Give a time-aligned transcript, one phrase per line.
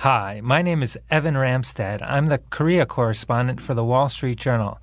[0.00, 2.00] Hi, my name is Evan Ramstad.
[2.00, 4.78] I'm the Korea correspondent for the Wall Street Journal.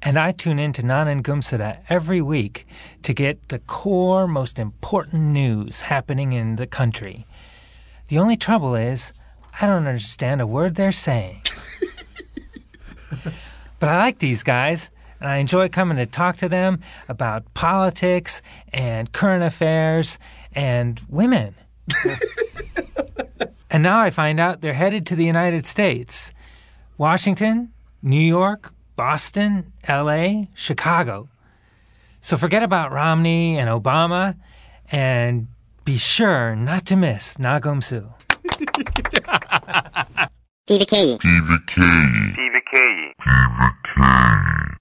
[0.00, 2.64] And I tune in to Nanan Gumsada every week
[3.02, 7.26] to get the core, most important news happening in the country.
[8.06, 9.12] The only trouble is,
[9.60, 11.42] I don't understand a word they're saying.
[13.80, 18.42] but I like these guys, and I enjoy coming to talk to them about politics
[18.72, 20.20] and current affairs
[20.52, 21.56] and women.
[23.71, 26.31] and now I find out they're headed to the United States
[26.97, 31.29] Washington, New York, Boston, LA, Chicago.
[32.19, 34.35] So forget about Romney and Obama
[34.91, 35.47] and
[35.85, 38.09] be sure not to miss Nagumsu.
[40.67, 41.17] BBK.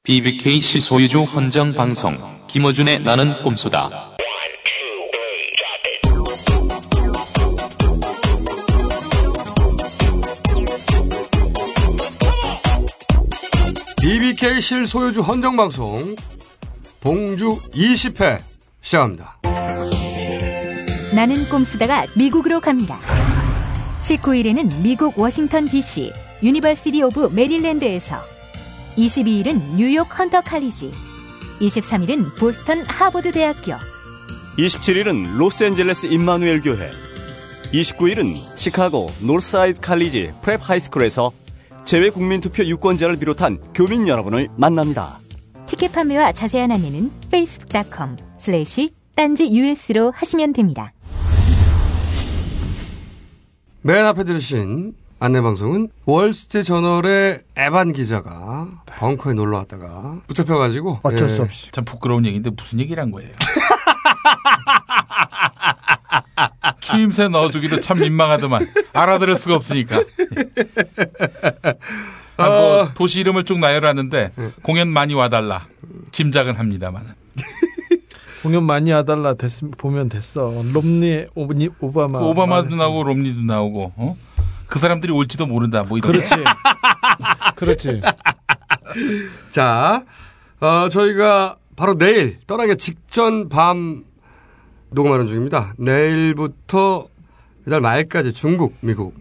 [0.03, 2.13] BBKC 소유주 헌정 방송
[2.49, 3.91] 김어준의 나는 꼼수다.
[14.42, 16.16] BBK 실소유주 헌정방송
[17.00, 18.42] 봉주 20회
[18.82, 19.38] 시작합니다.
[21.14, 22.98] 나는 꼼수다가 미국으로 갑니다.
[24.00, 28.18] 19일에는 미국 워싱턴 DC University of Maryland에서
[28.98, 30.92] 22일은 뉴욕 헌터 칼리지
[31.60, 33.74] 23일은 보스턴 하버드 대학교
[34.58, 36.90] 27일은 로스앤젤레스 임마누엘 교회
[37.74, 41.32] 29일은 시카고 노스사이드 칼리지 프랩 하이스쿨에서
[41.86, 45.20] 재외 국민투표 유권자를 비롯한 교민 여러분을 만납니다.
[45.66, 50.94] 티켓 판매와 자세한 안내는 facebook.com slash 딴지 us로 하시면 됩니다.
[53.82, 61.42] 맨 앞에 들으신 안내방송은 월스트리트 저널의 에반 기자가 벙커에 놀러 왔다가 붙잡혀가지고 어쩔 예, 수
[61.44, 61.72] 없이.
[61.72, 63.30] 참 부끄러운 얘기인데 무슨 얘기를 한 거예요?
[66.82, 70.04] 추임새 넣어주기도 참 민망하더만 알아들을 수가 없으니까.
[72.38, 74.32] 아, 뭐 도시 이름을 쭉 나열하는데
[74.64, 75.68] 공연 많이 와달라
[76.12, 77.04] 짐작은 합니다만.
[78.42, 80.52] 공연 많이 하달라 됐, 보면 됐어.
[80.74, 82.20] 롬니, 오니, 오바마.
[82.20, 82.76] 오바마도 말했어.
[82.76, 84.18] 나오고 롬니도 나오고 어?
[84.66, 86.12] 그 사람들이 올지도 모른다 뭐 이런.
[86.12, 86.32] 그렇지.
[87.56, 88.02] 그렇지.
[89.52, 90.04] 자,
[90.60, 94.04] 어, 저희가 바로 내일 떠나기 직전 밤
[94.92, 95.74] 녹음하는 중입니다.
[95.78, 97.08] 내일부터
[97.66, 99.16] 이달 말까지 중국, 미국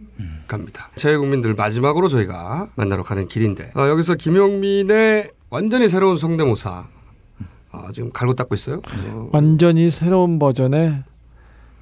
[0.47, 0.91] 갑니다.
[0.97, 6.87] 제 국민들 마지막으로 저희가 만나러 가는 길인데 어, 여기서 김용민의 완전히 새로운 성대모사
[7.73, 8.83] 어, 지금 갈고 닦고 있어요.
[9.11, 11.05] 어, 완전히 새로운 버전의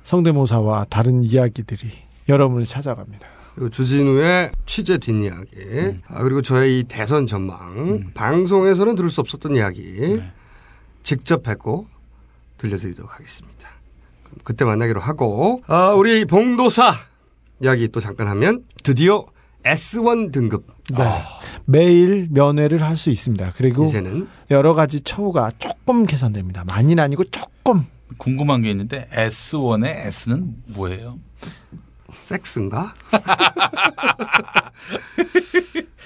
[0.05, 1.91] 성대모사와 다른 이야기들이
[2.28, 3.26] 여러분을 찾아갑니다.
[3.55, 10.20] 그리고 주진우의 취재 뒷이야기 아, 그리고 저의 이 대선 전망 방송에서는 들을 수 없었던 이야기
[11.03, 11.87] 직접 뵙고
[12.59, 13.78] 들려드리도록 하겠습니다.
[14.44, 16.94] 그때 만나기로 하고 아, 우리 봉도사
[17.62, 19.26] 이야기 또 잠깐 하면 드디어
[19.65, 20.66] S1 등급
[20.97, 21.04] 네.
[21.66, 23.53] 매일 면회를 할 수 있습니다.
[23.56, 26.65] 그리고 이제는 여러 가지 처우가 조금 개선됩니다.
[26.65, 27.84] 많이는 아니고 조금.
[28.16, 31.19] 궁금한 게 있는데 S1의 S는 뭐예요?
[32.28, 32.93] 섹스인가?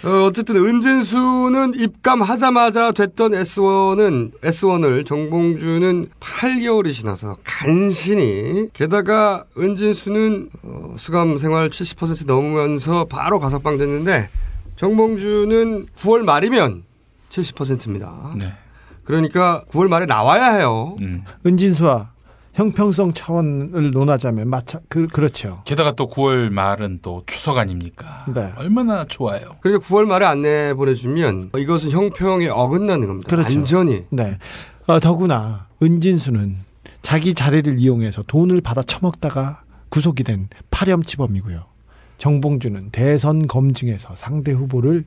[0.04, 11.36] 어, 어쨌든 은진수는 입감하자마자 됐던 S1은 S1을 정봉주는 8개월이 지나서 간신히 게다가 은진수는 어, 수감
[11.36, 14.28] 생활 70% 넘으면서 바로 가석방 됐는데
[14.76, 16.82] 정봉주는 9월 말이면
[17.30, 18.34] 70%입니다.
[18.40, 18.52] 네.
[19.04, 20.96] 그러니까 9월 말에 나와야 해요.
[21.00, 21.24] 음.
[21.46, 22.10] 은진수와
[22.52, 25.62] 형평성 차원을 논하자면 마차 그 그렇죠.
[25.64, 28.26] 게다가 또 9월 말은 또 추석 아닙니까?
[28.34, 28.52] 네.
[28.56, 29.56] 얼마나 좋아요.
[29.60, 33.28] 그러니까 9월 말에 안내 보내주면 이것은 형평에 어긋나는 겁니다.
[33.28, 33.54] 그렇죠.
[33.54, 34.38] 완전히 네.
[34.86, 36.56] 어, 더구나 은진수는
[37.00, 41.64] 자기 자리를 이용해서 돈을 받아 처먹다가 구속이 된 파렴치범이고요.
[42.18, 45.04] 정봉주는 대선 검증에서 상대 후보를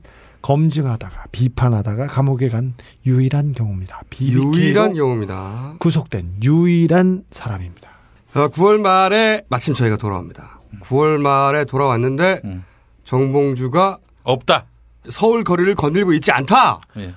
[0.49, 4.01] 검증하다가 비판하다가 감옥에 간 유일한 경우입니다.
[4.21, 5.73] 유일한 경우입니다.
[5.79, 7.89] 구속된 유일한 사람입니다.
[8.35, 10.59] 어, 9월 말에 마침 저희가 돌아옵니다.
[10.81, 12.63] 9월 말에 돌아왔는데 음.
[13.05, 14.65] 정봉주가 없다.
[15.09, 16.79] 서울 거리를 건들고 있지 않다.
[16.97, 17.15] 예.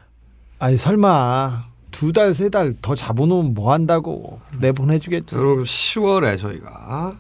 [0.59, 5.37] 아니 설마 두 달 세 달 더 잡아놓으면 뭐 한다고 내보내주겠죠.
[5.37, 7.15] 그럼 10월에 저희가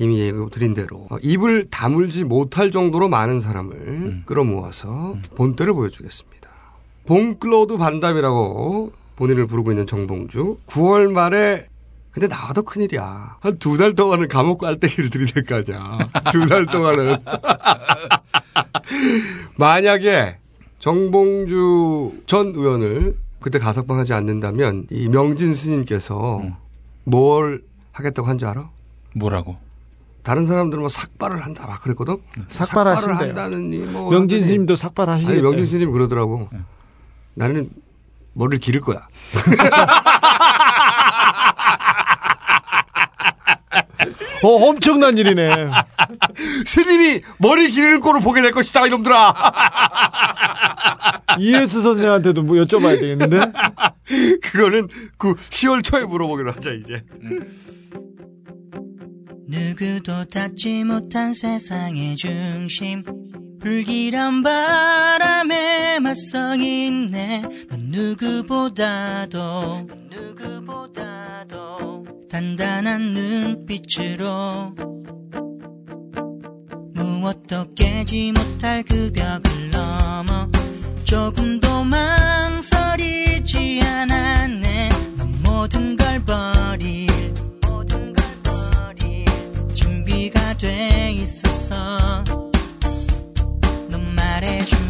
[0.00, 6.48] 이미 예고 드린 대로 어, 입을 다물지 못할 정도로 많은 사람을 끌어모아서 본때를 보여주겠습니다.
[7.06, 11.66] 봉클로드 반담이라고 본인을 부르고 있는 정봉주 9월 말에
[12.12, 13.36] 근데 나와도 큰일이야.
[13.40, 15.98] 한 두 달 동안은 감옥 깔때기를 들이댈 거 아니야.
[16.32, 17.16] 두 달 동안은.
[19.56, 20.38] 만약에
[20.78, 26.42] 정봉주 전 의원을 그때 가석방하지 않는다면 이 명진 스님께서
[27.04, 27.62] 뭘
[27.92, 28.70] 하겠다고 한 줄 알아?
[29.14, 29.56] 뭐라고?
[30.22, 32.18] 다른 사람들은 뭐 삭발을 한다 막 그랬거든.
[32.48, 33.18] 삭발을 하신대요.
[33.28, 35.32] 한다느니 뭐 명진 스님도 삭발하시겠대.
[35.32, 36.48] 아니 명진 스님 그러더라고.
[37.34, 37.70] 나는
[38.34, 39.08] 머리를 기를 거야.
[44.42, 45.70] 어, 엄청난 일이네.
[46.64, 49.34] 스님이 머리 기를 꼴을 보게 될 것이다 이놈들아.
[51.38, 53.40] 이해수 선생한테도 뭐 여쭤봐야 되겠는데?
[54.42, 54.88] 그거는
[55.18, 57.04] 그 10월 초에 물어보기로 하자 이제.
[59.60, 63.04] 누구도 닿지 못한 세상의 중심.
[63.60, 67.42] 불길한 바람에 맞서 있네.
[67.68, 74.74] 넌 누구보다도 누구보다도 단단한 눈빛으로
[76.94, 80.48] 무엇도 깨지 못할 그 벽을 넘어
[81.04, 84.88] 조금도 망설이지 않았네.
[85.18, 86.59] 넌 모든 걸버
[90.60, 92.22] 돼 있었어
[93.88, 94.89] 넌 말해주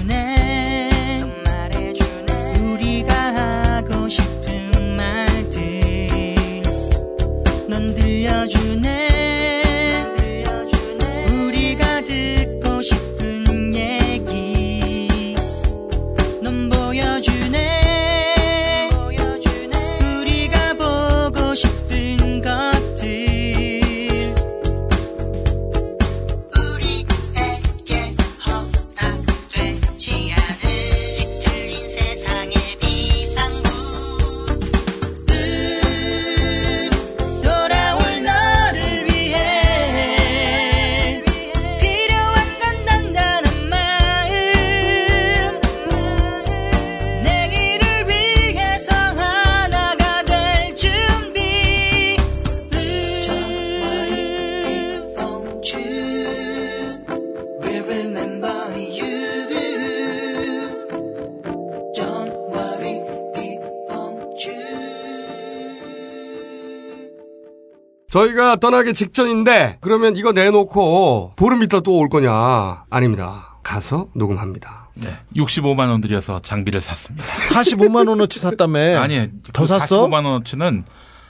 [68.11, 72.85] 저희가 떠나기 직전인데 그러면 이거 내놓고 보름 있다 또 올 거냐?
[72.91, 73.57] 아닙니다.
[73.63, 74.89] 가서 녹음합니다.
[74.95, 75.17] 네.
[75.37, 77.25] 65만 원 들여서 장비를 샀습니다.
[77.27, 78.99] 45만 원어치 샀다며.
[79.01, 80.07] 아니, 더 그 샀어?
[80.09, 80.85] 45만 원어치는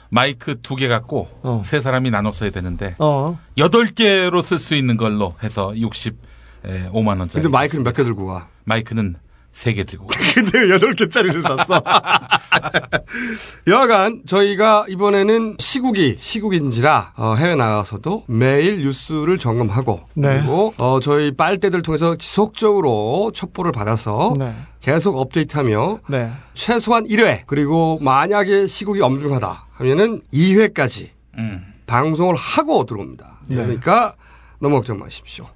[0.09, 1.61] 마이크 두 개 갖고 어.
[1.63, 3.39] 세 사람이 나눠 써야 되는데 어.
[3.57, 7.43] 여덟 개로 쓸 수 있는 걸로 해서 65만 원짜리.
[7.43, 8.47] 근데 마이크는 몇 개 들고 가?
[8.65, 9.15] 마이크는
[9.51, 10.07] 세 개 들고.
[10.33, 11.81] 근데 8개짜리를 샀어.
[13.67, 20.37] 여하간 저희가 이번에는 시국이 시국인지라 어, 해외 나가서도 매일 뉴스를 점검하고 네.
[20.39, 24.53] 그리고 어, 저희 빨대들 통해서 지속적으로 첩보를 받아서 네.
[24.79, 26.31] 계속 업데이트하며 네.
[26.53, 31.73] 최소한 1회 그리고 만약에 시국이 엄중하다 하면은 2회까지 음.
[31.87, 33.39] 방송을 하고 들어옵니다.
[33.47, 33.55] 네.
[33.57, 34.15] 그러니까
[34.59, 35.47] 너무 걱정 마십시오.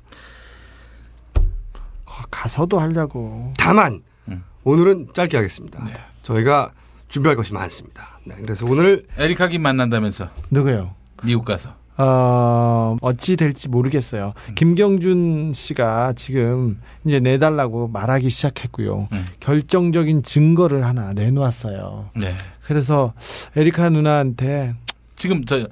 [2.32, 3.54] 가서도 하려고.
[3.58, 4.44] 다만 음.
[4.64, 5.84] 오늘은 짧게 하겠습니다.
[5.84, 5.94] 네.
[6.24, 6.72] 저희가
[7.08, 8.20] 준비할 것이 많습니다.
[8.26, 10.96] 네, 그래서 오늘 에리카 김 만난다면서 누구요?
[11.24, 11.74] 미국 가서.
[11.98, 14.34] 어, 어찌 될지 모르겠어요.
[14.56, 19.08] 김경준 씨가 지금 이제 내달라고 말하기 시작했고요.
[19.14, 19.26] 음.
[19.40, 22.10] 결정적인 증거를 하나 내놓았어요.
[22.16, 22.34] 네.
[22.64, 23.14] 그래서
[23.56, 24.74] 에리카 누나한테
[25.16, 25.68] 지금 저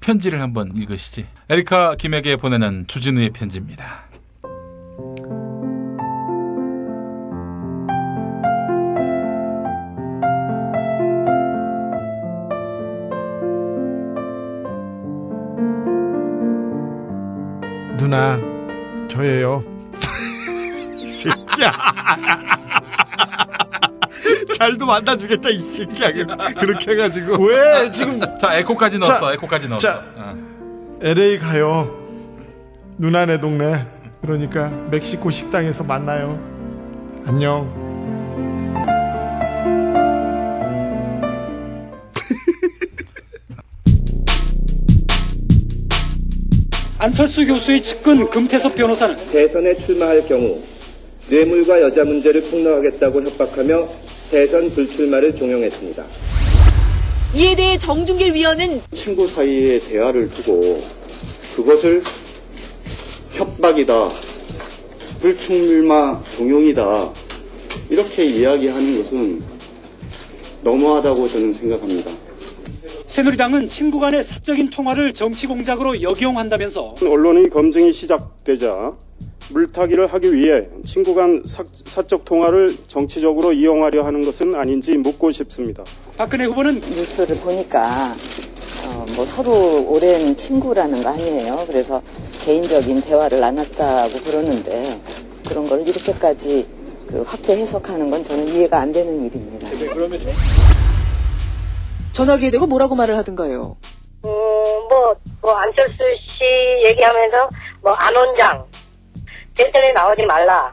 [0.00, 1.26] 편지를 한번 읽으시지.
[1.48, 4.09] 에리카 김에게 보내는 주진우의 편지입니다.
[18.10, 18.40] 누나
[19.06, 19.62] 저예요.
[24.58, 26.10] 잘도 만나주겠다 이 새끼야
[26.58, 29.20] 그렇게 해가지고 왜 지금 자, 에코까지 넣었어.
[29.26, 29.88] 자, 에코까지 넣었어.
[29.88, 30.04] 자.
[30.16, 30.34] 어.
[31.00, 31.96] LA 가요.
[32.98, 33.86] 누나네 동네.
[34.20, 36.38] 그러니까 멕시코 식당에서 만나요.
[37.26, 37.89] 안녕.
[47.00, 50.60] 안철수 교수의 측근 금태섭 변호사는 대선에 출마할 경우
[51.30, 53.88] 뇌물과 여자 문제를 폭로하겠다고 협박하며
[54.30, 56.04] 대선 불출마를 종용했습니다.
[57.32, 60.82] 이에 대해 정준길 위원은 친구 사이의 대화를 두고
[61.56, 62.02] 그것을
[63.32, 64.10] 협박이다,
[65.22, 67.12] 불출마 종용이다
[67.88, 69.42] 이렇게 이야기하는 것은
[70.62, 72.10] 너무하다고 저는 생각합니다.
[73.10, 78.92] 새누리당은 친구 간의 사적인 통화를 정치 공작으로 역이용한다면서 언론의 검증이 시작되자
[79.48, 85.82] 물타기를 하기 위해 친구 간 사, 사적 통화를 정치적으로 이용하려 하는 것은 아닌지 묻고 싶습니다.
[86.16, 88.14] 박근혜 후보는 뉴스를 보니까
[88.86, 91.64] 어, 뭐 서로 오랜 친구라는 거 아니에요.
[91.66, 92.00] 그래서
[92.44, 95.00] 개인적인 대화를 나눴다고 그러는데
[95.48, 96.64] 그런 걸 이렇게까지
[97.08, 99.68] 그 확대 해석하는 건 저는 이해가 안 되는 일입니다.
[102.12, 103.76] 전화기에 대고 뭐라고 말을 하던가요?
[104.24, 104.28] 음,
[104.88, 105.96] 뭐, 뭐, 안철수
[106.28, 106.44] 씨
[106.84, 107.48] 얘기하면서,
[107.82, 108.66] 뭐, 안원장,
[109.54, 110.72] 대선에 나오지 말라.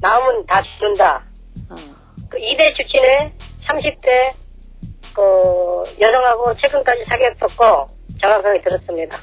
[0.00, 1.22] 나오면 다 죽는다.
[2.28, 3.32] 그 2대 출신의
[3.68, 4.34] 30대,
[5.14, 7.88] 그, 여성하고 최근까지 사귀었었고,
[8.20, 9.18] 정확하게 들었습니다.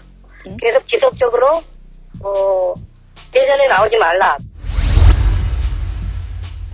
[0.60, 1.62] 그래서 지속적으로,
[2.22, 2.74] 어,
[3.32, 4.38] 대선에 나오지 말라.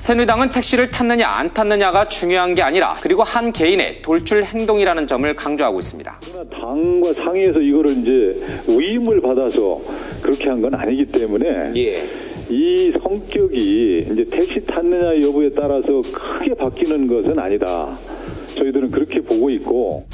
[0.05, 5.79] 새누리당은 택시를 탔느냐 안 탔느냐가 중요한 게 아니라 그리고 한 개인의 돌출 행동이라는 점을 강조하고
[5.79, 6.19] 있습니다.
[6.51, 9.81] 당과 상의해서 이거를 이제 위임을 받아서
[10.21, 11.71] 그렇게 한 건 아니기 때문에
[12.51, 17.97] 이 성격이 이제 택시 탔느냐 여부에 따라서 크게 바뀌는 것은 아니다.
[18.59, 20.05] 저희들은 그렇게 보고 있고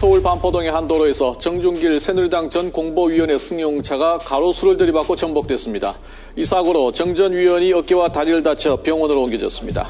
[0.00, 5.94] 서울 반포동의 한 도로에서 정준길 새누리당 전 공보위원회 승용차가 가로수를 들이받고 전복됐습니다.
[6.36, 9.86] 이 사고로 정 전 위원이 어깨와 다리를 다쳐 병원으로 옮겨졌습니다.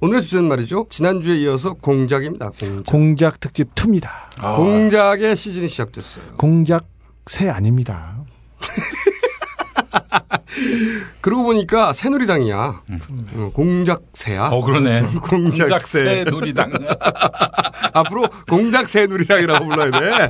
[0.00, 0.86] 오늘의 주제는 말이죠.
[0.90, 2.50] 지난주에 이어서 공작입니다.
[2.50, 2.90] 공작.
[2.92, 4.10] 공작 특집 2입니다.
[4.56, 6.24] 공작의 시즌이 시작됐어요.
[6.36, 6.86] 공작
[7.26, 8.18] 새 아닙니다.
[11.20, 12.82] 그러고 보니까 새누리당이야.
[13.34, 14.48] 어, 공작새야.
[14.52, 15.02] 어, 그러네.
[15.22, 15.58] 공작새.
[15.58, 16.72] 공작새 누리당.
[17.92, 20.28] 앞으로 공작새 누리당이라고 불러야 돼.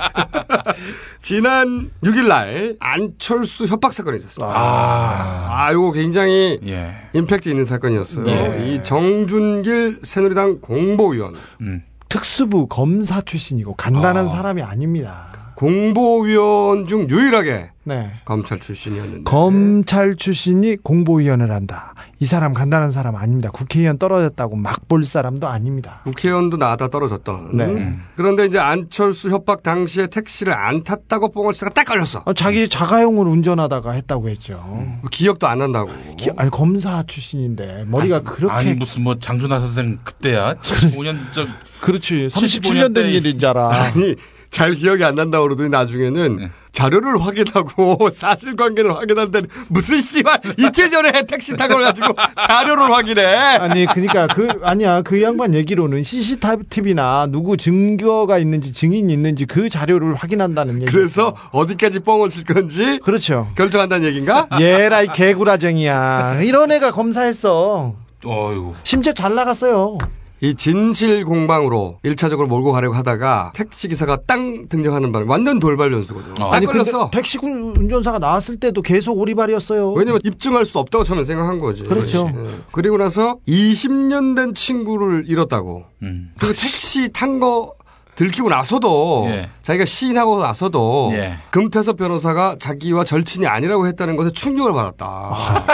[1.23, 4.47] 지난 6일날 안철수 협박 사건이 있었습니다.
[4.47, 6.97] 아, 아, 이거 굉장히 예.
[7.13, 8.27] 임팩트 있는 사건이었어요.
[8.29, 8.67] 예.
[8.67, 11.35] 이 정준길 새누리당 공보위원.
[11.63, 11.83] 음.
[12.09, 14.29] 특수부 검사 출신이고 간단한 아.
[14.29, 15.53] 사람이 아닙니다.
[15.57, 18.11] 공보위원 중 유일하게 네.
[18.25, 19.23] 검찰 출신이었는데.
[19.25, 21.95] 검찰 출신이 공보위원을 한다.
[22.19, 23.51] 이 사람 간단한 사람 아닙니다.
[23.53, 26.01] 국회의원 떨어졌다고 막 볼 사람도 아닙니다.
[26.05, 27.57] 국회의원도 나다 떨어졌던.
[27.57, 27.97] 네.
[28.17, 32.23] 그런데 이제 안철수 협박 당시에 택시를 안 탔다고 뽕을 치다가 딱 걸렸어.
[32.25, 34.99] 어, 자기 자가용으로 운전하다가 했다고 했죠.
[35.11, 35.91] 기억도 안 난다고.
[36.17, 41.49] 기- 아니 검사 출신인데 머리가 그렇게 아니 무슨 뭐 장준하 선생 그때야 75년 전
[41.81, 42.41] 그렇지 75
[42.73, 43.69] 37년 된때 일인 줄 알아.
[43.71, 44.15] 아니
[44.57, 46.51] 잘 기억이 안 난다고 그러더니 나중에는 네.
[46.73, 52.15] 자료를 확인하고 사실관계를 확인한다는 무슨 씨발 이틀 전에 택시 타고 가지고
[52.49, 53.23] 자료를 확인해.
[53.27, 60.15] 아니 그러니까 그 아니야 그 양반 얘기로는 CCTV나 누구 증거가 있는지 증인이 있는지 그 자료를
[60.15, 60.91] 확인한다는 얘기.
[60.91, 63.49] 그래서 어디까지 뻥을 칠 건지 그렇죠.
[63.57, 64.49] 결정한다는 얘기인가?
[64.59, 66.41] 얘라 이 개구라쟁이야.
[66.41, 67.93] 이런 애가 검사했어.
[68.25, 68.73] 어이구.
[68.85, 69.99] 심지어 잘 나갔어요.
[70.43, 76.35] 이 진실 공방으로 1차적으로 몰고 가려고 하다가 택시 기사가 땅 등장하는 바람에 완전 돌발 변수거든요.
[76.35, 77.09] 딱 아니 걸렸어.
[77.11, 79.93] 택시 군- 운전사가 나왔을 때도 계속 오리발이었어요.
[79.93, 81.85] 왜냐면 입증할 수 없다고 처음에 생각한 거지.
[81.85, 82.31] 그렇죠.
[82.37, 82.61] 예.
[82.71, 85.85] 그리고 나서 20년 된 친구를 잃었다고.
[86.03, 86.33] 음.
[86.39, 87.73] 그리고 택시 탄 거
[88.15, 89.51] 들키고 나서도 예.
[89.63, 91.35] 자기가 시인하고 나서도 예.
[91.51, 95.65] 금태섭 변호사가 자기와 절친이 아니라고 했다는 것에 충격을 받았다.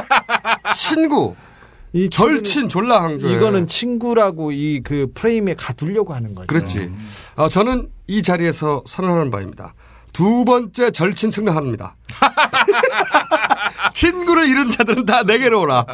[0.74, 1.34] 친구,
[1.94, 3.34] 이 절친 졸라 강조해.
[3.36, 6.46] 이거는 친구라고 이 그 프레임에 가두려고 하는 거죠.
[6.46, 6.90] 그렇지.
[7.36, 9.74] 어, 저는 이 자리에서 선언하는 바입니다.
[10.12, 11.96] 두 번째 절친 승낙합니다.
[13.94, 15.86] 친구를 잃은 자들은 다 내게로 오라.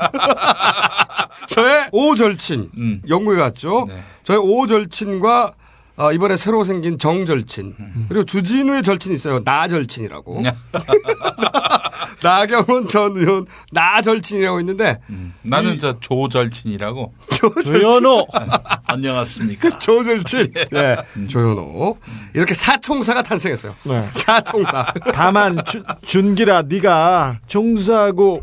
[1.49, 3.03] 저의 오절친 음.
[3.09, 3.87] 영국에 갔죠.
[3.89, 4.03] 네.
[4.23, 5.53] 저의 오절친과
[5.99, 7.75] 어, 이번에 새로 생긴 정절친
[8.09, 9.41] 그리고 주진우의 절친이 있어요.
[9.45, 10.43] 나절친이라고.
[12.23, 15.01] 나경원 전 의원 나절친이라고 있는데
[15.43, 17.13] 나는 저 조절친이라고.
[17.65, 18.27] 조현호.
[18.87, 19.79] 안녕하십니까.
[19.79, 20.53] 조절친.
[20.71, 20.97] 네.
[21.29, 21.99] 조현호.
[22.35, 23.75] 이렇게 사총사가 탄생했어요.
[23.85, 24.07] 네.
[24.11, 24.87] 사총사.
[25.13, 28.43] 다만 주- 준기라 네가 총수하고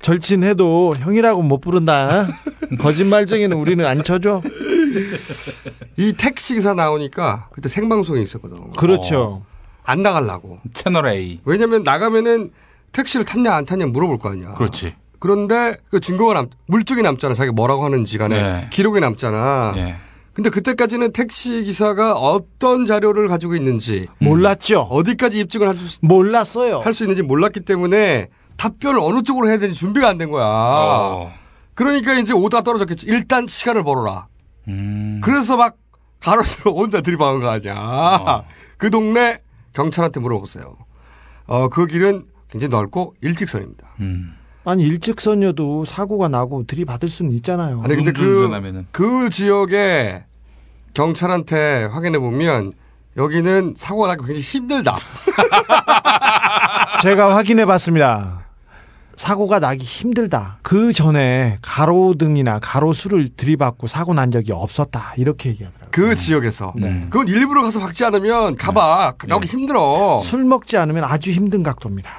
[0.00, 2.28] 절친해도 형이라고 못 부른다.
[2.78, 4.42] 거짓말쟁이는 우리는 안 쳐줘.
[5.96, 8.72] 이 택시 기사 나오니까 그때 생방송에 있었거든.
[8.72, 9.42] 그렇죠.
[9.84, 10.58] 안 나가려고.
[10.72, 11.40] 채널 A.
[11.44, 12.50] 왜냐면 나가면은
[12.92, 14.54] 택시를 탔냐 안 탔냐 물어볼 거 아니야.
[14.54, 14.94] 그렇지.
[15.18, 17.34] 그런데 그 증거가 남, 물증이 남잖아.
[17.34, 18.66] 자기가 뭐라고 하는지 간에 네.
[18.70, 19.74] 기록이 남잖아.
[19.76, 19.96] 예.
[20.32, 24.80] 근데 그때까지는 택시 기사가 어떤 자료를 가지고 있는지 몰랐죠.
[24.90, 26.80] 어디까지 입증을 할 수 몰랐어요.
[26.80, 30.44] 할 수 있는지 몰랐기 때문에 답변을 어느 쪽으로 해야 되는지 준비가 안 된 거야.
[30.46, 31.32] 어.
[31.74, 33.06] 그러니까 이제 오다가 떨어졌겠지.
[33.08, 34.26] 일단 시간을 벌어라.
[34.68, 35.20] 음.
[35.22, 35.76] 그래서 막
[36.20, 37.74] 가로수로 혼자 들이박은 거 아니야.
[37.74, 38.44] 어.
[38.78, 39.40] 그 동네
[39.74, 40.76] 경찰한테 물어보세요.
[41.46, 43.86] 어, 그 길은 굉장히 넓고 일직선입니다.
[44.00, 44.36] 음.
[44.64, 47.78] 아니 일직선이어도 사고가 나고 들이받을 수는 있잖아요.
[47.82, 48.48] 아니 근데 그.
[48.92, 50.24] 그 지역에
[50.94, 52.72] 경찰한테 확인해 보면
[53.16, 54.96] 여기는 사고가 나기 굉장히 힘들다.
[57.02, 58.41] 제가 확인해 봤습니다.
[59.16, 60.58] 사고가 나기 힘들다.
[60.62, 65.14] 그 전에 가로등이나 가로수를 들이받고 사고 난 적이 없었다.
[65.16, 65.88] 이렇게 얘기하더라고요.
[65.90, 66.72] 그 지역에서.
[66.76, 67.06] 네.
[67.10, 69.14] 그건 일부러 가서 박지 않으면 가봐.
[69.26, 70.20] 나오기 힘들어.
[70.22, 72.10] 술 먹지 않으면 아주 힘든 각도입니다.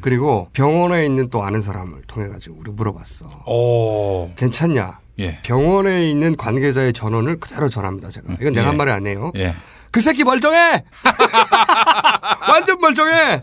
[0.00, 3.26] 그리고 병원에 있는 또 아는 사람을 통해 가지고 우리 물어봤어.
[3.46, 4.30] 오.
[4.36, 4.98] 괜찮냐?
[5.20, 5.38] 예.
[5.42, 8.34] 병원에 있는 관계자의 전원을 그대로 전합니다, 제가.
[8.40, 8.68] 이건 내가 예.
[8.68, 9.32] 한 말이 아니에요.
[9.36, 9.54] 예.
[9.90, 10.84] 그 새끼 멀쩡해!
[12.48, 13.42] 완전 멀쩡해!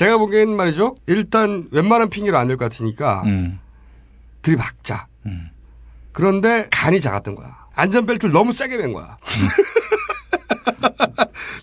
[0.00, 0.94] 제가 보기엔 말이죠.
[1.06, 3.60] 일단 웬만한 핑계로 안 될 것 같으니까 음.
[4.40, 5.08] 들이박자.
[6.12, 7.66] 그런데 간이 작았던 거야.
[7.74, 9.14] 안전벨트를 너무 세게 맨 거야.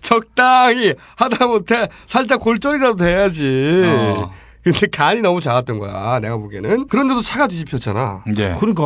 [0.04, 3.84] 적당히 하다못해 살짝 골절이라도 돼야지.
[3.88, 4.32] 어.
[4.64, 6.20] 근데 간이 너무 작았던 거야.
[6.20, 6.90] 내가 보기에는.
[6.90, 8.24] 그런데도 차가 뒤집혔잖아.
[8.38, 8.56] 예.
[8.60, 8.84] 그러니까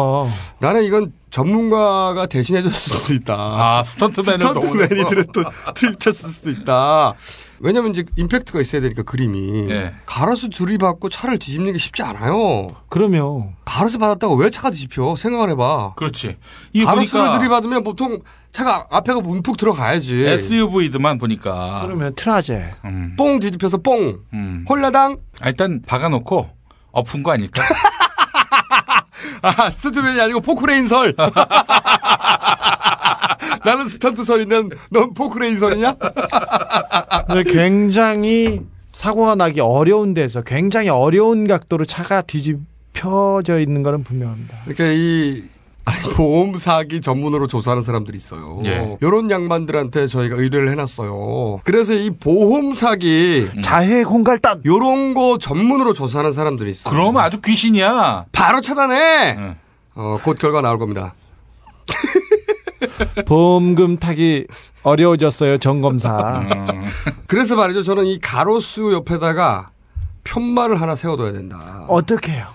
[0.59, 3.33] 나는 이건 전문가가 대신해줬을 수도 있다.
[3.35, 5.43] 아, 스턴트맨을 스턴트맨이들은 또
[5.75, 7.15] 들켰을 수도 있다.
[7.63, 9.67] 왜냐면 이제 임팩트가 있어야 되니까 그림이.
[9.69, 9.93] 예.
[10.05, 12.69] 가로수 들이받고 차를 뒤집는 게 쉽지 않아요.
[12.89, 15.15] 그러면 가로수 받았다고 왜 차가 뒤집혀?
[15.15, 15.93] 생각을 해봐.
[15.95, 16.37] 그렇지.
[16.85, 18.19] 가로수를 보니까 들이받으면 보통
[18.51, 20.25] 차가 앞에가 문푹 들어가야지.
[20.25, 23.15] SUV들만 보니까 그러면 트라제 음.
[23.17, 24.19] 뽕 뒤집혀서 뽕.
[24.33, 24.65] 음.
[24.67, 25.17] 홀라당.
[25.41, 26.49] 아, 일단 박아놓고
[26.91, 27.63] 엎은 거 아닐까?
[29.43, 31.15] 아, 스턴트맨이 아니고 포크레인설.
[33.65, 35.95] 나는 스턴트설인데 넌 포크레인설이냐?
[37.29, 44.57] 네, 굉장히 사고가 나기 어려운 데서 굉장히 어려운 각도로 차가 뒤집혀져 있는 거는 분명합니다.
[44.65, 45.43] 그러니까 이
[46.15, 48.61] 보험 사기 전문으로 조사하는 사람들이 있어요.
[48.65, 48.97] 예.
[49.01, 51.61] 이런 양반들한테 저희가 의뢰를 해놨어요.
[51.63, 56.93] 그래서 이 보험 사기 자해 공갈단 요런 거 전문으로 조사하는 사람들이 있어요.
[56.93, 58.25] 그러면 아주 귀신이야.
[58.31, 59.35] 바로 차단해.
[59.37, 59.55] 응.
[59.95, 61.13] 어, 곧 결과 나올 겁니다.
[63.25, 64.47] 보험금 타기
[64.83, 66.39] 어려워졌어요 정검사.
[66.39, 66.83] 음.
[67.27, 67.83] 그래서 말이죠.
[67.83, 69.69] 저는 이 가로수 옆에다가
[70.23, 71.85] 편말을 하나 세워둬야 된다.
[71.87, 72.47] 어떻게요?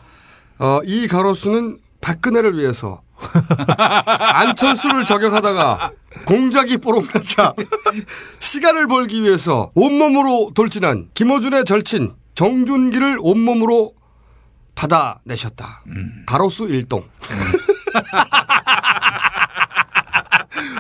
[0.58, 3.02] 어, 이 가로수는 박근혜를 위해서
[3.78, 5.90] 안철수를 저격하다가
[6.26, 7.54] 공작이 뽀록나자
[8.38, 13.92] 시간을 벌기 위해서 온몸으로 돌진한 김어준의 절친 정준기를 온몸으로
[14.74, 15.84] 받아내셨다.
[16.26, 17.04] 가로수 일동.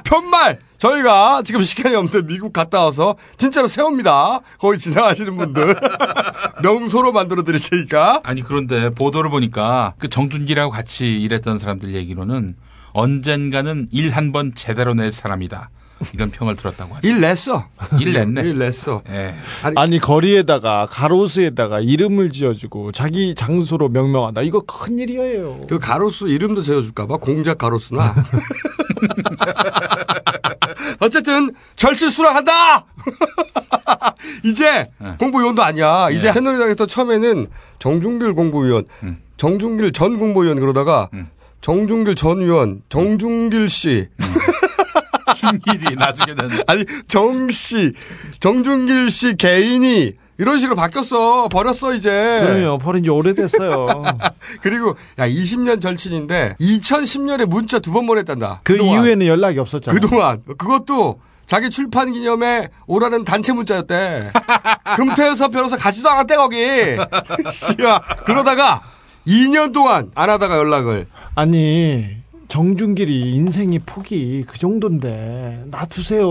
[0.06, 4.40] 편말 저희가 지금 시간이 없는데 미국 갔다 와서 진짜로 세웁니다.
[4.58, 5.76] 거기 지나가시는 분들
[6.62, 8.20] 명소로 만들어 드릴 테니까.
[8.24, 12.56] 아니 그런데 보도를 보니까 그 정준기라고 같이 일했던 사람들 얘기로는
[12.92, 15.70] 언젠가는 일 한 번 제대로 낼 사람이다.
[16.12, 17.08] 이런 평을 들었다고 하죠.
[17.08, 17.68] 일 냈어.
[17.98, 18.42] 일 냈네.
[18.42, 19.02] 일 냈어.
[19.08, 19.34] 예.
[19.76, 24.42] 아니 거리에다가 가로수에다가 이름을 지어주고 자기 장소로 명명한다.
[24.42, 25.62] 이거 큰 일이에요.
[25.68, 28.14] 그 가로수 이름도 지어줄까봐 공작 가로수나.
[31.00, 32.84] 어쨌든 절친 수락한다.
[34.44, 36.10] 이제 공보위원도 아니야.
[36.10, 36.32] 이제 예.
[36.32, 38.84] 새누리당에서 처음에는 정준길 공보위원,
[39.36, 41.08] 정준길 전 공보위원 그러다가
[41.60, 44.08] 정준길 전 의원, 정준길 씨.
[45.36, 47.92] 준길이 나중에는 아니 정 씨,
[48.40, 51.48] 정준길 씨 개인이 이런 식으로 바뀌었어.
[51.48, 52.10] 버렸어 이제.
[52.10, 52.78] 그럼요.
[52.78, 54.04] 버린 지 오래됐어요.
[54.62, 58.60] 그리고 야 20년 절친인데 2010년에 문자 두 번 보냈단다.
[58.62, 58.94] 그 그동안.
[59.02, 59.98] 이후에는 연락이 없었잖아요.
[60.00, 64.32] 그동안 그것도 자기 출판 기념에 오라는 단체 문자였대.
[64.96, 66.56] 금태섭 변호사 가지도 않았대 거기.
[67.52, 68.82] 씨야 그러다가
[69.26, 71.06] 2년 동안 안 하다가 연락을.
[71.34, 72.16] 아니
[72.48, 76.26] 정준길이 인생이 폭이 그 정도인데 놔두세요.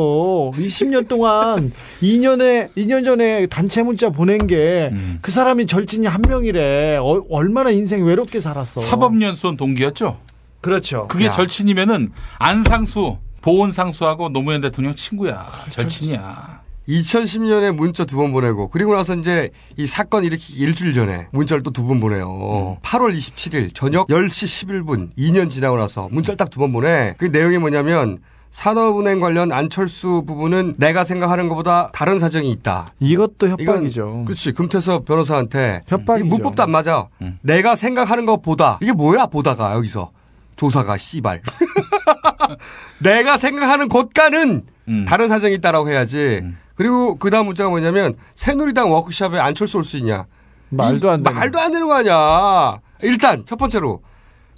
[0.52, 6.98] 20년 동안 2년에 2년 전에 단체 문자 보낸 게그 사람이 절친이 한 명이래.
[6.98, 8.82] 어, 얼마나 인생 외롭게 살았어.
[8.82, 10.18] 사법연수원 동기였죠.
[10.62, 11.08] 그렇죠.
[11.08, 11.32] 그게 야.
[11.32, 15.46] 절친이면은 안상수 보훈상수하고 노무현 대통령 친구야.
[15.70, 16.55] 절친이야.
[16.88, 21.72] 2010년에 문자 두 번 보내고 그리고 나서 이제 이 사건 일으키기 일주일 전에 문자를 또
[21.72, 22.78] 두 번 보내요.
[22.82, 27.16] 8월 27일 저녁 10시 11분 2년 지나고 나서 문자를 딱 두 번 보내.
[27.18, 28.20] 그 내용이 뭐냐면
[28.52, 32.94] 산업은행 관련 안철수 부분은 내가 생각하는 것보다 다른 사정이 있다.
[33.02, 34.24] 이것도 협박이죠.
[34.26, 34.54] 그렇지.
[34.54, 36.26] 금태섭 변호사한테 협박이죠.
[36.26, 37.08] 이 문법도 안 맞아.
[37.42, 40.12] 내가 생각하는 것보다 이게 뭐야 보다가 여기서
[40.56, 41.42] 조사가 씨발.
[43.04, 45.06] 내가 생각하는 곳과는 음.
[45.06, 46.44] 다른 사정이 있다라고 해야지.
[46.76, 50.26] 그리고 그 다음 문자가 뭐냐면 새누리당 워크숍에 안철수 올 수 있냐.
[50.70, 51.40] 말도 안 이- 되는.
[51.40, 52.80] 말도 안 되는 거 아니야.
[53.02, 54.02] 일단 첫 번째로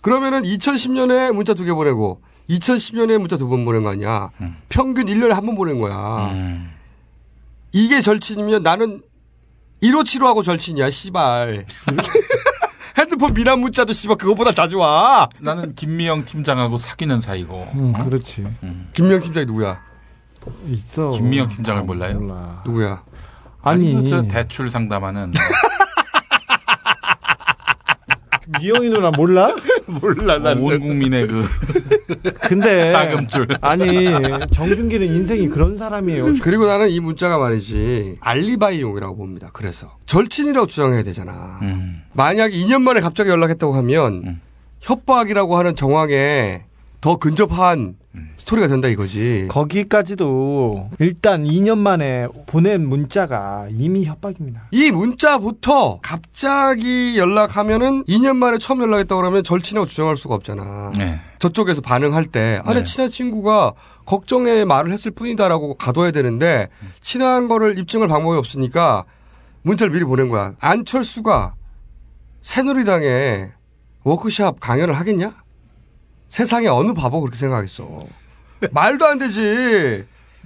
[0.02, 4.32] 그러면은 2010년에 문자 두 개 보내고 2010년에 문자 두 번 보낸 거 아니야.
[4.70, 6.32] 평균 1년에 한 번 보낸 거야.
[7.72, 9.02] 이게 절친이면 나는
[9.84, 11.66] 1575하고 절친이야, 씨발.
[12.98, 15.30] 핸드폰 미남 문자도 씨발 그거보다 자주 와.
[15.40, 17.68] 나는 김미영 팀장하고 사귀는 사이고.
[17.76, 18.04] 음, 어?
[18.06, 18.48] 그렇지.
[18.94, 19.80] 김명 팀장이 누구야?
[20.70, 21.10] 있어.
[21.10, 22.20] 김미영 팀장을 몰라요?
[22.20, 22.62] 몰라.
[22.66, 23.04] 누구야?
[23.62, 25.32] 아니, 그저 대출 상담하는
[28.62, 29.54] 미영이 누나 몰라?
[29.88, 31.46] 몰라 어, 온 국민의 그
[32.48, 33.48] 근데 자금줄.
[33.62, 34.10] 아니
[34.54, 36.36] 정준기는 인생이 그런 사람이에요.
[36.42, 39.50] 그리고 나는 이 문자가 말이지 알리바이용이라고 봅니다.
[39.52, 41.60] 그래서 절친이라고 주장해야 되잖아.
[41.62, 42.04] 음.
[42.14, 44.40] 만약 2년 만에 갑자기 연락했다고 하면
[44.80, 46.64] 협박이라고 하는 정황에
[47.02, 47.96] 더 근접한
[48.38, 49.48] 스토리가 된다 이거지.
[49.50, 54.68] 거기까지도 일단 2년 만에 보낸 문자가 이미 협박입니다.
[54.72, 60.94] 이 문자부터 갑자기 연락하면은 2년 만에 처음 연락했다고 그러면 절친이라고 주장할 수가 없잖아.
[60.98, 61.20] 네.
[61.40, 62.84] 저쪽에서 반응할 때 아니 네.
[62.84, 63.74] 친한 친구가
[64.06, 66.70] 걱정에 말을 했을 뿐이다라고 가둬야 되는데
[67.02, 69.04] 친한 거를 입증할 방법이 없으니까
[69.64, 70.54] 문자를 미리 보낸 거야.
[70.60, 71.54] 안철수가
[72.42, 73.50] 새누리당에
[74.04, 75.34] 워크샵 강연을 하겠냐?
[76.30, 78.06] 세상에 어느 바보 그렇게 생각하겠어.
[78.72, 80.06] 말도 안 되지.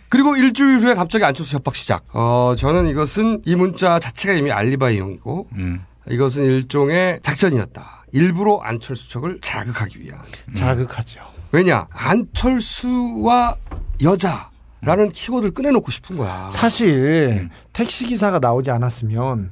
[0.10, 2.04] 그리고 일주일 후에 갑자기 안철수 협박 시작.
[2.14, 5.86] 어, 저는 이것은 이 문자 자체가 이미 알리바이용이고 음.
[6.10, 8.06] 이것은 일종의 작전이었다.
[8.12, 10.20] 일부러 안철수 측을 자극하기 위한.
[10.54, 11.22] 자극하죠.
[11.54, 11.88] 왜냐?
[11.92, 13.56] 안철수와
[14.04, 14.50] 여자
[14.82, 16.50] 라는 키워드를 꺼내놓고 싶은 거야.
[16.50, 19.52] 사실 택시 기사가 나오지 않았으면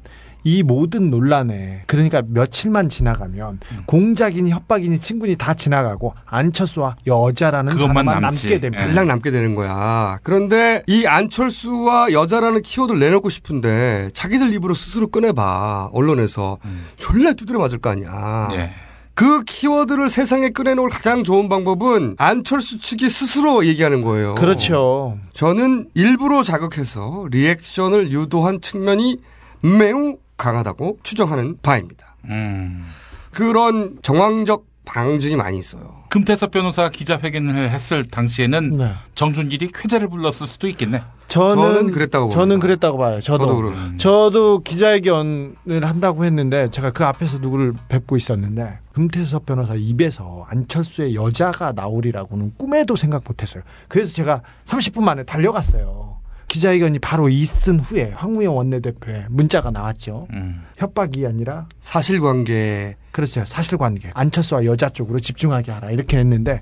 [0.50, 8.22] 이 모든 논란에 그러니까 며칠만 지나가면 공작이니 협박이니 친분이 다 지나가고 안철수와 여자라는 그것만 단어만
[8.22, 8.48] 남지.
[8.48, 8.84] 남게 됩니다.
[8.84, 10.18] 달랑 남게 되는 거야.
[10.24, 15.92] 그런데 이 안철수와 여자라는 키워드를 내놓고 싶은데 자기들 입으로 스스로 꺼내봐.
[15.94, 16.58] 언론에서.
[16.98, 18.50] 졸라 두드려 맞을 거 아니야.
[18.54, 18.72] 예.
[19.14, 24.34] 그 키워드를 세상에 꺼내놓을 가장 좋은 방법은 안철수 측이 스스로 얘기하는 거예요.
[24.36, 25.20] 그렇죠.
[25.34, 29.18] 저는 일부러 자극해서 리액션을 유도한 측면이
[29.62, 32.16] 매우 강하다고 추정하는 바입니다.
[32.26, 32.84] 음.
[33.32, 36.00] 그런 정황적 방증이 많이 있어요.
[36.10, 38.92] 금태섭 변호사가 기자회견을 했을 당시에는 네.
[39.14, 41.00] 정준길이 쾌재를 불렀을 수도 있겠네.
[41.28, 42.66] 저는, 저는 그랬다고 저는 봅니다.
[42.66, 43.22] 그랬다고 봐요.
[43.22, 43.98] 저도 저도 그래요.
[43.98, 51.74] 저도 기자회견을 한다고 했는데 제가 그 앞에서 누구를 뵙고 있었는데 금태섭 변호사 입에서 안철수의 여자가
[51.74, 53.62] 나오리라고는 꿈에도 생각 못했어요.
[53.88, 56.19] 그래서 제가 30분 만에 달려갔어요.
[56.50, 60.28] 기자회견이 바로 있은 후에 황무영 원내대표의 문자가 나왔죠.
[60.34, 60.64] 음.
[60.78, 62.98] 협박이 아니라 사실관계.
[63.12, 63.46] 그렇죠.
[63.46, 64.10] 사실관계.
[64.14, 66.62] 안철수와 여자 쪽으로 집중하게 하라 이렇게 했는데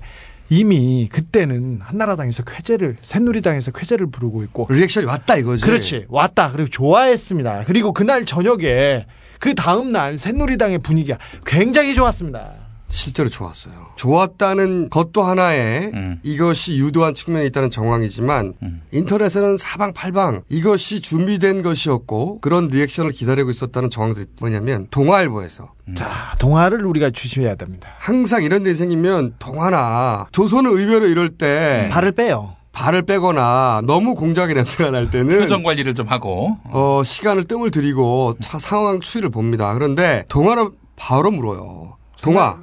[0.50, 5.64] 이미 그때는 한나라당에서 쾌재를 새누리당에서 쾌재를 부르고 있고 리액션이 왔다 이거지.
[5.64, 7.64] 그렇지 왔다 그리고 좋아했습니다.
[7.66, 9.06] 그리고 그날 저녁에
[9.40, 12.67] 그 다음 날 새누리당의 분위기가 굉장히 좋았습니다.
[12.90, 13.74] 실제로 좋았어요.
[13.96, 16.20] 좋았다는 것도 하나의 음.
[16.22, 18.54] 이것이 유도한 측면이 있다는 정황이지만
[18.92, 26.06] 인터넷에는 사방팔방 이것이 준비된 것이었고 그런 리액션을 기다리고 있었다는 정황들이 뭐냐면 동아일보에서 자
[26.38, 27.88] 동화를 우리가 주시해야 됩니다.
[27.98, 32.54] 항상 이런 일이 생기면 동아나 조선의 의외로 이럴 때 발을 빼요.
[32.72, 36.56] 발을 빼거나 너무 공작의 냄새가 날 때는 표정 관리를 좀 하고.
[36.64, 39.74] 어, 시간을 뜸을 들이고 차- 상황 추이를 봅니다.
[39.74, 41.96] 그런데 동아는 바로 물어요.
[42.22, 42.58] 동아,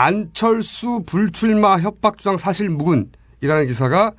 [0.00, 4.12] 안철수 불출마 협박 주장 사실 무근이라는 기사가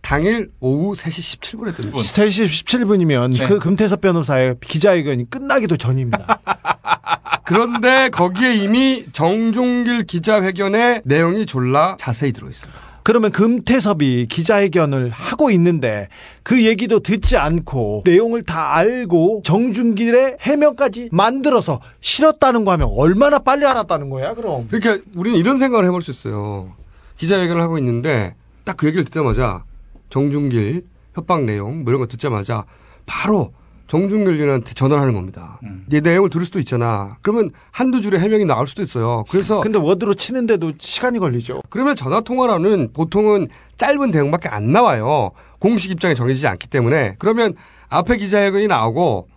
[0.00, 1.94] 당일 오후 3시 17분에 뜹니다.
[1.94, 3.46] 3시 17분이면 네.
[3.48, 6.38] 그 금태섭 변호사의 기자회견이 끝나기도 전입니다.
[7.42, 12.72] 그런데 거기에 이미 정종길 기자회견의 내용이 졸라 자세히 들어있어요.
[13.04, 16.08] 그러면 금태섭이 기자회견을 하고 있는데
[16.42, 23.66] 그 얘기도 듣지 않고 내용을 다 알고 정준길의 해명까지 만들어서 실었다는 거 하면 얼마나 빨리
[23.66, 26.72] 알았다는 거야 그럼 그러니까 우리는 이런 생각을 해볼 수 있어요.
[27.18, 29.64] 기자회견을 하고 있는데 딱 그 얘기를 듣자마자
[30.08, 32.64] 정준길 협박 내용 뭐 이런 거 듣자마자
[33.04, 33.52] 바로
[33.94, 35.60] 정준길 의원한테 전화를 하는 겁니다.
[35.92, 37.16] 이 내용을 들을 수도 있잖아.
[37.22, 39.24] 그러면 한두 줄의 해명이 나올 수도 있어요.
[39.28, 41.60] 그래서 근데 워드로 치는데도 시간이 걸리죠.
[41.70, 45.30] 그러면 전화 통화라는 보통은 짧은 대응밖에 안 나와요.
[45.60, 47.54] 공식 입장이 정해지지 않기 때문에 그러면
[47.88, 49.28] 앞에 기자회견이 나오고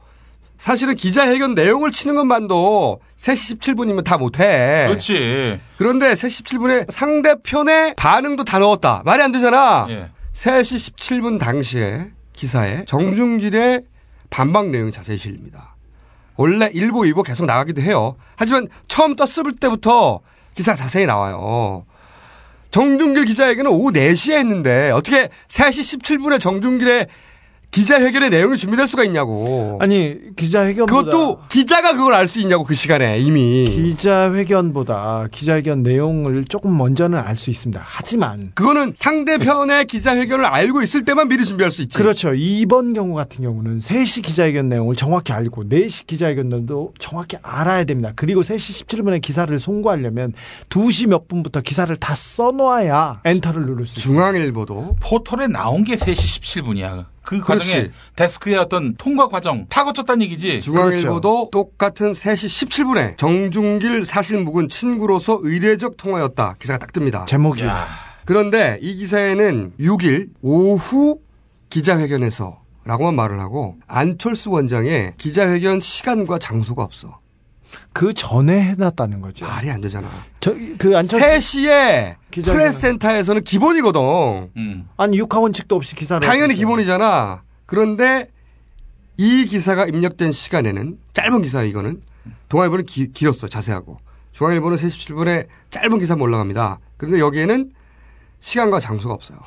[0.58, 4.86] 사실은 기자회견 내용을 치는 것만도 3시 17분이면 다 못해.
[4.88, 5.60] 그렇지.
[5.78, 9.04] 그런데 3시 17분에 상대편의 반응도 다 넣었다.
[9.06, 9.86] 말이 안 되잖아.
[9.90, 10.10] 예.
[10.34, 13.84] 3시 17분 당시에 기사에 정준길의
[14.30, 15.76] 반박 내용이 자세히 실립니다.
[16.36, 18.16] 원래 일보, 이보 계속 나가기도 해요.
[18.36, 20.22] 하지만 처음 떴을 때부터
[20.56, 21.86] 기사가 자세히 나와요.
[22.72, 27.08] 정준길 기자회견은 오후 4시에 했는데 어떻게 3시 17분에 정준길의
[27.72, 29.78] 기자회견의 내용이 준비될 수가 있냐고.
[29.82, 33.66] 아니 기자회견보다 그것도 기자가 그걸 알 수 있냐고 그 시간에 이미.
[33.66, 37.80] 기자회견보다 기자회견 내용을 조금 먼저는 알 수 있습니다.
[37.86, 41.98] 하지만 그거는 상대편의 기자회견을 알고 있을 때만 미리 준비할 수 있지.
[41.98, 42.34] 그렇죠.
[42.34, 48.12] 이번 경우 같은 경우는 3시 기자회견 내용을 정확히 알고 4시 기자회견 내용도 정확히 알아야 됩니다.
[48.16, 50.34] 그리고 3시 17분에 기사를 송구하려면
[50.70, 54.14] 2시 몇 분부터 기사를 다 써놓아야 엔터를 누를 수 있어요.
[54.16, 57.06] 중앙일보도 포털에 나온 게 3시 17분이야.
[57.28, 57.74] 그 그렇지.
[57.74, 60.62] 과정에 데스크의 어떤 통과 과정 다 거쳤다는 얘기지.
[60.62, 66.56] 중앙일보도 똑같은 3시 17분에 정중길 사실 묵은 친구로서 의례적 통화였다.
[66.58, 67.28] 기사가 딱 뜹니다.
[67.28, 67.64] 제목이
[68.24, 71.20] 그런데 이 기사에는 6일 오후
[71.70, 77.20] 기자회견에서 라고만 말을 하고 안철수 원장의 기자회견 시간과 장소가 없어.
[77.94, 79.46] 그 전에 해놨다는 거죠.
[79.46, 80.10] 말이 안 되잖아.
[80.40, 82.54] 저 그 안철수 3시에 기자회견.
[82.64, 84.50] 프레스센터에서는 기본이거든.
[84.58, 84.88] 음.
[84.98, 86.56] 아니 육하원칙도 없이 기사를 당연히.
[86.56, 87.42] 기본이잖아.
[87.66, 88.30] 그런데
[89.18, 92.02] 이 기사가 입력된 시간에는 짧은 기사 이거는
[92.50, 93.98] 동아일보는 기- 길었어 자세하고
[94.32, 96.80] 중앙일보는 3시 17분에 짧은 기사 올라갑니다.
[96.98, 97.72] 그런데 여기에는
[98.40, 99.40] 시간과 장소가 없어요.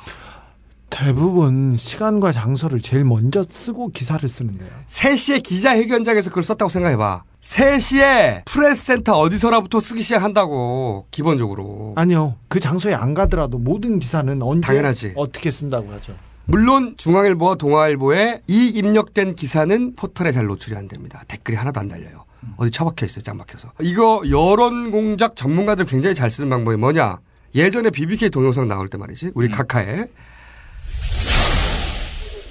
[0.89, 4.69] 대부분 시간과 장소를 제일 먼저 쓰고 기사를 쓰는데요.
[4.87, 7.23] 3시에 기자회견장에서 그걸 썼다고 생각해봐.
[7.41, 11.93] 3시에 프레스센터 어디서라부터 쓰기 시작한다고 기본적으로.
[11.95, 12.35] 아니요.
[12.47, 15.13] 그 장소에 안 가더라도 모든 기사는 언제 당연하지.
[15.15, 16.15] 어떻게 쓴다고 하죠.
[16.45, 21.23] 물론 중앙일보와 동아일보에 이 입력된 기사는 포털에 잘 노출이 안 됩니다.
[21.27, 22.25] 댓글이 하나도 안 달려요.
[22.57, 23.21] 어디 처박혀 있어요.
[23.23, 23.71] 짱 박혀서.
[23.81, 27.19] 이거 여론 공작 전문가들 굉장히 잘 쓰는 방법이 뭐냐?
[27.55, 29.31] 예전에 BBK 동영상 나올 때 말이지.
[29.33, 30.05] 우리 카카에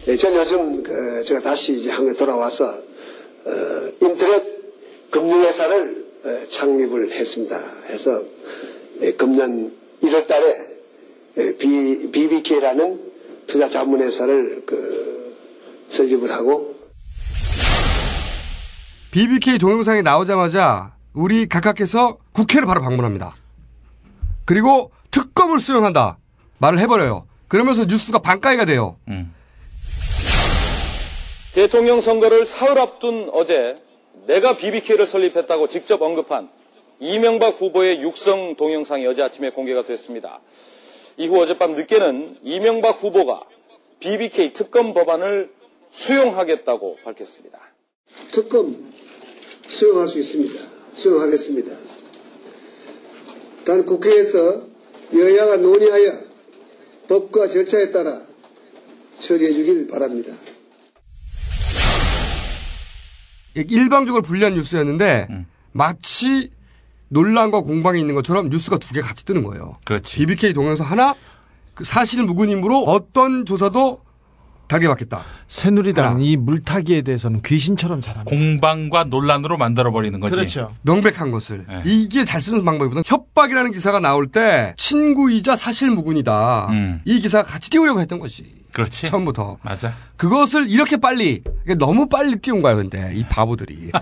[0.08, 3.50] 예, 저는 요즘 그 제가 다시 이제 한국에 돌아와서 어,
[4.00, 4.59] 인터넷
[5.10, 7.72] 금융회사를 어, 창립을 했습니다.
[7.88, 8.22] 해서
[9.00, 10.66] 예, 금년 1월 달에
[11.38, 13.10] 예, B, BBK라는
[13.46, 15.36] 투자 자문회사를 그
[15.90, 16.76] 설립을 하고
[19.10, 23.34] BBK 동영상이 나오자마자 우리 각각께서 국회를 바로 방문합니다.
[24.44, 26.18] 그리고 특검을 수용한다.
[26.58, 27.26] 말을 해버려요.
[27.48, 28.96] 그러면서 뉴스가 반가이가 돼요.
[31.52, 33.74] 대통령 선거를 사흘 앞둔 어제
[34.26, 36.48] 내가 BBK를 설립했다고 직접 언급한
[36.98, 40.40] 이명박 후보의 육성 동영상이 어제 아침에 공개가 됐습니다.
[41.16, 43.42] 이후 어젯밤 늦게는 이명박 후보가
[44.00, 45.50] BBK 특검 법안을
[45.90, 47.60] 수용하겠다고 밝혔습니다.
[48.30, 48.92] 특검
[49.66, 50.54] 수용할 수 있습니다.
[50.94, 51.70] 수용하겠습니다.
[53.64, 54.60] 단 국회에서
[55.14, 56.12] 여야가 논의하여
[57.08, 58.20] 법과 절차에 따라
[59.18, 60.32] 처리해 주길 바랍니다.
[63.54, 65.28] 일방적으로 불리한 뉴스였는데
[65.72, 66.50] 마치
[67.08, 69.74] 논란과 공방이 있는 것처럼 뉴스가 두 개 같이 뜨는 거예요.
[69.84, 70.16] 그렇지.
[70.18, 71.14] BBK 동영상 하나,
[71.74, 74.02] 그 사실 무근임으로 어떤 조사도
[74.68, 75.22] 달게 받겠다.
[75.48, 78.30] 새누리당 이 물타기에 대해서는 귀신처럼 잘합니다.
[78.30, 80.36] 공방과 논란으로 만들어버리는 거지.
[80.36, 80.72] 그렇죠.
[80.82, 81.66] 명백한 것을.
[81.68, 81.82] 네.
[81.84, 83.02] 이게 잘 쓰는 방법이거든.
[83.04, 86.68] 협박이라는 기사가 나올 때 친구이자 사실 무근이다.
[86.70, 87.00] 음.
[87.04, 88.59] 이 기사가 같이 띄우려고 했던 거지.
[88.72, 89.06] 그렇지.
[89.08, 89.58] 처음부터.
[89.62, 89.92] 맞아.
[90.16, 91.42] 그것을 이렇게 빨리,
[91.78, 93.12] 너무 빨리 띄운 거야, 근데.
[93.14, 93.90] 이 바보들이.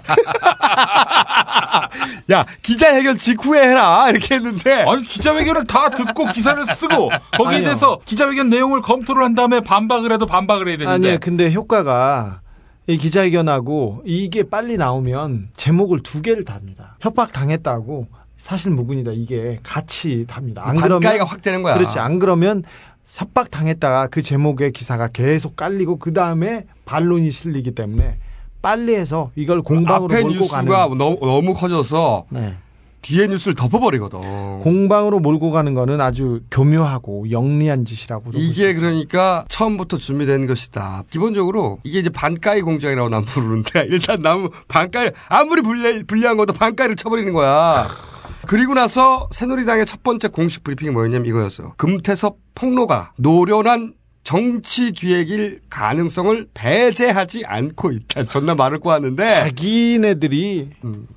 [2.33, 4.09] 야, 기자회견 직후에 해라.
[4.11, 4.83] 이렇게 했는데.
[4.83, 7.65] 아니 기자회견을 다 듣고 기사를 쓰고 거기에 아니요.
[7.65, 11.09] 대해서 기자회견 내용을 검토를 한 다음에 반박을 해도 반박을 해야 되는데.
[11.09, 11.19] 아니요.
[11.21, 12.41] 근데 효과가
[12.87, 16.97] 이 기자회견하고 이게 빨리 나오면 제목을 두 개를 답니다.
[17.01, 20.63] 협박 당했다고 사실 무근이다 이게 같이 답니다.
[20.65, 21.75] 안 그러면 반가이가 확 되는 거야.
[21.77, 21.99] 그렇지.
[21.99, 22.63] 안 그러면
[23.09, 28.19] 협박 당했다가 그 제목의 기사가 계속 깔리고 그 다음에 반론이 실리기 때문에
[28.63, 32.57] 빨리 해서 이걸 공방으로 앞에 몰고 뉴스가 가는 너무, 너무 커져서 네.
[33.01, 34.21] 뒤에 뉴스를 덮어버리거든.
[34.61, 41.05] 공방으로 몰고 가는 거는 아주 교묘하고 영리한 짓이라고 이게 그러니까 처음부터 준비된 것이다.
[41.09, 46.97] 기본적으로 이게 이제 반가이 공작이라고 난 부르는데 일단 나무 반가이 아무리 불리, 불리한 것도 반가이를
[46.97, 47.89] 쳐버리는 거야.
[48.49, 51.75] 그리고 나서 새누리당의 첫 번째 공식 브리핑이 뭐였냐면 이거였어요.
[51.77, 53.93] 금태섭 폭로가 노련한
[54.29, 58.25] 정치 기획일 가능성을 배제하지 않고 있다.
[58.25, 60.69] 존나 말을 꼬았는데 자기네들이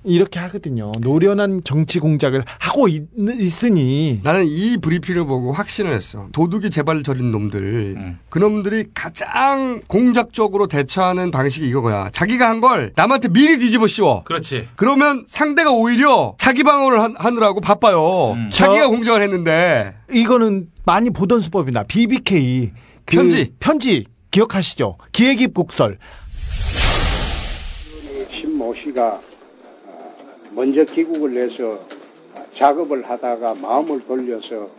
[0.06, 0.94] 이렇게 하거든요.
[1.02, 6.28] 노련한 정치 공작을 하고 있, 으니 나는 이 브리핑을 보고 확신을 했어.
[6.32, 8.16] 도둑이 재발 저린 놈들.
[8.30, 12.12] 그 놈들이 가장 공작적으로 대처하는 방식이 이거야.
[12.14, 14.24] 자기가 한 걸 남한테 미리 뒤집어 씌워.
[14.24, 14.70] 그렇지.
[14.78, 18.38] 그러면 상대가 오히려 자기 방어를 한- 하느라고 바빠요.
[18.52, 19.96] 자기가 저- 공작을 했는데.
[20.12, 21.84] 이거는 많이 보던 수법이다.
[21.84, 22.72] BBK
[23.06, 23.54] 그 편지.
[23.60, 24.98] 편지 기억하시죠?
[25.12, 25.98] 기획입 국설.
[28.30, 29.20] 신모 씨가
[29.86, 30.16] 어,
[30.52, 31.80] 먼저 귀국을 해서
[32.54, 34.70] 작업을 하다가 마음을 돌려서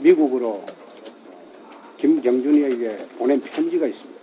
[0.00, 0.64] 미국으로
[1.98, 4.17] 김경준이에게 보낸 편지가 있습니다.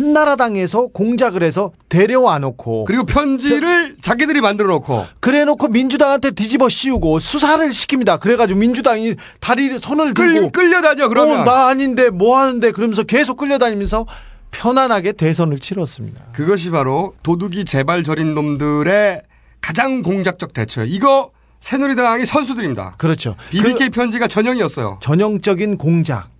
[0.00, 7.20] 한나라당에서 공작을 해서 데려와 놓고 그리고 편지를 자기들이 만들어 놓고 그래 놓고 민주당한테 뒤집어 씌우고
[7.20, 8.18] 수사를 시킵니다.
[8.18, 11.40] 그래가지고 민주당이 다리 손을 끌, 들고 끌 려다녀 그러면.
[11.40, 14.06] 어, 나 아닌데 뭐 하는데 그러면서 계속 끌려다니면서
[14.50, 16.24] 편안하게 대선을 치렀습니다.
[16.32, 19.22] 그것이 바로 도둑이 재발 저린 놈들의
[19.60, 20.88] 가장 공작적 대처예요.
[20.90, 22.94] 이거 새누리당이 선수들입니다.
[22.96, 23.36] 그렇죠.
[23.50, 24.98] BBK 편지가 전형이었어요.
[25.02, 26.30] 전형적인 공작.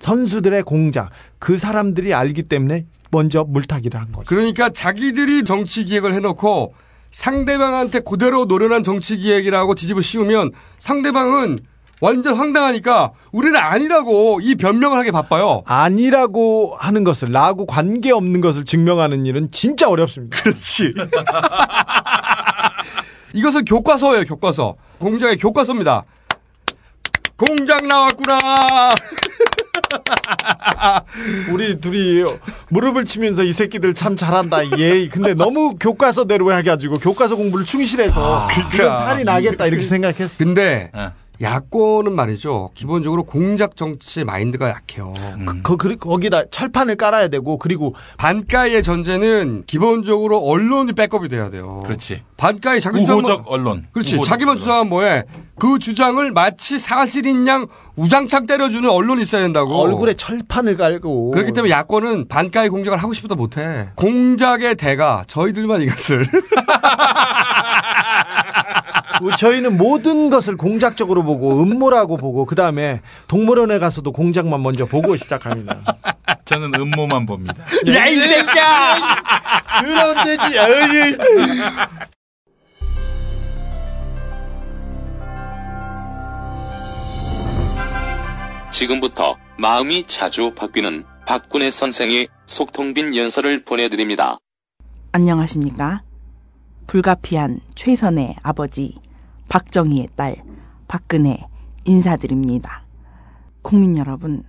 [0.00, 4.26] 선수들의 공작 그 사람들이 알기 때문에 먼저 물타기를 한 거죠.
[4.26, 6.74] 그러니까 자기들이 정치 기획을 해놓고
[7.10, 11.60] 상대방한테 그대로 노련한 정치 기획이라고 뒤집어 씌우면 상대방은
[12.00, 15.62] 완전 황당하니까 우리는 아니라고 이 변명을 하게 바빠요.
[15.64, 20.42] 아니라고 하는 것을 나하고 관계 없는 것을 증명하는 일은 진짜 어렵습니다.
[20.42, 20.92] 그렇지.
[23.32, 24.74] 이것은 교과서예요, 교과서.
[24.98, 26.04] 공장의 교과서입니다.
[27.36, 28.38] 공장 나왔구나.
[31.52, 32.24] 우리 둘이
[32.68, 34.78] 무릎을 치면서 이 새끼들 참 잘한다.
[34.78, 35.08] 예.
[35.08, 40.38] 근데 너무 교과서대로 해가지고 교과서 공부를 충실해서 이건 탈이 나겠다 이렇게 생각했어.
[40.38, 40.90] 근데
[41.40, 42.70] 야권은 말이죠.
[42.74, 45.12] 기본적으로 공작 정치 마인드가 약해요.
[45.62, 51.82] 그, 그, 거기다 철판을 깔아야 되고 그리고 반가의 전제는 기본적으로 언론이 백업이 돼야 돼요.
[51.84, 52.22] 그렇지.
[52.36, 53.86] 반가의 자기 우호적 주장만 언론.
[53.92, 54.16] 그렇지.
[54.16, 54.58] 우호적 자기만 언론.
[54.58, 55.24] 주장하면 뭐해?
[55.58, 57.66] 그 주장을 마치 사실인 양
[57.96, 59.76] 우장창 때려주는 언론이 있어야 된다고.
[59.80, 63.88] 얼굴에 철판을 깔고 그렇기 때문에 야권은 반가의 공작을 하고 싶어도 못해.
[63.96, 66.26] 공작의 대가 저희들만 이것을
[69.36, 75.80] 저희는 모든 것을 공작적으로 보고 음모라고 보고 그 다음에 동물원에 가서도 공작만 먼저 보고 시작합니다.
[76.44, 77.54] 저는 음모만 봅니다.
[77.88, 79.22] 야 이 새끼야!
[79.82, 80.58] 그런 데지.
[88.70, 94.38] 지금부터 마음이 자주 바뀌는 박군의 선생의 속통빈 연설을 보내드립니다.
[95.12, 96.02] 안녕하십니까?
[96.86, 98.96] 불가피한 최선의 아버지
[99.54, 100.34] 박정희의 딸
[100.88, 101.46] 박근혜
[101.84, 102.82] 인사드립니다.
[103.62, 104.42] 국민 여러분,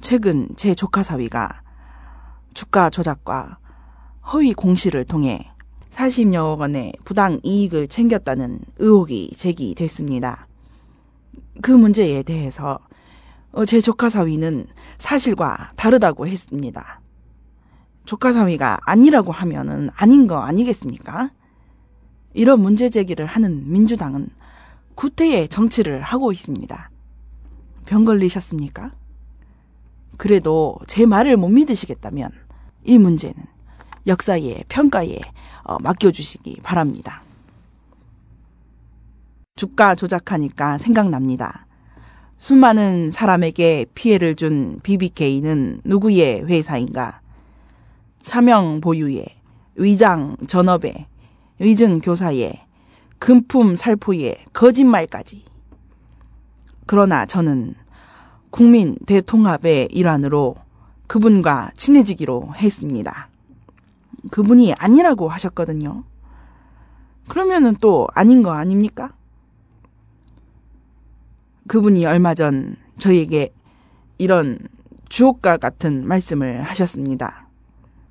[0.00, 1.60] 최근 제 조카 사위가
[2.54, 3.58] 주가 조작과
[4.32, 5.52] 허위 공시를 통해
[5.90, 10.46] 40여억 원의 부당 이익을 챙겼다는 의혹이 제기됐습니다.
[11.60, 12.78] 그 문제에 대해서
[13.52, 17.02] 어, 제 조카 사위는 사실과 다르다고 했습니다.
[18.06, 21.28] 조카 사위가 아니라고 하면은 아닌 거 아니겠습니까?
[22.34, 24.28] 이런 문제 제기를 하는 민주당은
[24.94, 26.90] 구태의 정치를 하고 있습니다.
[27.86, 28.92] 병 걸리셨습니까?
[30.16, 32.30] 그래도 제 말을 못 믿으시겠다면
[32.84, 33.36] 이 문제는
[34.06, 35.18] 역사의 평가에
[35.62, 37.22] 어, 맡겨주시기 바랍니다.
[39.56, 41.66] 주가 조작하니까 생각납니다.
[42.38, 47.20] 수많은 사람에게 피해를 준 BBK는 누구의 회사인가?
[48.24, 49.24] 차명 보유에,
[49.74, 51.06] 위장 전업에,
[51.60, 52.64] 의증 교사에,
[53.18, 55.44] 금품 살포에, 거짓말까지.
[56.86, 57.74] 그러나 저는
[58.50, 60.56] 국민 대통합의 일환으로
[61.06, 63.28] 그분과 친해지기로 했습니다.
[64.30, 66.04] 그분이 아니라고 하셨거든요.
[67.28, 69.12] 그러면은 또 아닌 거 아닙니까?
[71.66, 73.52] 그분이 얼마 전 저에게
[74.16, 74.58] 이런
[75.08, 77.48] 주옥과 같은 말씀을 하셨습니다.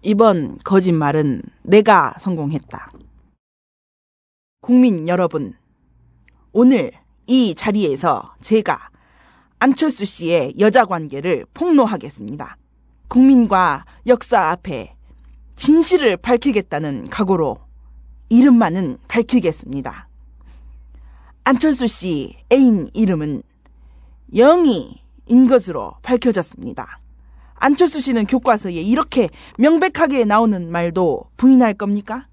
[0.02, 2.90] 이번 거짓말은 내가 성공했다.
[4.68, 5.54] 국민 여러분,
[6.52, 6.92] 오늘
[7.26, 8.90] 이 자리에서 제가
[9.60, 12.58] 안철수 씨의 여자 관계를 폭로하겠습니다.
[13.08, 14.94] 국민과 역사 앞에
[15.56, 17.60] 진실을 밝히겠다는 각오로
[18.28, 20.10] 이름만은 밝히겠습니다.
[21.46, 23.44] 안철수 씨 애인 이름은
[24.36, 27.00] 영희인 것으로 밝혀졌습니다.
[27.56, 32.28] 안철수 씨는 교과서에 이렇게 명백하게 나오는 말도 부인할 겁니까?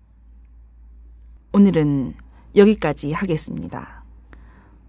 [1.53, 2.24] 오늘은
[2.57, 4.05] 여기까지 하겠습니다.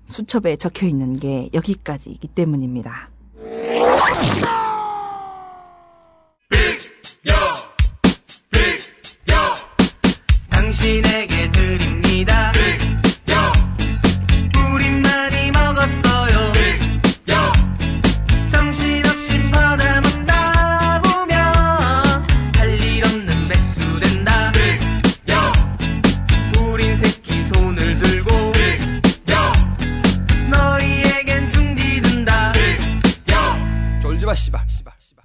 [0.08, 3.10] 수첩에 적혀 있는 게 여기까지이기 때문입니다.
[10.50, 11.45] 당신에게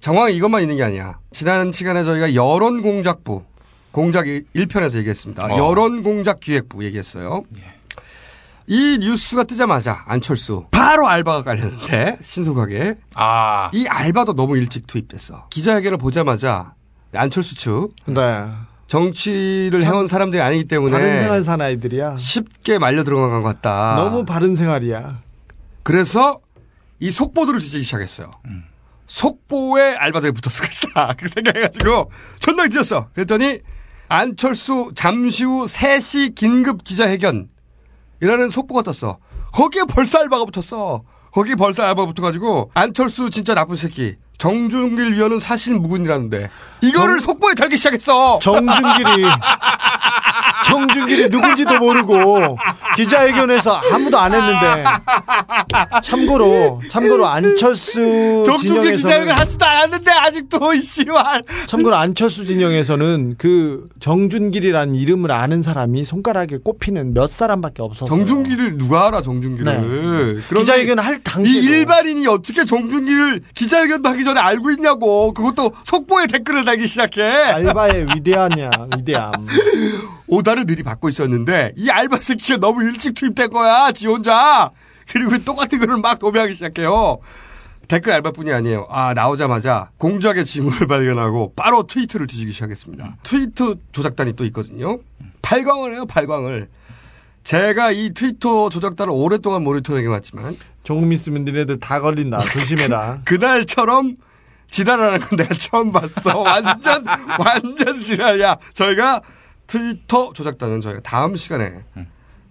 [0.01, 1.19] 정황 이것만 있는 게 아니야.
[1.31, 3.43] 지난 시간에 저희가 여론 공작부,
[3.91, 5.45] 공작 1편에서 얘기했습니다.
[5.45, 5.57] 어.
[5.57, 7.43] 여론 공작 기획부 얘기했어요.
[8.65, 13.69] 이 뉴스가 뜨자마자 안철수 바로 알바가 깔렸는데 신속하게 아.
[13.73, 15.47] 이 알바도 너무 일찍 투입됐어.
[15.49, 16.73] 기자회견을 보자마자
[17.13, 18.47] 안철수 측 네.
[18.87, 22.17] 정치를 해온 사람들이 아니기 때문에 바른 생활 산 아이들이야.
[22.17, 23.95] 쉽게 말려 들어간 것 같다.
[23.97, 25.19] 너무 바른 생활이야.
[25.83, 26.39] 그래서
[26.99, 28.31] 이 속보들을 뒤지기 시작했어요.
[29.11, 31.07] 속보에 알바들이 붙었을 것이다.
[31.19, 33.09] 그렇게 생각해가지고 존나 뒤졌어.
[33.13, 33.59] 그랬더니
[34.07, 37.49] 안철수 잠시 후 3시 긴급 기자회견
[38.21, 39.17] 이라는 속보가 떴어.
[39.53, 41.03] 거기에 벌써 알바가 붙었어.
[41.33, 44.15] 거기 벌써 알바 붙어가지고 안철수 진짜 나쁜 새끼.
[44.41, 46.49] 정준길 위원은 사실 무근이라는데
[46.81, 48.39] 이거를 속보에 달기 시작했어.
[48.39, 49.23] 정준길이
[50.65, 52.57] 정준길이 누군지도 모르고
[52.95, 54.83] 기자회견에서 아무도 안 했는데
[56.01, 61.43] 참고로 참고로 안철수 정준길 기자회견 하지도 않았는데 아직도 이씨발.
[61.67, 68.07] 참고로 안철수 진영에서는 그 정준길이라는 이름을 아는 사람이 손가락에 꼽히는 몇 사람밖에 없었어요.
[68.07, 70.41] 정준길을 누가 알아 정준길을?
[70.49, 70.57] 네.
[70.59, 75.33] 기자회견 할이 당시에 일반인이 어떻게 정준길을 기자회견도 하기 전에 알고 있냐고.
[75.33, 77.21] 그것도 속보에 댓글을 달기 시작해.
[77.21, 79.31] 알바의 위대하냐 위대함.
[80.31, 84.71] 오다를 미리 받고 있었는데 이 알바 새끼가 너무 일찍 투입된 거야 지 혼자
[85.09, 87.19] 그리고 똑같은 거를 막 도배하기 시작해요
[87.89, 94.45] 댓글 알바뿐이 아니에요 아 나오자마자 공작의 징후를 발견하고 바로 트위터를 뒤지기 시작했습니다 트위터 조작단이 또
[94.45, 94.99] 있거든요
[95.41, 96.69] 발광을 해요 발광을
[97.43, 102.39] 제가 이 트위터 조작단을 오랫동안 모니터링해 왔지만 조금 있으면 니네들 다 걸린다.
[102.39, 103.21] 조심해라.
[103.25, 104.17] 그날처럼
[104.69, 106.39] 지랄하는 건 내가 처음 봤어.
[106.41, 107.05] 완전,
[107.39, 108.57] 완전 지랄이야.
[108.73, 109.21] 저희가
[109.67, 111.83] 트위터 조작단은 저희가 다음 시간에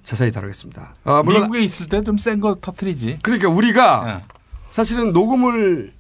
[0.03, 0.95] 자세히 다루겠습니다.
[1.05, 3.19] 아, 물론, 미국에 있을 때 좀 센 거 터트리지.
[3.23, 4.23] 그러니까 우리가
[4.71, 5.93] 사실은 녹음을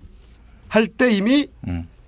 [0.69, 1.49] 할 때 이미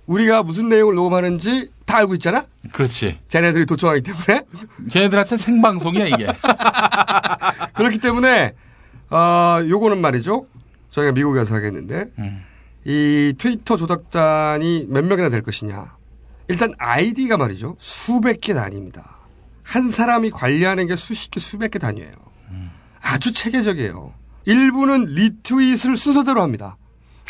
[0.05, 2.45] 우리가 무슨 내용을 녹음하는지 다 알고 있잖아?
[2.71, 3.19] 그렇지.
[3.27, 4.45] 쟤네들이 도청하기 때문에.
[4.89, 6.27] 걔네들한테 생방송이야 이게.
[7.75, 8.53] 그렇기 때문에,
[9.09, 10.47] 어, 요거는 말이죠.
[10.91, 12.05] 저희가 미국에 가서 하겠는데,
[12.85, 15.95] 이 트위터 조작단이 몇 명이나 될 것이냐.
[16.47, 17.75] 일단 아이디가 말이죠.
[17.79, 19.17] 수백 개 단위입니다.
[19.63, 22.11] 한 사람이 관리하는 게 수십 개, 수백 개 단위예요.
[23.01, 24.13] 아주 체계적이에요.
[24.45, 26.77] 일부는 리트윗을 순서대로 합니다.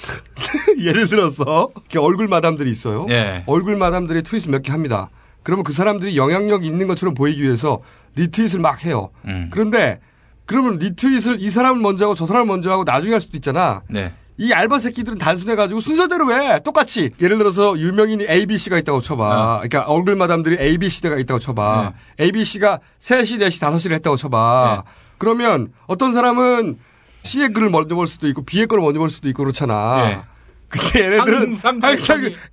[0.80, 3.06] 예를 들어서 이렇게 얼굴 마담들이 있어요.
[3.10, 3.44] 예.
[3.46, 5.10] 얼굴 마담들이 트윗을 몇 개 합니다.
[5.44, 7.82] 그러면 그 사람들이 영향력 있는 것처럼 보이기 위해서
[8.16, 9.10] 리트윗을 막 해요.
[9.26, 9.50] 음.
[9.52, 10.00] 그런데
[10.46, 13.82] 그러면 리트윗을 이 사람을 먼저 하고 저 사람을 먼저 하고 나중에 할 수도 있잖아.
[13.90, 14.14] 네.
[14.38, 16.60] 이 알바 새끼들은 단순해가지고 순서대로 해.
[16.64, 17.12] 똑같이.
[17.22, 19.60] 예를 들어서 유명인이 ABC가 있다고 쳐봐.
[19.64, 21.94] 그러니까 얼굴 마담들이 ABC가 있다고 쳐봐.
[22.20, 24.84] ABC가 3시, 4시, 5시를 했다고 쳐봐.
[25.18, 26.78] 그러면 어떤 사람은
[27.24, 30.10] C의 글을 먼저 볼 수도 있고 B의 글을 먼저 볼 수도 있고 그렇잖아.
[30.10, 30.22] 예.
[30.68, 31.80] 근데 얘네들은 항상.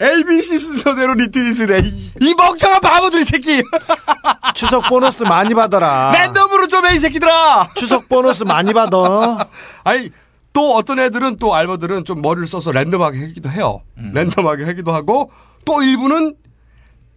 [0.02, 1.78] ABC 순서대로 리트윗을 해.
[1.86, 3.62] 이- 이 멍청한 바보들 이 새끼.
[4.54, 6.12] 추석 보너스 많이 받아라.
[6.12, 7.70] 랜덤으로 좀 해 이 새끼들아.
[7.74, 9.48] 추석 보너스 많이 받아.
[9.84, 10.10] 아니
[10.52, 13.82] 또 어떤 애들은 또 알바들은 좀 머리를 써서 랜덤하게 하기도 해요.
[13.96, 15.30] 랜덤하게 하기도 하고
[15.64, 16.34] 또 일부는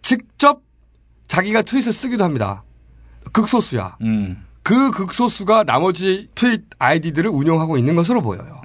[0.02, 0.60] 직접
[1.28, 2.62] 자기가 트윗을 쓰기도 합니다.
[3.32, 3.96] 극소수야.
[4.02, 4.43] 음.
[4.64, 8.62] 그 극소수가 나머지 트윗 아이디들을 운영하고 있는 것으로 보여요.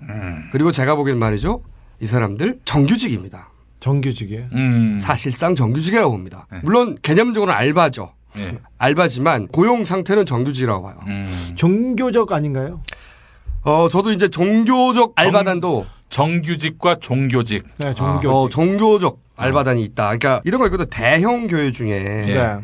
[0.52, 1.62] 그리고 제가 보기엔 말이죠.
[2.00, 3.50] 이 사람들 정규직입니다.
[3.82, 4.46] 정규직이에요.
[4.54, 4.98] 음.
[4.98, 6.48] 사실상 정규직이라고 봅니다.
[6.64, 8.14] 물론 개념적으로는 알바죠.
[8.38, 8.58] 예.
[8.78, 10.96] 알바지만 고용 상태는 정규직이라고 봐요.
[11.08, 11.54] 음.
[11.56, 12.82] 종교적 아닌가요?
[13.64, 17.66] 어, 저도 이제 종교적 알바단도 정 규직과 종교직.
[17.80, 18.30] 네, 종교직.
[18.30, 20.06] 어, 종교적 알바단이 있다.
[20.06, 20.86] 그러니까 이런 거 있거든.
[20.90, 22.58] 대형 교회 중에 네.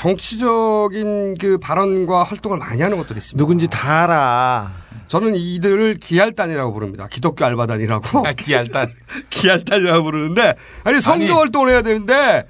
[0.00, 3.36] 정치적인 그 발언과 활동을 많이 하는 것들이 있습니다.
[3.36, 4.72] 누군지 다 알아.
[5.08, 7.06] 저는 이들을 기알단이라고 부릅니다.
[7.06, 8.26] 기독교 알바단이라고.
[8.26, 8.90] 아, 기알단.
[9.28, 11.38] 기알단이라고 부르는데 아니 아니.
[11.38, 12.44] 활동을 해야 되는데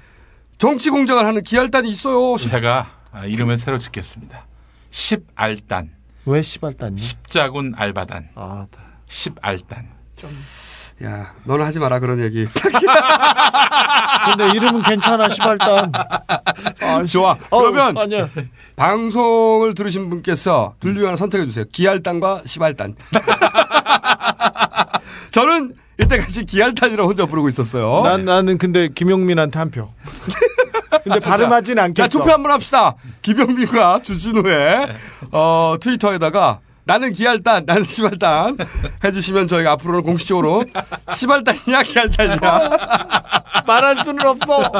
[0.59, 2.37] 정치 공작을 하는 기알단이 있어요.
[2.37, 4.47] 제가 아, 이름을 새로 짓겠습니다.
[4.91, 5.89] 10알단.
[6.27, 7.01] 왜 시발단이?
[7.01, 8.29] 십자군 알바단.
[8.35, 8.67] 아,
[9.09, 9.87] 10알단.
[11.03, 12.47] 야, 너는 하지 마라 그런 얘기.
[14.25, 15.91] 근데 이름은 괜찮아 시발단.
[15.93, 17.37] 아, 좋아.
[17.49, 18.29] 그러면 아니야.
[18.75, 21.65] 방송을 들으신 분께서 둘 중에 하나 선택해 주세요.
[21.71, 22.95] 기알단과 시발단.
[25.31, 28.01] 저는 이때까지 기알단이라고 혼자 부르고 있었어요.
[28.03, 29.89] 난 나는 근데 김용민한테 한 표.
[31.03, 32.07] 근데 발음하진 않겠어.
[32.07, 32.95] 자, 투표 한번 합시다.
[33.21, 34.87] 김영민과 주진우의
[35.31, 38.57] 어, 트위터에다가 나는 기알단, 나는 시발단
[39.03, 40.63] 해주시면 저희가 앞으로는 공식적으로
[41.15, 42.59] 시발단이냐 기알단이냐
[43.67, 44.71] 말할 수는 없어.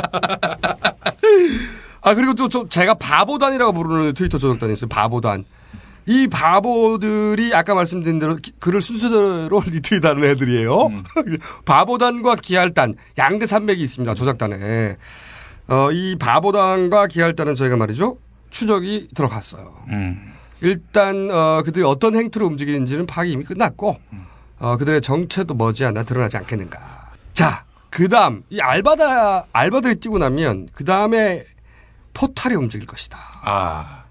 [2.02, 4.90] 아 그리고 또, 좀 제가 바보단이라고 부르는 트위터 조작단이 있어요.
[4.90, 5.46] 바보단.
[6.08, 10.90] 이 바보들이 아까 말씀드린 대로 기- 글을 순서대로 리트윗하는 애들이에요.
[11.66, 14.16] 바보단과 기알단 양대 산맥이 있습니다.
[14.16, 14.98] 조작단에.
[15.68, 18.18] 어, 이 바보단과 기알단은 저희가 말이죠
[18.50, 19.76] 추적이 들어갔어요.
[19.90, 20.34] 음.
[20.62, 23.98] 일단 어, 그들이 어떤 행태로 움직이는지는 파악이 이미 끝났고
[24.60, 27.12] 어, 그들의 정체도 머지않아 드러나지 않겠는가.
[27.34, 31.46] 자, 그다음 이 알바다 알바들이 뛰고 나면 그 다음에
[32.14, 33.18] 포탈이 움직일 것이다.
[33.44, 34.04] 아.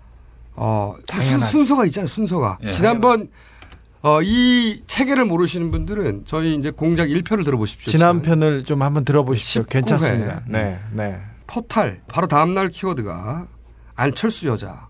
[0.54, 1.50] 어, 순, 당연하지.
[1.52, 2.08] 순서가 있잖아요.
[2.08, 2.58] 순서가.
[2.64, 2.70] 예.
[2.72, 3.30] 지난번
[4.02, 7.90] 어, 이 체계를 모르시는 분들은 저희 이제 공작 1편을 들어보십시오.
[7.90, 9.62] 지난 편을 좀 한번 들어보십시오.
[9.62, 9.68] 19회.
[9.70, 10.42] 괜찮습니다.
[10.46, 11.18] 네, 네.
[11.46, 13.46] 포탈 바로 다음 날 키워드가
[13.94, 14.88] 안철수 여자.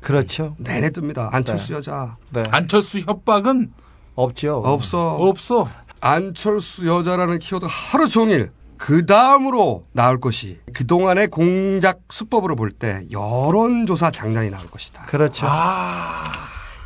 [0.00, 0.56] 그렇죠.
[0.58, 1.28] 내내 뜹니다.
[1.32, 1.74] 안철수 네.
[1.74, 2.16] 여자.
[2.30, 2.42] 네.
[2.50, 3.72] 안철수 협박은
[4.14, 4.62] 없죠.
[4.64, 5.14] 없어.
[5.16, 5.68] 없어.
[6.00, 14.10] 안철수 여자라는 키워드 하루 종일 그 다음으로 나올 것이 그동안의 공작 수법으로 볼 때 여론조사
[14.10, 15.02] 장난이 나올 것이다.
[15.04, 15.46] 그렇죠.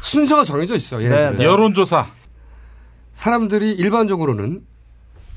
[0.00, 1.02] 순서가 정해져 있어.
[1.02, 1.38] 얘네들.
[1.38, 2.06] 네, 여론조사.
[3.12, 4.62] 사람들이 일반적으로는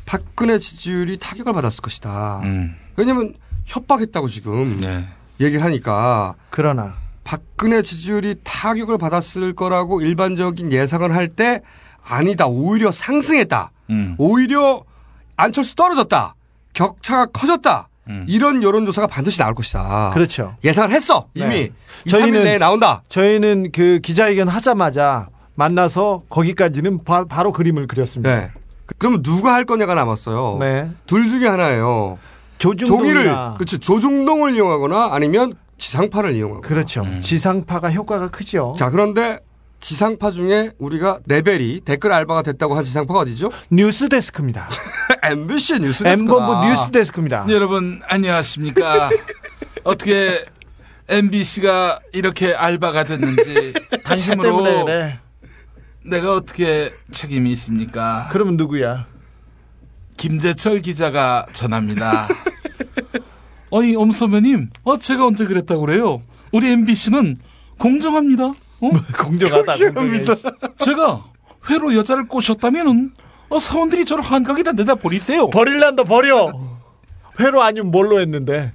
[0.07, 2.39] 박근혜 지지율이 타격을 받았을 것이다.
[2.43, 2.75] 음.
[2.95, 5.07] 왜냐면 협박했다고 지금 네.
[5.39, 6.95] 얘기를 하니까 그러나
[7.27, 11.61] 박근혜 지지율이 타격을 받았을 거라고 일반적인 예상을 할 때
[12.09, 12.47] 아니다.
[12.47, 13.69] 오히려 상승했다.
[13.89, 14.15] 음.
[14.17, 14.83] 오히려
[15.35, 16.35] 안철수 떨어졌다.
[16.71, 17.89] 격차가 커졌다.
[18.07, 18.23] 음.
[18.29, 20.11] 이런 여론조사가 반드시 나올 것이다.
[20.13, 20.55] 그렇죠.
[20.63, 21.27] 예상을 했어.
[21.33, 21.71] 이미 네.
[22.05, 23.03] 2, 3일 내에 나온다.
[23.09, 28.33] 저희는 그 기자회견 하자마자 만나서 거기까지는 바, 로 그림을 그렸습니다.
[28.33, 28.51] 네.
[28.97, 30.57] 그러면 누가 할 거냐가 남았어요.
[30.61, 30.89] 네.
[31.05, 32.19] 둘 중에 하나예요.
[32.57, 33.77] 조중동이나 종이를 그렇죠.
[33.79, 36.61] 조중동을 이용하거나 아니면 지상파를 이용하고.
[36.61, 37.05] 그렇죠.
[37.21, 38.75] 지상파가 효과가 크죠.
[38.77, 39.39] 자, 그런데
[39.79, 43.51] 지상파 중에 우리가 레벨이 댓글 알바가 됐다고 한 지상파가 어디죠?
[43.69, 44.67] 뉴스데스크입니다.
[45.23, 46.07] MBC 뉴스데스크.
[46.23, 47.45] M본부 뉴스데스크입니다.
[47.49, 49.09] 여러분 안녕하십니까?
[49.83, 50.45] 어떻게
[51.07, 53.73] MBC가 이렇게 알바가 됐는지
[54.03, 55.19] 당신 참으로 때문에 그래.
[56.03, 58.29] 내가 어떻게 책임이 있습니까?
[58.31, 59.05] 그러면 누구야?
[60.17, 62.27] 김재철 기자가 전합니다.
[63.69, 66.21] 어이 엄선배님, 어 제가 언제 그랬다고 그래요?
[66.51, 67.39] 우리 MBC는
[67.77, 68.45] 공정합니다.
[68.45, 68.55] 어?
[69.17, 69.73] 공정하다.
[69.75, 70.35] 공정합니다.
[70.83, 71.23] 제가
[71.69, 73.11] 회로 여자를 꼬셨다면은
[73.49, 75.49] 어, 사원들이 저를 한강에다 내다 버리세요.
[75.49, 76.51] 버릴란다 버려.
[77.39, 78.73] 회로 아니면 뭘로 했는데?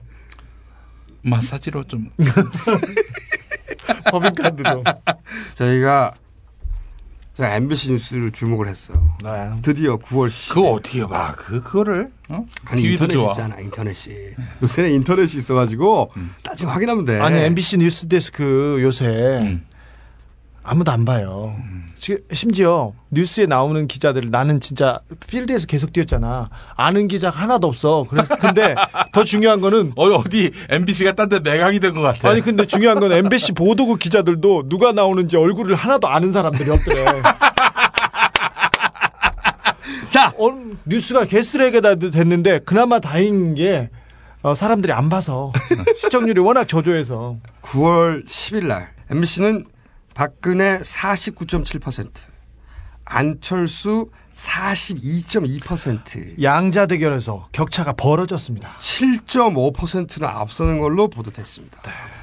[1.25, 2.11] 마사지로 좀.
[4.11, 4.85] 법인카드로.
[5.55, 6.15] 저희가
[7.35, 9.17] 제가 MBC 뉴스를 주목을 했어요.
[9.25, 9.51] 네.
[9.63, 10.55] 드디어 9월 10일.
[10.55, 11.35] 그거 어떻게 봐?
[11.39, 12.45] 그 그거를 어?
[12.67, 13.31] 아니 인터넷이 좋아.
[13.31, 14.15] 있잖아 인터넷이
[14.63, 16.35] 요새는 인터넷이 있어가지고 음.
[16.45, 19.07] 나중에 확인하면 돼 아니 MBC 뉴스 데스크 요새
[19.41, 19.65] 음.
[20.65, 21.57] 아무도 안 봐요.
[21.99, 26.51] 지- 심지어 뉴스에 나오는 기자들 나는 진짜 필드에서 계속 뛰었잖아.
[26.77, 28.05] 아는 기자가 하나도 없어.
[28.09, 28.75] 그래서 근데
[29.13, 32.31] 더 중요한 거는 어 어디 MBC가 딴 데 매각이 된 것 같아.
[32.31, 37.05] 아니 근데 중요한 건 MBC 보도국 기자들도 누가 나오는지 얼굴을 하나도 아는 사람들이 없더래.
[40.09, 40.51] 자 어,
[40.85, 43.91] 뉴스가 개쓰레기다 됐는데 그나마 다행인 게
[44.43, 45.53] 어, 사람들이 안 봐서
[45.97, 49.65] 시청률이 워낙 저조해서 9월 10일 날 MBC는
[50.15, 52.33] 박근혜 49.7%
[53.05, 58.77] 안철수 42.2% 양자 대결에서 격차가 벌어졌습니다.
[58.79, 61.79] 7.5%는 앞서는 걸로 보도됐습니다.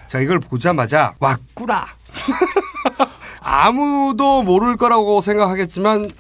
[0.08, 1.86] 자, 이걸 보자마자 왔구나.
[3.42, 6.12] 아무도 모를 거라고 생각하겠지만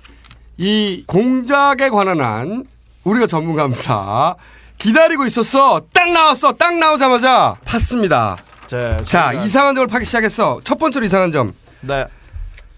[0.57, 2.65] 이 공작에 관한 한
[3.03, 4.35] 우리가 전문가입니다.
[4.77, 5.81] 기다리고 있었어.
[5.93, 6.53] 딱 나왔어.
[6.53, 8.37] 딱 나오자마자 팠습니다.
[8.69, 10.59] 자, 자, 이상한 점을 파기 시작했어.
[10.63, 11.53] 첫 번째로 이상한 점.
[11.81, 12.05] 네.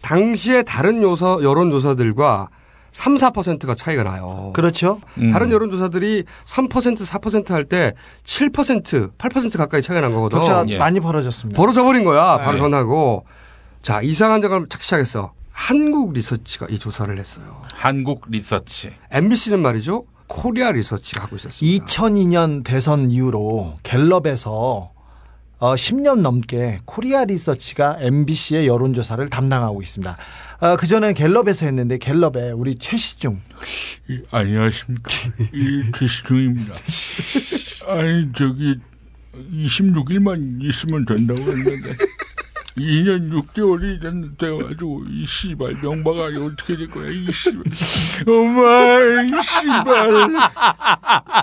[0.02, 2.48] 당시에 다른 요서, 여론조사들과
[2.92, 4.52] 3, 4%가 차이가 나요.
[4.54, 5.02] 그렇죠.
[5.34, 10.39] 다른 여론조사들이 3%, 4%할 때 7%, 8% 가까이 차이가 난 거거든.
[10.39, 11.58] 격차가 많이 벌어졌습니다.
[11.58, 12.38] 벌어져 버린 거야.
[12.38, 12.58] 바로 네.
[12.60, 13.26] 전하고.
[13.82, 15.34] 자, 이상한 점을 찾기 시작했어.
[15.52, 17.64] 한국 리서치가 이 조사를 했어요.
[17.74, 18.94] 한국 리서치.
[19.12, 20.06] MBC는 말이죠.
[20.28, 21.86] 코리아 리서치가 하고 있었습니다.
[21.86, 24.92] 2002년 대선 이후로 갤럽에서
[25.62, 30.18] 어, 10년 넘게 코리아 리서치가 MBC의 여론조사를 담당하고 있습니다.
[30.59, 33.39] 어, 그 전에 갤럽에서 했는데 갤럽에 우리 최시중
[34.32, 35.12] 안녕하십니까.
[35.53, 36.74] 이 최시중입니다.
[37.89, 38.80] 아니, 저기,
[39.53, 41.95] 26일만 있으면 된다고 했는데,
[42.78, 47.64] 2년 6개월이 돼가지고, 이 씨발, 명바가 어떻게 될 거야, 이 씨발.
[48.28, 50.32] 엄마, 이 씨발.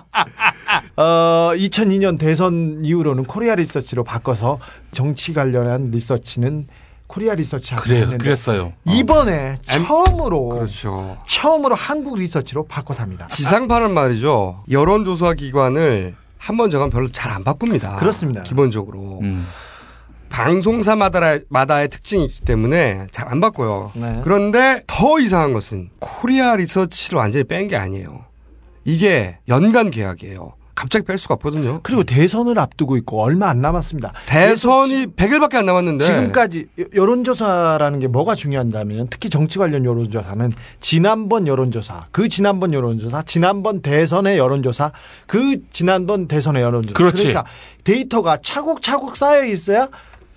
[0.96, 4.58] 어, 2002년 대선 이후로는 코리아 리서치로 바꿔서
[4.92, 6.66] 정치 관련한 리서치는
[7.06, 8.72] 코리아 리서치 하고 그래요, 했는데 그랬어요.
[8.84, 11.16] 이번에 처음으로 그렇죠.
[11.26, 13.28] 처음으로 한국 리서치로 바꿔답니다.
[13.28, 14.64] 지상파는 말이죠.
[14.70, 17.96] 여론조사 기관을 한 번 정하면 별로 잘 안 바꿉니다.
[17.96, 18.42] 그렇습니다.
[18.42, 19.20] 기본적으로.
[19.22, 19.46] 음.
[20.30, 23.92] 방송사마다의 마다의 특징이 있기 때문에 잘 안 바꿔요.
[23.94, 24.20] 네.
[24.24, 28.24] 그런데 더 이상한 것은 코리아 리서치를 완전히 뺀 게 아니에요.
[28.84, 30.54] 이게 연간 계약이에요.
[30.74, 31.80] 갑자기 뺄 수가 없거든요.
[31.82, 34.12] 그리고 대선을 앞두고 있고 얼마 안 남았습니다.
[34.26, 41.46] 대선이 100일밖에 안 남았는데 지금까지 여- 여론조사라는 게 뭐가 중요한다면 특히 정치 관련 여론조사는 지난번
[41.48, 44.92] 여론조사, 그 지난번 여론조사, 지난번 대선의 여론조사,
[45.26, 46.94] 그 지난번 대선의 여론조사.
[46.96, 47.24] 그렇지.
[47.24, 47.44] 러니까
[47.84, 49.88] 데이터가 차곡차곡 쌓여 있어야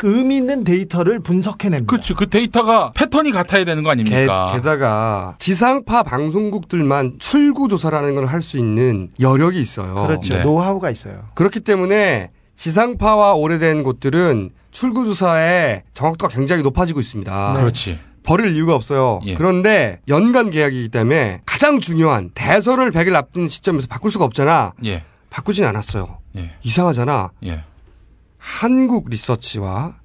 [0.01, 1.87] 그 의미 있는 데이터를 분석해냅니다.
[1.87, 2.15] 그렇죠.
[2.15, 4.51] 그 데이터가 패턴이 같아야 되는 거 아닙니까?
[4.51, 9.93] 게, 다가 지상파 방송국들만 출구 조사라는 걸 할 수 있는 여력이 있어요.
[10.07, 10.33] 그렇죠.
[10.33, 10.43] 네.
[10.43, 11.25] 노하우가 있어요.
[11.35, 17.53] 그렇기 때문에 지상파와 오래된 곳들은 출구 조사의 정확도가 굉장히 높아지고 있습니다.
[17.53, 17.99] 그렇지.
[18.23, 19.19] 버릴 이유가 없어요.
[19.25, 19.35] 예.
[19.35, 24.73] 그런데 연간 계약이기 때문에 가장 중요한 대선을 100일 앞둔 시점에서 바꿀 수가 없잖아.
[24.85, 25.03] 예.
[25.29, 26.17] 바꾸진 않았어요.
[26.37, 26.55] 예.
[26.63, 27.29] 이상하잖아.
[28.41, 28.61] 예.
[28.61, 29.95] 한국 리서치와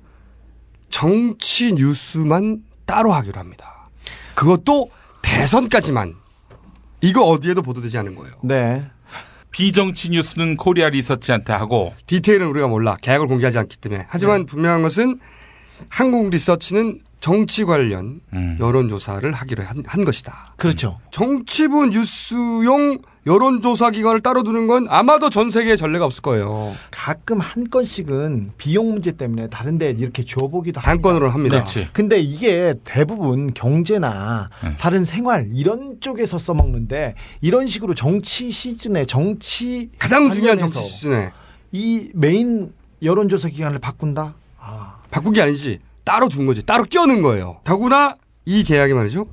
[0.90, 3.88] 정치 뉴스만 따로 하기로 합니다.
[4.34, 4.90] 그것도
[5.22, 6.14] 대선까지만.
[7.00, 8.34] 이거 어디에도 보도되지 않은 거예요.
[8.42, 8.88] 네.
[9.50, 12.96] 비정치 뉴스는 코리아 리서치한테 하고 디테일은 우리가 몰라.
[13.00, 14.06] 계약을 공개하지 않기 때문에.
[14.08, 14.46] 하지만 네.
[14.46, 15.18] 분명한 것은
[15.88, 18.56] 한국 리서치는 정치 관련 음.
[18.60, 20.54] 여론조사를 하기로 한, 한 것이다.
[20.54, 21.00] 그렇죠.
[21.10, 26.76] 정치부 뉴스용 여론조사 기관을 따로 두는 건 아마도 전 세계에 전례가 없을 거예요.
[26.92, 30.82] 가끔 한 건씩은 비용 문제 때문에 다른 데 이렇게 줘보기도 합니다.
[30.82, 31.56] 단건으로 합니다.
[31.56, 31.88] 그렇지.
[31.92, 34.76] 근데 이게 대부분 경제나 네.
[34.76, 41.32] 다른 생활 이런 쪽에서 써먹는데 이런 식으로 정치 시즌에 정치 가장 중요한 정치 시즌에
[41.72, 42.72] 이 메인
[43.02, 44.36] 여론조사 기관을 바꾼다?
[44.60, 45.80] 아, 바꾼 게 아니지.
[46.06, 46.64] 따로 둔 거지.
[46.64, 47.60] 따로 끼워넣은 거예요.
[47.64, 49.26] 더구나 이 계약이 말이죠.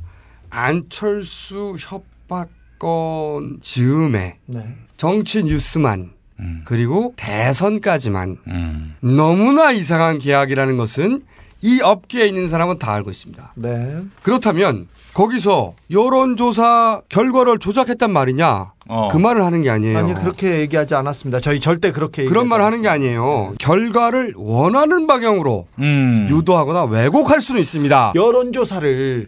[0.50, 4.76] 안철수 협박건 즈음에 네.
[4.98, 6.62] 정치 뉴스만 음.
[6.66, 8.96] 그리고 대선까지만 음.
[9.02, 11.24] 너무나 이상한 계약이라는 것은
[11.64, 13.54] 이 업계에 있는 사람은 다 알고 있습니다.
[13.56, 14.02] 네.
[14.22, 18.74] 그렇다면 거기서 여론조사 결과를 조작했단 말이냐?
[18.90, 19.08] 어.
[19.10, 19.98] 그 말을 하는 게 아니에요.
[19.98, 21.40] 아니 그렇게 얘기하지 않았습니다.
[21.40, 23.54] 저희 절대 그렇게 그런 말을 하는 게 아니에요.
[23.60, 26.28] 결과를 원하는 방향으로 음.
[26.30, 28.12] 유도하거나 왜곡할 수는 있습니다.
[28.14, 29.28] 여론조사를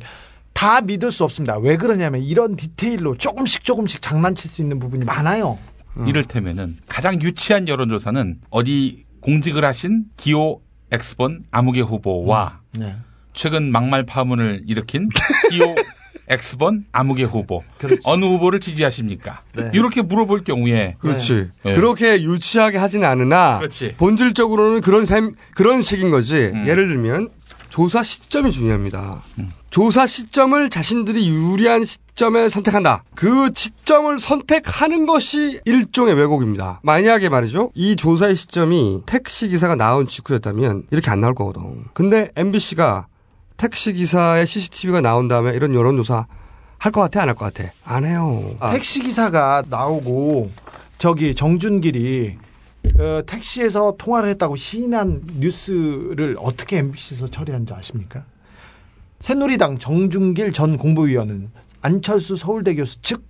[0.51, 1.57] 다 믿을 수 없습니다.
[1.57, 5.57] 왜 그러냐면 이런 디테일로 조금씩 조금씩 장난칠 수 있는 부분이 많아요.
[6.05, 10.61] 이를테면은 가장 유치한 여론조사는 어디 공직을 하신 기호
[10.91, 12.95] X번 아무개 후보와 네.
[13.33, 15.09] 최근 막말 파문을 일으킨
[15.51, 15.75] 기호
[16.27, 17.63] X번 아무개 후보
[18.03, 19.41] 어느 후보를 지지하십니까?
[19.55, 19.69] 네.
[19.73, 21.51] 이렇게 물어볼 경우에 그렇지.
[21.63, 21.73] 네.
[21.75, 23.95] 그렇게 유치하게 하지는 않으나 그렇지.
[23.97, 26.51] 본질적으로는 그런 셈 그런 식인 거지.
[26.53, 26.65] 음.
[26.67, 27.29] 예를 들면
[27.69, 29.21] 조사 시점이 중요합니다.
[29.75, 33.03] 조사 시점을 자신들이 유리한 시점에 선택한다.
[33.13, 36.79] 그 시점을 선택하는 것이 일종의 왜곡입니다.
[36.81, 37.71] 만약에 말이죠.
[37.75, 41.83] 이 조사의 시점이 택시 기사가 나온 직후였다면 이렇게 안 나올 거거든.
[41.93, 43.07] 근데 MBC가
[43.57, 46.25] 택시 기사의 CCTV가 나온 다음에 이런 여론조사
[46.77, 47.23] 할 것 같아?
[47.23, 47.69] 안 할 것 같아?
[47.83, 48.55] 안 해요.
[48.61, 50.51] 아, 택시 기사가 나오고
[50.97, 52.37] 저기 정준길이
[52.97, 58.23] 어, 택시에서 통화를 했다고 시인한 뉴스를 어떻게 MBC에서 처리한지 아십니까?
[59.25, 61.49] 새누리당 정준길 전 공보위원은
[61.81, 63.23] 안철수 서울대 교수 측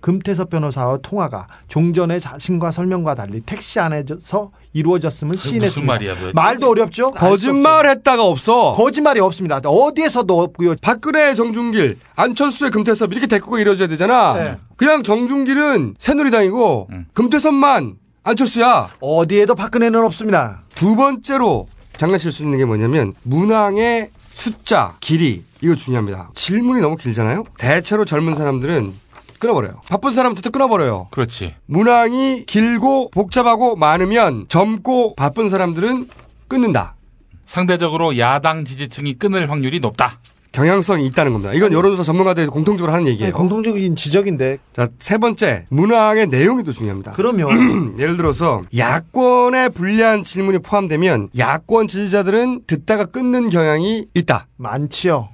[0.00, 5.66] 금태섭 변호사와 통화가 종전의 자신과 설명과 달리 택시 안에서 이루어졌음을 시인했습니다.
[5.66, 6.32] 무슨 말이야?
[6.36, 7.10] 말도 어렵죠?
[7.10, 8.74] 거짓말 했다가 없어.
[8.74, 9.56] 거짓말이 없습니다.
[9.56, 10.76] 어디에서도 없고요.
[10.80, 14.34] 박근혜 정준길, 안철수의 금태섭 이렇게 데리고 이루어져야 되잖아.
[14.34, 14.58] 네.
[14.76, 17.06] 그냥 정준길은 새누리당이고 음.
[17.12, 18.90] 금태섭만 안철수야.
[19.00, 20.62] 어디에도 박근혜는 없습니다.
[20.76, 26.30] 두 번째로 장난칠 수 있는 게 뭐냐면 문항의 숫자, 길이 이거 중요합니다.
[26.34, 27.44] 질문이 너무 길잖아요.
[27.58, 28.94] 대체로 젊은 사람들은
[29.38, 29.82] 끊어버려요.
[29.86, 31.08] 바쁜 사람부터 끊어버려요.
[31.10, 31.54] 그렇지.
[31.66, 36.08] 문항이 길고 복잡하고 많으면 젊고 바쁜 사람들은
[36.48, 36.96] 끊는다.
[37.44, 40.20] 상대적으로 야당 지지층이 끊을 확률이 높다.
[40.52, 41.52] 경향성이 있다는 겁니다.
[41.54, 43.26] 이건 여론조사 전문가들이 공통적으로 하는 얘기예요.
[43.26, 47.12] 네, 공통적인 지적인데 자, 세 번째, 문항의 내용이 더 중요합니다.
[47.12, 54.46] 그러면 예를 들어서 야권에 불리한 질문이 포함되면 야권 지지자들은 듣다가 끊는 경향이 있다.
[54.56, 55.28] 많지요.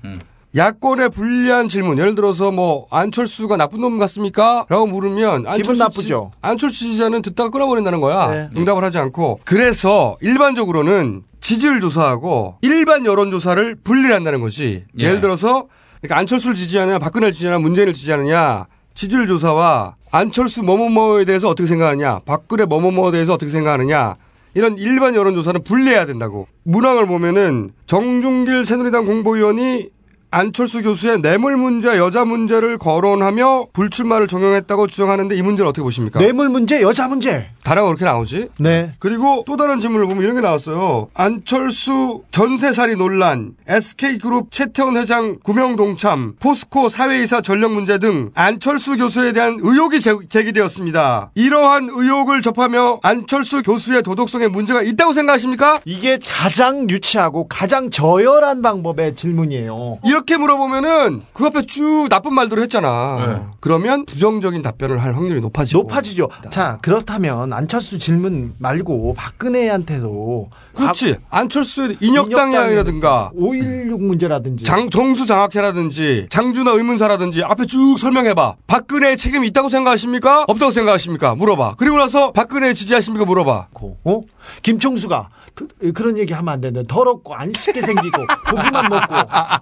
[0.55, 4.65] 야권에 불리한 질문, 예를 들어서 뭐 안철수가 나쁜 놈 같습니까?
[4.71, 6.31] 라고 물으면 안철수 나쁘죠.
[6.33, 8.31] 지, 안철수 지지자는 듣다가 끊어버린다는 거야.
[8.31, 8.49] 네.
[8.57, 9.41] 응답을 하지 않고.
[9.45, 14.85] 그래서 일반적으로는 지지를 조사하고 일반 여론 조사를 분리한다는 거지.
[14.99, 15.05] 예.
[15.05, 15.69] 예를 들어서
[16.01, 22.65] 그러니까 안철수를 지지하느냐, 박근혜를 지지하느냐, 문재인을 지지하느냐, 지지율 조사와 안철수 뭐뭐뭐에 대해서 어떻게 생각하느냐, 박근혜
[22.65, 24.17] 뭐뭐뭐에 대해서 어떻게 생각하느냐,
[24.55, 26.49] 이런 일반 여론조사는 분리해야 된다고.
[26.65, 29.91] 문항을 보면은 정중길 새누리당 공보위원이
[30.37, 36.19] 안철수 교수의 뇌물 문제, 여자 문제를 거론하며 불출마를 정형했다고 주장하는데 이 문제를 어떻게 보십니까?
[36.19, 37.49] 뇌물 문제, 여자 문제.
[37.65, 38.51] 다라가 그렇게 나오지?
[38.59, 38.93] 네.
[38.99, 41.09] 그리고 또 다른 질문을 보면 이런 게 나왔어요.
[41.15, 49.33] 안철수 전세살이 논란, SK그룹 최태원 회장 구명 동참, 포스코 사회이사 전력 문제 등 안철수 교수에
[49.33, 51.31] 대한 의혹이 제, 제기되었습니다.
[51.35, 55.81] 이러한 의혹을 접하며 안철수 교수의 도덕성에 문제가 있다고 생각하십니까?
[55.87, 60.01] 이게 가장 유치하고 가장 저열한 방법의 질문이에요.
[60.05, 63.55] 이렇게 물어보면은 그 앞에 쭉 나쁜 말들을 했잖아.
[63.61, 65.83] 그러면 부정적인 답변을 할 확률이 높아지고.
[65.83, 66.29] 높아지죠.
[66.51, 71.17] 자, 그렇다면 안철수 질문 말고 박근혜한테도 그렇지.
[71.31, 78.57] 안철수의 인혁당이라든가 5.16 문제라든지 장, 정수 장학회라든지 장준하 의문사라든지 앞에 쭉 설명해봐.
[78.67, 80.45] 박근혜의 책임이 있다고 생각하십니까?
[80.49, 81.35] 없다고 생각하십니까?
[81.35, 81.77] 물어봐.
[81.79, 83.25] 그리고 나서 박근혜 지지하십니까?
[83.25, 83.69] 물어봐.
[84.05, 84.21] 어?
[84.63, 88.19] 김총수가 그, 그런 얘기 하면 안 되는데 더럽고 안 씻게 생기고
[88.51, 89.15] 고기만 먹고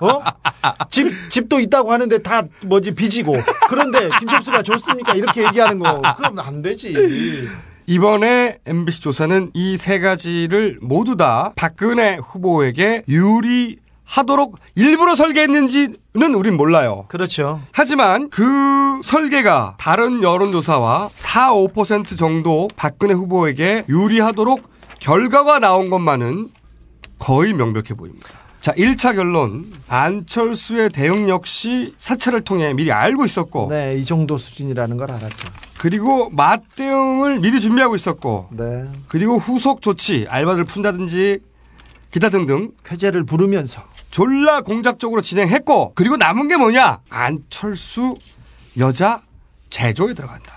[0.07, 0.23] 어?
[0.91, 3.33] 집 집도 있다고 하는데 다 뭐지 빚이고
[3.69, 7.49] 그런데 김철수가 좋습니까 이렇게 얘기하는 거 그럼 안 되지.
[7.87, 17.05] 이번에 MBC 조사는 이 세 가지를 모두 다 박근혜 후보에게 유리하도록 일부러 설계했는지는 우린 몰라요.
[17.09, 17.61] 그렇죠.
[17.73, 24.74] 하지만 그 설계가 다른 여론조사와 4, 5% 정도 박근혜 후보에게 유리하도록
[25.05, 26.49] 결과가 나온 것만은
[27.19, 28.27] 거의 명백해 보입니다.
[28.63, 29.71] 자, 1차 결론.
[29.87, 33.69] 안철수의 대응 역시 사찰을 통해 미리 알고 있었고.
[33.69, 35.49] 네, 이 정도 수준이라는 걸 알았죠.
[35.77, 38.49] 그리고 맞대응을 미리 준비하고 있었고.
[38.53, 38.89] 네.
[39.07, 41.41] 그리고 후속 조치, 알바들 푼다든지
[42.11, 42.71] 기타 등등.
[42.83, 43.83] 쾌재를 부르면서.
[44.11, 45.93] 졸라 공작적으로 진행했고.
[45.95, 47.01] 그리고 남은 게 뭐냐?
[47.11, 48.15] 안철수
[48.79, 49.21] 여자
[49.69, 50.55] 제조에 들어간다.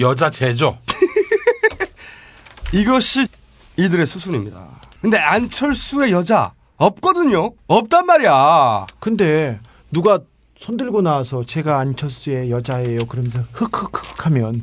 [0.00, 0.76] 여자 제조.
[2.72, 3.28] 이것이
[3.76, 4.66] 이들의 수순입니다.
[5.00, 7.52] 근데 안철수의 여자 없거든요.
[7.66, 8.86] 없단 말이야.
[8.98, 9.60] 근데
[9.90, 10.20] 누가
[10.58, 13.06] 손들고 나와서 제가 안철수의 여자예요.
[13.06, 14.62] 그러면서 흑흑흑 하면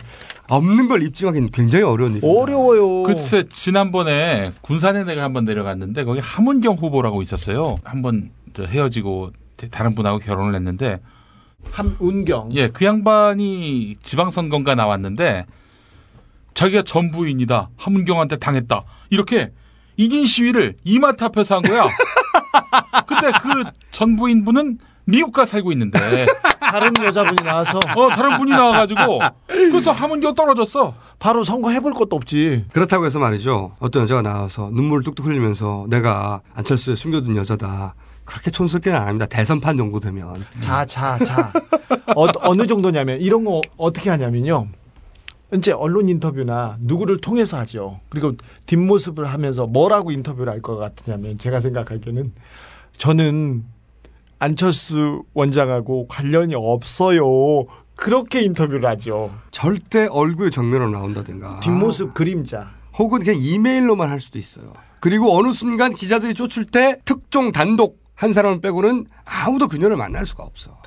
[0.49, 2.39] 없는 걸 입증하기는 굉장히 어려운 일이에요.
[2.39, 3.03] 어려워요.
[3.03, 7.78] 글쎄 지난번에 군산에 내가 한번 내려갔는데 거기 함은경 후보라고 있었어요.
[7.84, 9.32] 한번 저 헤어지고
[9.72, 10.99] 다른 분하고 결혼을 했는데
[11.72, 12.49] 함운경.
[12.55, 15.45] 예, 그 양반이 지방선거인가 나왔는데
[16.54, 17.70] 자기가 전부인이다.
[17.78, 18.84] 함은경한테 당했다.
[19.10, 19.51] 이렇게
[19.97, 21.88] 이긴 시위를 이마트 앞에서 한 거야.
[23.08, 26.26] 근데 그 전부인 분은 미국 가 살고 있는데
[26.60, 30.93] 다른 여자분이 나와서 어 다른 분이 나와가지고 그래서 함은경 떨어졌어.
[31.20, 32.66] 바로 선거 해볼 것도 없지.
[32.74, 33.76] 그렇다고 해서 말이죠.
[33.80, 37.95] 어떤 여자가 나와서 눈물을 뚝뚝 흘리면서 내가 안철수에 숨겨둔 여자다.
[38.26, 39.26] 그렇게 촌스럽게는 안 합니다.
[39.26, 40.45] 대선판 정도 되면.
[40.62, 41.51] 자, 자, 자.
[42.16, 44.68] 어, 어느 정도냐면 이런 거 어떻게 하냐면요.
[45.56, 47.99] 이제 언론 인터뷰나 누구를 통해서 하죠.
[48.10, 48.34] 그리고
[48.66, 52.32] 뒷모습을 하면서 뭐라고 인터뷰를 할 것 같으냐면 제가 생각하기에는
[52.97, 53.66] 저는
[54.39, 57.26] 안철수 원장하고 관련이 없어요.
[57.95, 59.32] 그렇게 인터뷰를 하죠.
[59.51, 61.60] 절대 얼굴 정면으로 나온다든가.
[61.60, 62.72] 뒷모습 그림자.
[62.97, 64.74] 혹은 그냥 이메일로만 할 수도 있어요.
[64.99, 70.43] 그리고 어느 순간 기자들이 쫓을 때 특종 단독 한 사람을 빼고는 아무도 그녀를 만날 수가
[70.43, 70.78] 없어.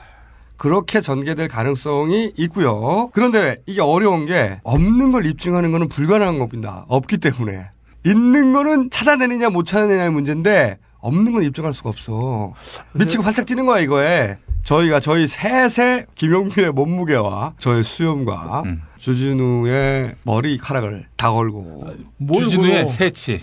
[0.56, 3.10] 그렇게 전개될 가능성이 있고요.
[3.12, 6.84] 그런데 이게 어려운 게 없는 걸 입증하는 거는 불가능한 겁니다.
[6.88, 7.70] 없기 때문에.
[8.04, 12.52] 있는 거는 찾아내느냐 못 찾아내냐의 문제인데 없는 건 입증할 수가 없어.
[12.94, 14.38] 미치고 활짝 뛰는 거야 이거에.
[14.64, 18.64] 저희가 저희 셋의 김용민의 몸무게와 저의 수염과
[18.98, 21.86] 주진우의 머리카락을 다 걸고
[22.34, 23.42] 주진우의 새치.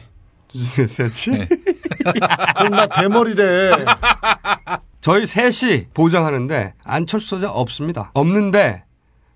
[0.52, 1.32] 주진우의 새치?
[1.32, 1.48] 네.
[2.58, 3.72] 그럼 나 대머리래.
[5.04, 8.12] 저희 셋이 보장하는데 안철수 자 없습니다.
[8.14, 8.86] 없는데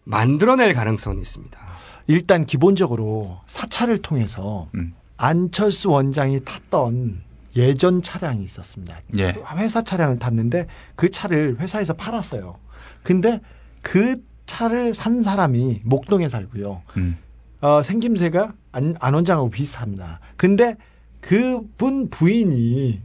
[0.06, 1.60] 만들어낼 가능성이 있습니다.
[2.08, 4.94] 일단 기본적으로 사찰을 통해서 음.
[5.18, 7.22] 안철수 원장이 탔던
[7.58, 8.96] 예전 차량이 있었습니다.
[9.18, 9.36] 예.
[9.58, 12.56] 회사 차량을 탔는데 그 차를 회사에서 팔았어요.
[13.04, 13.42] 근데
[13.82, 16.82] 그 차를 산 사람이 목동에 살고요.
[16.96, 17.18] 음.
[17.60, 20.22] 어, 생김새가 안, 안 원장하고 비슷합니다.
[20.38, 20.78] 근데
[21.20, 23.02] 그분 부인이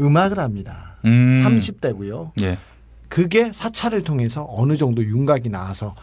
[0.00, 0.95] 음악을 합니다.
[1.06, 1.42] 음.
[1.44, 2.32] 30대고요.
[2.42, 2.58] 예.
[3.08, 5.94] 그게 사찰을 통해서 어느 정도 윤곽이 나와서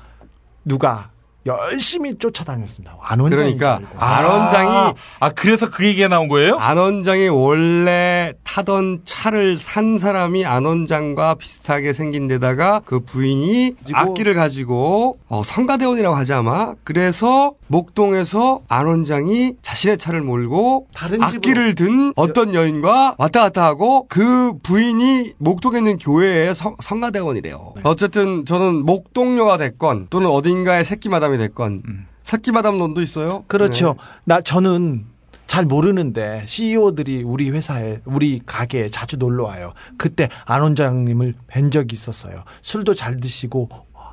[0.65, 1.11] 누가
[1.45, 2.97] 열심히 쫓아다녔습니다.
[3.01, 6.55] 안 원장이 그러니까 안 원장이 아 그래서 그 얘기가 나온 거예요?
[6.55, 14.33] 안 원장이 원래 타던 차를 산 사람이 안 원장과 비슷하게 생긴 데다가 그 부인이 악기를
[14.35, 22.13] 가지고 어, 성가대원이라고 하지 아마 그래서 목동에서 안 원장이 자신의 차를 몰고 다른 악기를 든
[22.15, 27.73] 어떤 여인과 왔다 갔다 하고 그 부인이 목동에 있는 교회의 성, 성가대원이래요.
[27.83, 33.43] 어쨌든 저는 목동녀가 됐건 또는 어딘가의 새끼 마담 이 됐건 새끼 마담 논도 있어요.
[33.47, 33.95] 그렇죠.
[33.97, 34.03] 네.
[34.25, 35.05] 나 저는
[35.47, 39.73] 잘 모르는데 CEO들이 우리 회사에 우리 가게에 자주 놀러 와요.
[39.97, 42.43] 그때 안 원장님을 뵌 적이 있었어요.
[42.61, 43.69] 술도 잘 드시고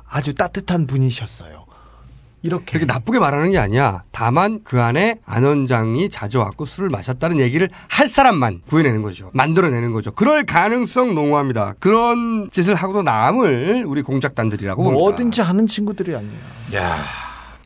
[0.07, 1.60] 아주 따뜻한 분이셨어요.
[2.43, 4.03] 이렇게 그렇게 나쁘게 말하는 게 아니야.
[4.11, 9.29] 다만 그 안에 안 원장이 자주 왔고 술을 마셨다는 얘기를 할 사람만 구해내는 거죠.
[9.33, 10.11] 만들어내는 거죠.
[10.11, 11.75] 그럴 가능성 농후합니다.
[11.79, 14.99] 그런 짓을 하고도 남을 우리 공작단들이라고 봅니다.
[14.99, 16.33] 뭐든지 하는 친구들이 아니에요.
[16.75, 17.03] 야.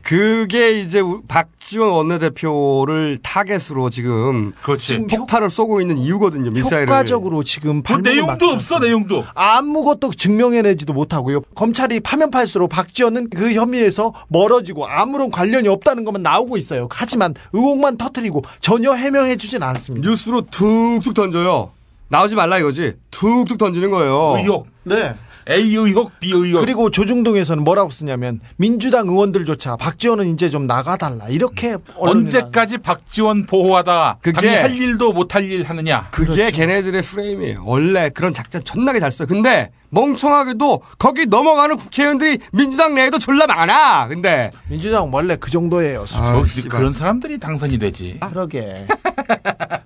[0.02, 1.22] 그게 이제 우-
[1.66, 4.98] 박지원 원내대표를 타겟으로 지금 그렇지.
[5.08, 6.52] 폭탄을 쏘고 있는 이유거든요.
[6.52, 6.86] 미사일을.
[6.86, 9.24] 효과적으로 지금 뭐 발목을 내용도 막지 없어 내용도.
[9.34, 11.40] 아무것도 증명해내지도 못하고요.
[11.56, 16.86] 검찰이 파면 팔수록 박지원은 그 혐의에서 멀어지고 아무런 관련이 없다는 것만 나오고 있어요.
[16.92, 20.08] 하지만 의혹만 터트리고 전혀 해명해주진 않습니다.
[20.08, 21.72] 뉴스로 툭툭 던져요.
[22.08, 22.94] 나오지 말라 이거지.
[23.10, 24.36] 툭툭 던지는 거예요.
[24.38, 24.68] 의혹.
[24.84, 25.16] 네.
[25.48, 26.60] A 의혹, B 의혹.
[26.60, 34.48] 그리고 조중동에서는 뭐라고 쓰냐면 민주당 의원들조차 박지원은 이제 좀 나가달라 이렇게 언제까지 박지원 보호하다 그게-
[34.56, 36.08] 할 일도 못할 일 하느냐.
[36.10, 36.56] 그게 그렇죠.
[36.56, 37.62] 걔네들의 프레임이에요.
[37.64, 39.28] 원래 그런 작전 존나게 잘 써요.
[39.28, 44.08] 근데 멍청하게도 거기 넘어가는 국회의원들이 민주당 내에도 졸라 많아.
[44.08, 46.06] 근데 민주당 원래 그 정도예요.
[46.06, 46.24] 수준.
[46.24, 46.42] 아.
[46.68, 48.18] 그런 사람들이 당선이 되지.
[48.28, 48.84] 그러게.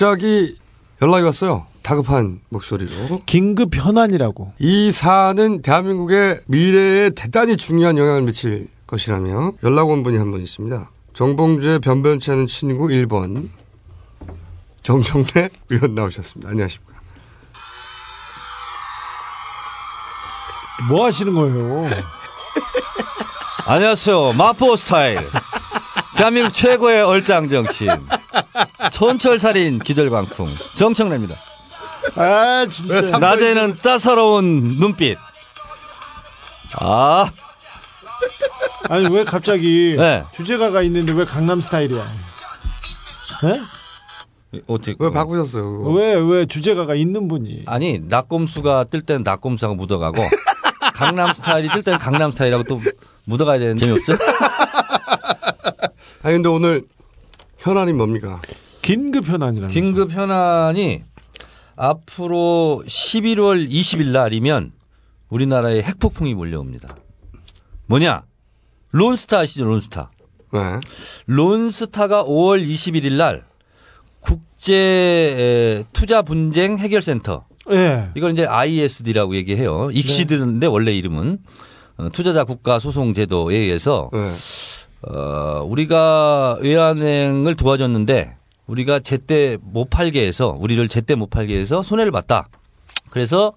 [0.00, 0.56] 갑자기
[1.02, 1.66] 연락이 왔어요.
[1.82, 3.20] 다급한 목소리로.
[3.26, 4.54] 긴급 현안이라고.
[4.58, 10.90] 이 사안은 대한민국의 미래에 대단히 중요한 영향을 미칠 것이라며 연락 온 분이 한 분 있습니다.
[11.12, 13.50] 정봉주의 변변치 않은 친구 1번
[14.82, 16.48] 정청래 의원 나오셨습니다.
[16.48, 16.94] 안녕하십니까.
[20.88, 21.90] 뭐 하시는 거예요?
[23.66, 24.32] 안녕하세요.
[24.32, 25.18] 마포 스타일.
[26.20, 27.92] 대한민국 최고의 얼짱 정치인.
[28.92, 30.48] 촌철살인 기절광풍.
[30.76, 31.34] 정청래입니다.
[32.16, 33.18] 아, 진짜.
[33.18, 35.16] 낮에는 따사로운 눈빛.
[36.78, 37.30] 아.
[38.90, 40.22] 아니, 왜 갑자기 네.
[40.34, 42.06] 주제가가 있는데 왜 강남 스타일이야?
[43.42, 44.60] 네?
[44.66, 45.78] 어떻게 왜 바꾸셨어요?
[45.78, 45.90] 그거?
[45.92, 47.62] 왜, 왜 주제가가 있는 분이?
[47.64, 50.22] 아니, 낙곰수가 뜰 때는 낙곰수하고 묻어가고,
[50.92, 52.78] 강남 스타일이 뜰 때는 강남 스타일하고 또
[53.24, 54.14] 묻어가야 되는 재미없죠?
[56.22, 56.84] 아니 근데 오늘
[57.58, 58.40] 현안이 뭡니까?
[58.82, 61.02] 긴급 현안이라는 긴급 현안이
[61.76, 64.72] 앞으로 11월 20일 날이면
[65.28, 66.94] 우리나라에 핵폭풍이 몰려옵니다.
[67.86, 68.22] 뭐냐?
[68.92, 69.64] 론스타 아시죠?
[69.64, 70.10] 론스타.
[70.52, 70.60] 네.
[71.26, 73.44] 론스타가 5월 21일 날
[74.20, 77.46] 국제 에, 투자 분쟁 해결센터.
[77.70, 78.10] 예.
[78.16, 79.90] 이걸 이제 ISD라고 얘기해요.
[79.92, 81.40] 익시드인데 원래 이름은 어,
[82.12, 84.32] 투자자 국가 소송 제도에 의해서 네.
[85.02, 88.36] 어, 우리가 외환행을 도와줬는데
[88.66, 92.48] 우리가 제때 못 팔게 해서 우리를 제때 못 팔게 해서 손해를 봤다.
[93.10, 93.52] 그래서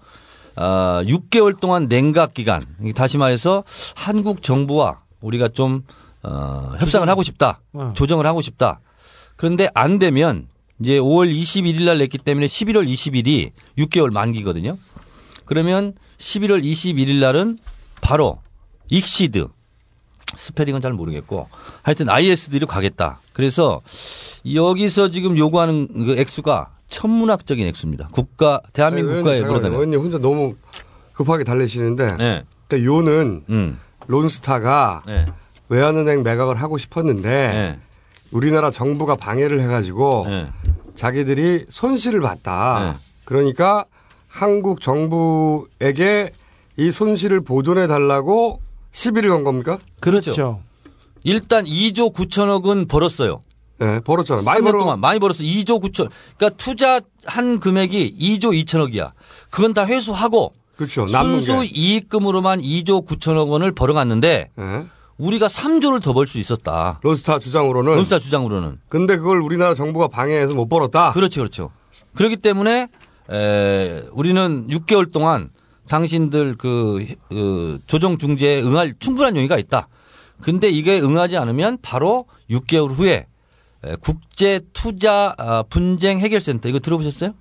[0.56, 2.64] 어, 6개월 동안 냉각 기간
[2.94, 3.64] 다시 말해서
[3.94, 5.82] 한국 정부와 우리가 좀
[6.22, 7.60] 어, 협상을 하고 싶다.
[7.72, 7.92] 어.
[7.94, 8.80] 조정을 하고 싶다.
[9.36, 10.48] 그런데 안 되면
[10.80, 14.76] 이제 5월 21일 날 냈기 때문에 11월 20일이 6개월 만기거든요.
[15.44, 17.58] 그러면 11월 21일 날은
[18.04, 18.38] 바로
[18.90, 19.48] 익시드
[20.36, 21.48] 스페링은 잘 모르겠고
[21.82, 23.20] 하여튼 ISD로 가겠다.
[23.32, 23.80] 그래서
[24.52, 28.08] 여기서 지금 요구하는 그 액수가 천문학적인 액수입니다.
[28.12, 29.40] 국가 대한민국 아니, 국가에.
[29.40, 29.72] 잠깐만요.
[29.72, 30.54] 의원님 혼자 너무
[31.14, 32.44] 급하게 달래시는데 네.
[32.68, 33.80] 그러니까 요는 음.
[34.06, 35.26] 론스타가 네.
[35.70, 37.78] 외환은행 매각을 하고 싶었는데 네.
[38.32, 40.26] 우리나라 정부가 방해를 해가지고
[40.94, 42.98] 자기들이 손실을 봤다.
[43.24, 43.86] 그러니까
[44.28, 46.32] 한국 정부에게
[46.76, 48.60] 이 손실을 보존해 달라고
[48.90, 49.78] 시비를 건 겁니까?
[50.00, 50.60] 그렇죠.
[51.24, 53.42] 일단 2조 9천억은 벌었어요.
[53.78, 54.42] 네, 벌었잖아.
[54.42, 54.78] 많이 3년 벌어.
[54.80, 55.42] 동안 많이 벌었어.
[55.42, 56.08] 2조 9천.
[56.36, 59.12] 그러니까 투자한 금액이 2조 2천억이야.
[59.50, 61.06] 그건 다 회수하고 그렇죠.
[61.06, 61.66] 순수 게.
[61.72, 64.86] 이익금으로만 2조 9천억 원을 벌어갔는데 예.
[65.18, 66.98] 우리가 3조를 더 벌 수 있었다.
[67.02, 67.94] 론스타 주장으로는.
[67.96, 68.80] 론스타 주장으로는.
[68.88, 71.12] 근데 그걸 우리나라 정부가 방해해서 못 벌었다.
[71.12, 71.70] 그렇죠, 그렇죠.
[72.14, 72.88] 그렇기 때문에
[73.30, 75.50] 에, 우리는 6개월 동안
[75.88, 79.88] 당신들 그, 그 조정 중재에 응할 충분한 용의가 있다.
[80.40, 83.26] 근데 이게 응하지 않으면 바로 6개월 후에
[83.84, 87.32] 에, 국제 투자 아, 분쟁 해결센터 이거 들어보셨어요?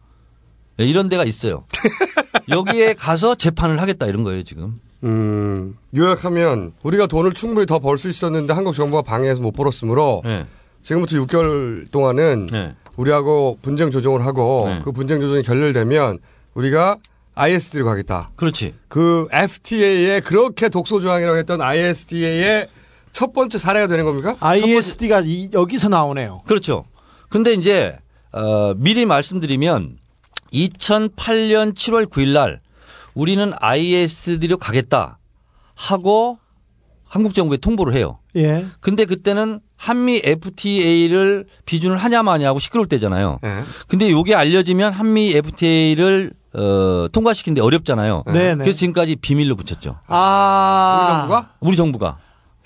[0.80, 1.66] 예, 이런 데가 있어요.
[2.50, 4.80] 여기에 가서 재판을 하겠다 이런 거예요 지금.
[5.04, 10.46] 음, 요약하면 우리가 돈을 충분히 더 벌 수 있었는데 한국 정부가 방해해서 못 벌었으므로 네.
[10.82, 12.76] 지금부터 6개월 동안은 네.
[12.96, 14.82] 우리하고 분쟁 조정을 하고 네.
[14.84, 16.20] 그 분쟁 조정이 결렬되면
[16.54, 16.98] 우리가
[17.36, 18.31] ISD로 가겠다.
[18.36, 18.75] 그렇지.
[18.88, 22.67] 그 FTA에 그렇게 독소 조항이라고 했던 ISDA의
[23.11, 24.36] 첫 번째 사례가 되는 겁니까?
[24.39, 26.41] ISD가 이- 여기서 나오네요.
[26.45, 26.86] 그렇죠.
[27.29, 27.97] 근데 이제
[28.31, 29.97] 어, 미리 말씀드리면
[30.53, 32.61] 2008년 7월 9일 날
[33.13, 35.19] 우리는 ISD로 가겠다
[35.75, 36.39] 하고
[37.05, 38.19] 한국 정부에 통보를 해요.
[38.36, 38.65] 예.
[38.79, 43.39] 근데 그때는 한미 FTA를 비준을 하냐 마냐 하고 시끄러울 때잖아요.
[43.43, 43.61] 네.
[43.88, 48.24] 근데 요게 알려지면 한미 FTA를 어, 통과시키는데 어렵잖아요.
[48.28, 48.56] 네, 네.
[48.56, 49.97] 그래서 지금까지 비밀로 붙였죠.
[50.08, 50.97] 아.
[50.99, 51.49] 우리 정부가?
[51.60, 52.18] 우리 정부가.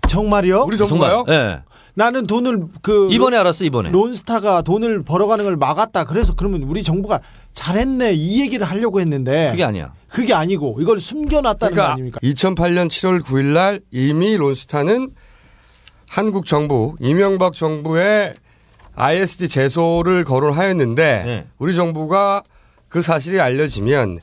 [0.07, 0.63] 정말요?
[0.63, 1.25] 우리 정부가요?
[1.29, 1.61] 예.
[1.93, 3.89] 나는 돈을 그 이번에 알았어, 이번에.
[3.89, 6.05] 론스타가 돈을 벌어가는 걸 막았다.
[6.05, 7.21] 그래서 그러면 우리 정부가
[7.53, 9.93] 잘했네 이 얘기를 하려고 했는데 그게 아니야.
[10.07, 12.19] 그게 아니고 이걸 숨겨놨다는 거 그러니까 아닙니까?
[12.21, 15.09] 2008년 7월 9일 날 이미 론스타는
[16.07, 18.35] 한국 정부, 이명박 정부의
[18.95, 21.47] ISD 제소를 거론하였는데 네.
[21.57, 22.43] 우리 정부가
[22.89, 24.19] 그 사실이 알려지면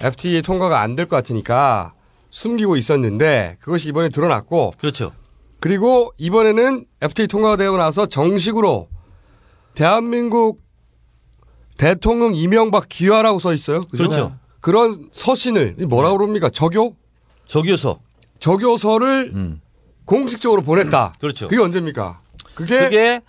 [0.00, 1.92] FTA 통과가 안 될 것 같으니까
[2.30, 5.12] 숨기고 있었는데 그것이 이번에 드러났고 그렇죠.
[5.60, 8.88] 그리고 이번에는 FTA 통과가 되고 나서 정식으로
[9.74, 10.60] 대한민국
[11.76, 13.82] 대통령 이명박 기화라고 써 있어요.
[13.82, 14.04] 그죠?
[14.08, 14.36] 그렇죠.
[14.60, 16.50] 그런 서신을 이 뭐라고 그럽니까?
[16.50, 16.94] 적요?
[17.46, 18.00] 적요서.
[18.38, 19.60] 적요서를 음.
[20.04, 21.14] 공식적으로 보냈다.
[21.20, 21.48] 그렇죠.
[21.48, 22.20] 그게 언제입니까?
[22.54, 23.20] 그게, 그게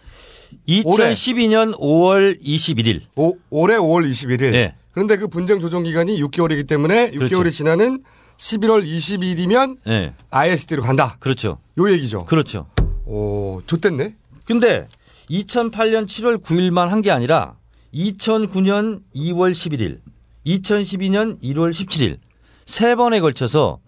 [0.67, 3.01] 2012년 5월 21일.
[3.15, 4.51] 오- 올해 5월 21일.
[4.51, 4.75] 네.
[4.91, 7.49] 그런데 그 분쟁 조정 기간이 6개월이기 때문에 6개월이 그렇죠.
[7.51, 8.03] 지나는
[8.37, 10.13] 11월 20일이면 예.
[10.29, 11.17] ISD로 간다.
[11.19, 11.59] 그렇죠.
[11.77, 12.25] 요 얘기죠.
[12.25, 12.67] 그렇죠.
[13.05, 14.15] 오, 좋댔네.
[14.45, 14.87] 근데
[15.29, 17.55] 2008년 7월 9일만 한 게 아니라
[17.93, 19.99] 2009년 2월 11일,
[20.45, 22.17] 2012년 1월 17일
[22.65, 23.79] 세 번에 걸쳐서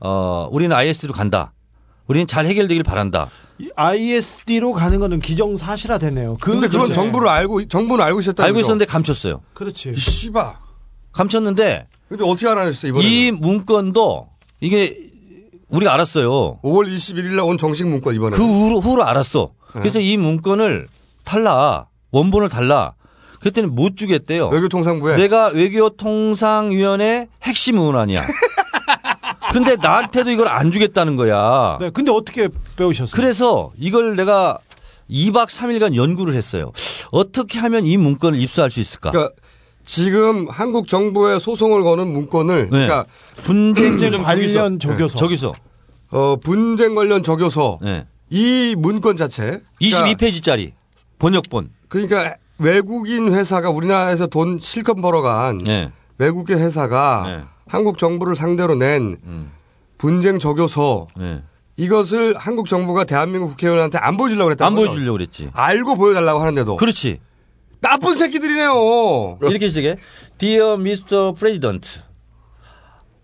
[0.00, 1.52] 어, 우리는 IS로 간다.
[2.06, 3.30] 우리는 잘 해결되길 바란다.
[3.60, 6.36] 이 ISD로 가는 거는 기정사실화 됐네요.
[6.40, 6.92] 그 근데 그건.
[6.92, 8.44] 정부를 알고 정부는 알고 있었다.
[8.44, 9.40] 알고 있었는데 감췄어요.
[9.54, 9.94] 그렇지.
[9.96, 10.60] 씨바.
[11.12, 13.04] 감췄는데 근데 어떻게 알아냈어 이번에?
[13.04, 14.28] 이 문건도
[14.60, 15.10] 이게
[15.68, 16.60] 우리가 알았어요.
[16.62, 18.36] 5월 21일 날 온 정식 문건 이번에.
[18.36, 19.50] 그 후로, 후로 알았어.
[19.74, 19.80] 네.
[19.80, 20.86] 그래서 이 문건을
[21.24, 21.86] 달라.
[22.12, 22.94] 원본을 달라.
[23.40, 24.48] 그랬더니 못 주겠대요.
[24.48, 25.16] 외교통상부에.
[25.16, 28.26] 내가 외교통상위원회 핵심 의원 아니야.
[29.52, 31.78] 근데 나한테도 이걸 안 주겠다는 거야.
[31.80, 33.12] 네, 근데 어떻게 배우셨어요?
[33.14, 34.58] 그래서 이걸 내가
[35.10, 36.72] 2박 3일간 연구를 했어요.
[37.10, 39.10] 어떻게 하면 이 문건을 입수할 수 있을까?
[39.10, 39.34] 그러니까
[39.84, 42.68] 지금 한국 정부에 소송을 거는 문건을 네.
[42.68, 43.06] 그러니까
[43.44, 45.16] 분쟁 관련 적요서.
[45.16, 45.54] 저기서
[46.10, 48.06] 어, 분쟁 관련 적요서 네.
[48.30, 50.72] 이 문건 자체 22페이지짜리
[51.18, 51.70] 번역본.
[51.88, 55.90] 그러니까 외국인 회사가 우리나라에서 돈 실컷 벌어간 네.
[56.18, 57.44] 외국의 회사가 네.
[57.68, 59.52] 한국 정부를 상대로 낸 음.
[59.98, 61.42] 분쟁 적요서 네.
[61.76, 64.66] 이것을 한국 정부가 대한민국 국회의원한테 안 보여주려고 그랬다.
[64.66, 65.50] 안 보여주려고 그랬지.
[65.52, 66.76] 알고 보여달라고 하는데도.
[66.76, 67.20] 그렇지.
[67.80, 69.38] 나쁜 새끼들이네요.
[69.42, 69.96] 이렇게 시작해.
[70.38, 71.34] Dear Mr.
[71.38, 72.00] President,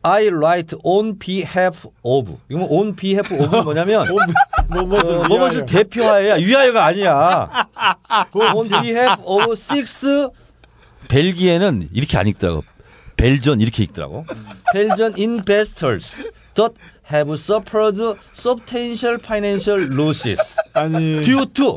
[0.03, 2.36] I write on behalf of.
[2.49, 4.07] 이거 뭐 on behalf of는 뭐냐면
[4.70, 7.49] 뭐뭇을 어, 뭐뭇을 대표하여야 위하여가 아니야.
[8.55, 10.07] on behalf of six
[11.09, 12.62] 벨기에는 이렇게 안 읽더라고.
[13.17, 14.25] 벨전 이렇게 읽더라고.
[14.73, 16.75] 벨전 investors that
[17.12, 18.01] have suffered
[18.35, 20.41] substantial financial losses
[20.73, 21.77] 아니 due to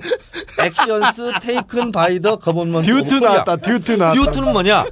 [0.60, 2.88] actions taken by the government.
[2.88, 3.16] 듀트.
[3.16, 3.58] 나왔다.
[3.58, 4.20] 듀트 나왔다.
[4.24, 4.86] 듀트는 뭐냐?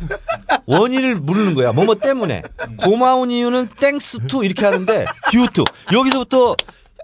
[0.66, 1.72] 원인을 물는 거야.
[1.72, 2.41] 뭐뭐 때문에.
[2.78, 5.63] 고마운 이유는 thanks to 이렇게 하는데 due to.
[5.93, 6.56] 여기서부터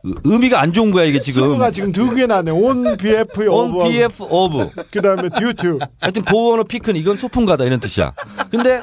[0.03, 1.43] 의- 의미가 안 좋은 거야 이게 지금.
[1.53, 2.51] 수가 지금 두 개 나네.
[2.51, 4.69] on behalf on behalf of.
[4.91, 5.77] 그다음에 due to.
[5.99, 8.13] 하여튼 go on a picnic은 이건 소풍가다 이런 뜻이야.
[8.49, 8.81] 근데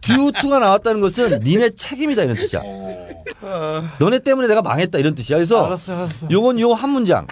[0.00, 2.62] due to가 나왔다는 것은 니네 책임이다 이런 뜻이야.
[3.98, 5.36] 너네 때문에 내가 망했다 이런 뜻이야.
[5.36, 6.26] 그래서 알았어, 알았어.
[6.30, 7.26] 요건 요 한 문장.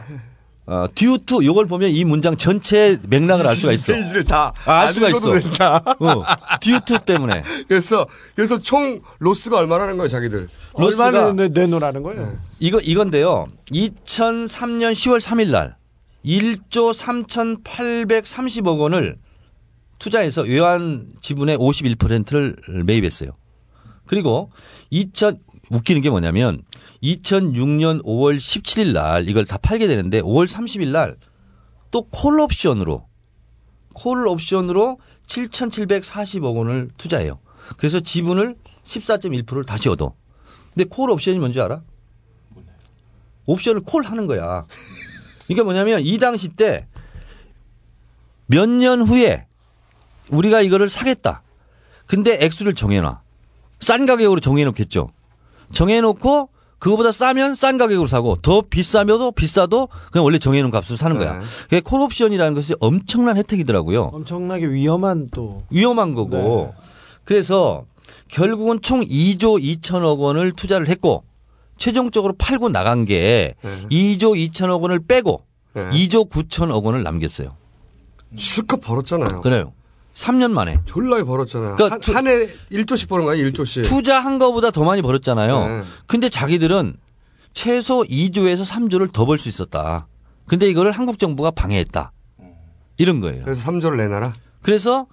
[0.67, 3.93] 어, due to 요걸 보면 이 문장 전체의 맥락을 알 수가 있어.
[3.93, 5.39] 페이지를 다 아, 알 수가 있어.
[5.39, 5.83] 된다.
[6.01, 6.25] 어,
[6.61, 7.43] 듀트 때문에.
[7.69, 10.49] 그래서 그래서 총 로스가 얼마라는 거예요, 자기들.
[10.73, 12.39] 얼마나 로스가- 내- 내놓으라는 거예요?
[12.61, 13.49] 이거 이건데요.
[13.73, 15.77] 2003년 10월 3일 날
[16.25, 19.19] 1조 3,830억 원을
[19.99, 23.33] 투자해서 외환 지분의 51%를 매입했어요.
[24.07, 24.51] 그리고
[24.91, 25.39] 2000
[25.71, 26.63] 웃기는 게 뭐냐면
[27.03, 31.17] 2006년 5월 17일 날 이걸 다 팔게 되는데 5월 30일 날
[31.91, 33.07] 또 콜 옵션으로
[33.93, 34.99] 콜 옵션으로
[35.29, 37.39] 7,740억 원을 투자해요.
[37.77, 40.15] 그래서 지분을 14.1%를 다시 얻어.
[40.75, 41.83] 근데 콜 옵션이 뭔지 알아?
[43.47, 44.67] 옵션을 콜 하는 거야.
[45.49, 46.87] 이게 뭐냐면 이 당시 때
[48.47, 49.47] 몇 년 후에
[50.29, 51.43] 우리가 이거를 사겠다.
[52.07, 53.23] 근데 액수를 정해놔.
[53.81, 55.11] 싼 가격으로 정해놓겠죠.
[55.73, 56.49] 정해놓고
[56.79, 61.41] 그거보다 싸면 싼 가격으로 사고 더 비싸면도 비싸도 그냥 원래 정해놓은 값으로 사는 거야.
[61.63, 64.11] 그게 콜옵션이라는 것이 엄청난 혜택이더라고요.
[64.13, 66.75] 엄청나게 위험한 또 위험한 거고.
[67.25, 67.85] 그래서
[68.29, 71.25] 결국은 총 2조 2천억 원을 투자를 했고
[71.79, 75.43] 최종적으로 팔고 나간 게 2조 2천억 원을 빼고
[75.75, 77.57] 2조 9천억 원을 남겼어요.
[78.37, 79.41] 실컷 벌었잖아요.
[79.41, 79.73] 그래요.
[80.15, 80.79] 3년 만에.
[80.87, 81.77] 졸라게 벌었잖아요.
[81.77, 83.85] 그러니까 한, 한 해 1조씩 버는 거야, 1조씩.
[83.85, 85.67] 투자한 거보다 더 많이 벌었잖아요.
[85.69, 85.83] 네.
[86.07, 86.97] 근데 자기들은
[87.53, 90.07] 최소 2조에서 3조를 더 벌 수 있었다.
[90.47, 92.13] 근데 이거를 한국 정부가 방해했다.
[92.97, 93.45] 이런 거예요.
[93.45, 94.35] 그래서 3조를 내놔라.
[94.63, 95.07] 그래서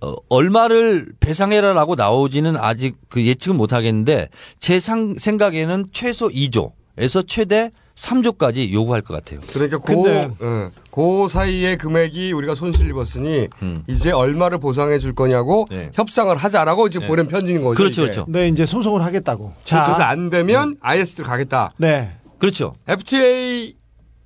[0.00, 4.28] 어, 얼마를 배상해라라고 나오지는 아직 그 예측은 못 하겠는데
[4.58, 7.70] 제 상- 생각에는 최소 2조에서 최대
[8.00, 9.40] 3조까지 요구할 것 같아요.
[9.52, 10.30] 그러니까 그, 예,
[10.90, 13.84] 그 사이의 금액이 우리가 손실 입었으니 음.
[13.86, 17.08] 이제 얼마를 보상해 줄 거냐고 협상을 하자라고 지금 네.
[17.08, 17.76] 보낸 편지인 거죠.
[17.76, 18.12] 그렇죠, 이게.
[18.12, 18.26] 그렇죠.
[18.30, 19.52] 네, 이제 소송을 하겠다고.
[19.64, 21.72] 그래서 안 되면 ISD를 가겠다.
[21.76, 22.12] 네.
[22.38, 22.74] 그렇죠.
[22.88, 23.76] FTA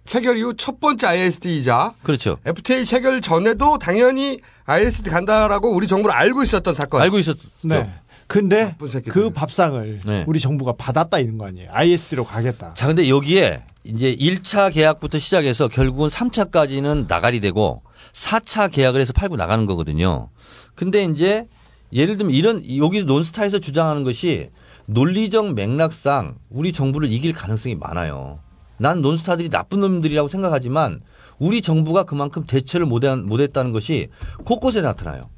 [0.07, 2.37] 체결 이후 첫 번째 ISD이자 그렇죠.
[2.45, 7.03] FTA 체결 전에도 당연히 ISD 간다라고 우리 정부를 알고 있었던 사건.
[7.03, 7.49] 알고 있었죠.
[7.64, 7.93] 네.
[8.27, 8.75] 근데.
[9.09, 10.25] 그 밥상을 네.
[10.27, 11.70] 우리 정부가 받았다 이런 거 아니에요.
[11.72, 12.75] ISD로 가겠다.
[12.75, 19.37] 자, 근데 여기에 이제 1차 계약부터 시작해서 결국은 3차까지는 나가리 되고 4차 계약을 해서 팔고
[19.37, 20.31] 나가는 거거든요.
[20.75, 21.47] 근데 이제
[21.93, 24.51] 예를 들면 이런 여기 논스타에서 주장하는 것이
[24.87, 28.41] 논리적 맥락상 우리 정부를 이길 가능성이 많아요.
[28.79, 31.01] 난 논스타들이 나쁜 놈들이라고 생각하지만
[31.39, 34.09] 우리 정부가 그만큼 대처를 못했다는 것이
[34.45, 35.29] 곳곳에 나타나요.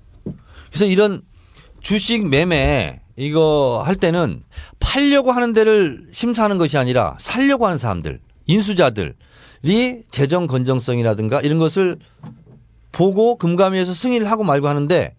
[0.68, 1.22] 그래서 이런
[1.86, 4.42] 주식 매매 이거 할 때는
[4.80, 9.12] 팔려고 하는 데를 심사하는 것이 아니라 살려고 하는 사람들, 인수자들이
[10.10, 11.96] 재정 건정성이라든가 이런 것을
[12.90, 15.14] 보고 금감위에서 승인을 하고 말고 하는데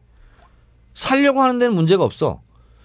[0.93, 2.41] 살려고 하는 데는 문제가 없어.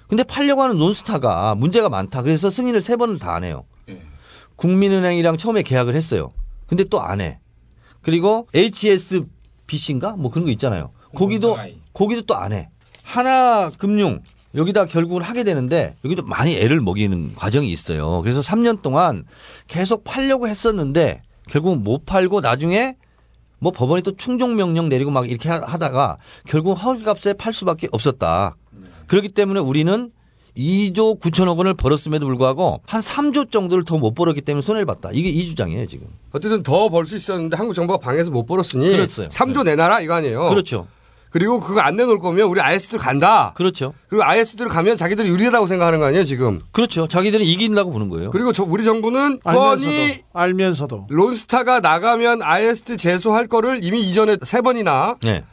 [0.06, 2.22] 근데 팔려고 하는 논스타가 문제가 많다.
[2.22, 3.64] 그래서 승인을 세 번을 다 안 해요.
[4.54, 6.32] 국민은행이랑 처음에 계약을 했어요.
[6.68, 7.40] 근데 또 안 해.
[8.00, 10.14] 그리고 HSBC인가?
[10.14, 10.92] 뭐 그런 거 있잖아요.
[11.16, 11.56] 거기도,
[11.92, 12.68] 거기도 또 안 해.
[13.12, 14.20] 하나금융,
[14.54, 18.20] 여기다 결국은 하게 되는데 여기도 많이 애를 먹이는 과정이 있어요.
[18.22, 19.24] 그래서 3년 동안
[19.66, 22.96] 계속 팔려고 했었는데 결국 못 팔고 나중에
[23.58, 28.56] 뭐 법원이 또 충족 명령 내리고 막 이렇게 하- 하다가 결국 헐값에 팔 수밖에 없었다.
[29.06, 30.10] 그렇기 때문에 우리는
[30.56, 35.08] 2조 9천억 원을 벌었음에도 불구하고 한 3조 정도를 더 못 벌었기 때문에 손해를 봤다.
[35.12, 36.08] 이게 이 주장이에요, 지금.
[36.32, 39.28] 어쨌든 더 벌 수 있었는데 한국 정부가 방해해서 못 벌었으니 그렇어요.
[39.28, 40.48] 3조 내놔라 이거 아니에요.
[40.50, 40.86] 그렇죠.
[41.32, 43.52] 그리고 그거 안 내놓을 거면 우리 ISD로 간다.
[43.56, 43.94] 그렇죠.
[44.08, 46.60] 그리고 ISD로 가면 자기들이 유리하다고 생각하는 거 아니에요 지금.
[46.72, 47.08] 그렇죠.
[47.08, 48.30] 자기들이 이긴다고 보는 거예요.
[48.30, 54.60] 그리고 저 우리 정부는 알면서도 뻔히 알면서도 론스타가 나가면 ISD 제소할 거를 이미 이전에 세
[54.60, 55.44] 번이나 네.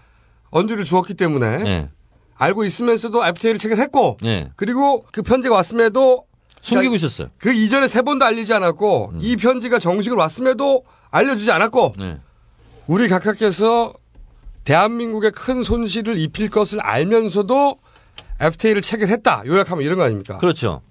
[0.50, 1.90] 언주를 주었기 때문에 네.
[2.36, 4.52] 알고 있으면서도 FTA를 체결했고 네.
[4.58, 6.26] 그리고 그 편지가 왔음에도
[6.62, 7.30] 숨기고 있었어요.
[7.38, 12.18] 그 이전에 세 번도 알리지 않았고 이 편지가 정식으로 왔음에도 알려주지 않았고 네.
[12.88, 13.94] 우리 각하께서
[14.70, 17.80] 대한민국에 큰 손실을 입힐 것을 알면서도
[18.40, 19.42] FTA를 체결했다.
[19.48, 20.38] 요약하면 이런 거 아닙니까?
[20.38, 20.84] 그렇죠.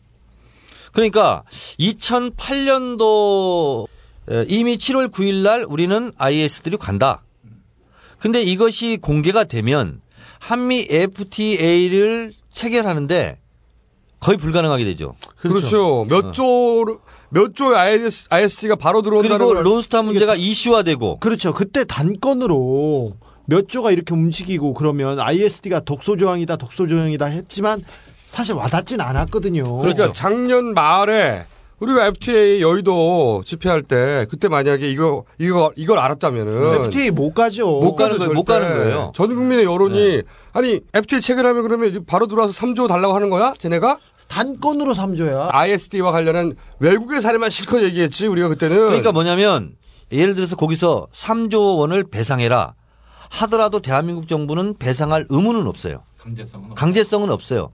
[0.92, 1.44] 그러니까
[1.78, 3.86] 2008년도
[4.48, 7.22] 이미 7월 9일 날 우리는 IS들이 간다.
[8.18, 10.00] 근데 이것이 공개가 되면
[10.40, 13.38] 한미 FTA를 체결하는데
[14.18, 15.14] 거의 불가능하게 되죠.
[15.36, 16.04] 그렇죠.
[16.08, 16.84] 몇 조,
[17.28, 21.20] 몇 조의 ISD가 바로 들어온다는 그리고 걸 론스타 문제가 이슈화되고.
[21.20, 21.54] 그렇죠.
[21.54, 23.14] 그때 단건으로
[23.50, 27.82] 몇 조가 이렇게 움직이고 그러면 ISD가 독소 조항이다, 독소 조항이다 했지만
[28.26, 29.78] 사실 와닿진 않았거든요.
[29.78, 31.46] 그러니까 작년 말에
[31.78, 37.80] 우리가 FTA 여의도 집회할 때 그때 만약에 이거 이거 이걸 알았다면은 FTA 못 가죠.
[37.80, 38.34] 못 가는 거예요.
[38.34, 39.12] 못 가는 거예요.
[39.14, 40.22] 전 국민의 여론이
[40.52, 43.54] 아니 FTA 체결하면 그러면 바로 들어와서 3조 달라고 하는 거야?
[43.56, 43.98] 쟤네가?
[44.28, 45.48] 단건으로 3조야.
[45.54, 48.76] ISD와 관련한 외국의 사례만 실컷 얘기했지 우리가 그때는.
[48.76, 49.72] 그러니까 뭐냐면
[50.12, 52.74] 예를 들어서 거기서 3조 원을 배상해라
[53.30, 56.02] 하더라도 대한민국 정부는 배상할 의무는 없어요.
[56.18, 57.72] 강제성은 강제성은 없어요.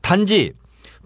[0.00, 0.52] 단지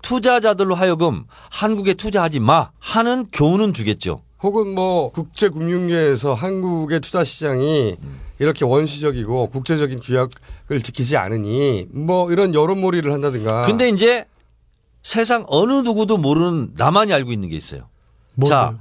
[0.03, 4.23] 투자자들로 하여금 한국에 투자하지 마 하는 교훈은 주겠죠.
[4.43, 7.97] 혹은 뭐 국제 금융계에서 한국의 투자 시장이
[8.41, 13.63] 이렇게 원시적이고 국제적인 규약을 지키지 않으니 뭐 이런 여론몰이를 한다든가.
[13.63, 14.25] 근데 이제
[15.05, 17.89] 세상 어느 누구도 모르는 나만이 알고 있는 게 있어요.
[18.49, 18.79] 자,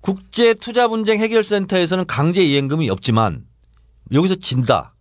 [0.00, 3.44] 국제 투자 분쟁 해결센터에서는 강제 이행금이 없지만
[4.12, 4.94] 여기서 진다.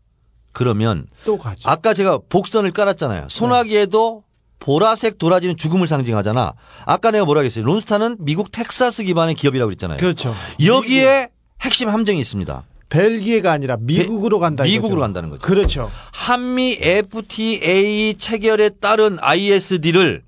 [0.51, 1.69] 그러면 또 가죠.
[1.69, 3.27] 아까 제가 복선을 깔았잖아요.
[3.29, 4.23] 소나기에도
[4.59, 6.53] 보라색 도라지는 죽음을 상징하잖아.
[6.85, 7.65] 아까 내가 뭐라 했어요?
[7.65, 9.97] 론스타는 미국 텍사스 기반의 기업이라고 그랬잖아요.
[9.97, 10.33] 그렇죠.
[10.65, 11.29] 여기에
[11.61, 12.63] 핵심 함정이 있습니다.
[12.89, 14.63] 벨기에가 아니라 미국으로 간다.
[14.63, 15.01] 미국으로 이거죠.
[15.01, 15.41] 간다는 거죠.
[15.41, 15.91] 그렇죠.
[16.13, 20.23] 한미 FTA 체결에 따른 ISD를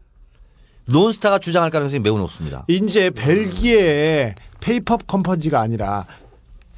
[0.87, 2.65] 론스타가 주장할 가능성이 매우 높습니다.
[2.67, 6.05] 이제 벨기에의 페이퍼 컴퍼니가 아니라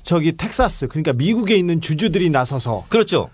[0.03, 3.29] 저기 텍사스 그러니까 미국에 있는 주주들이 나서서 그렇죠.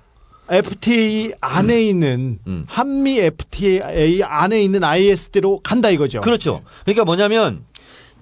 [0.50, 2.66] FTA 안에 있는 음.
[2.68, 6.22] 한미 FTA 안에 있는 ISD로 간다 이거죠.
[6.22, 6.62] 그렇죠.
[6.84, 7.66] 그러니까 뭐냐면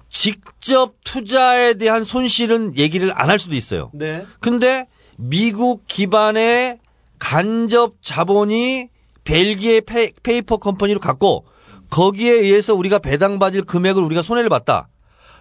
[0.08, 3.90] 직접 투자에 대한 손실은 얘기를 안 할 수도 있어요.
[3.92, 4.24] 네.
[4.40, 6.78] 근데 미국 기반의
[7.18, 8.88] 간접 자본이
[9.24, 11.44] 벨기에 페, 페이퍼 컴퍼니로 갔고
[11.90, 14.88] 거기에 의해서 우리가 배당받을 금액을 우리가 손해를 봤다.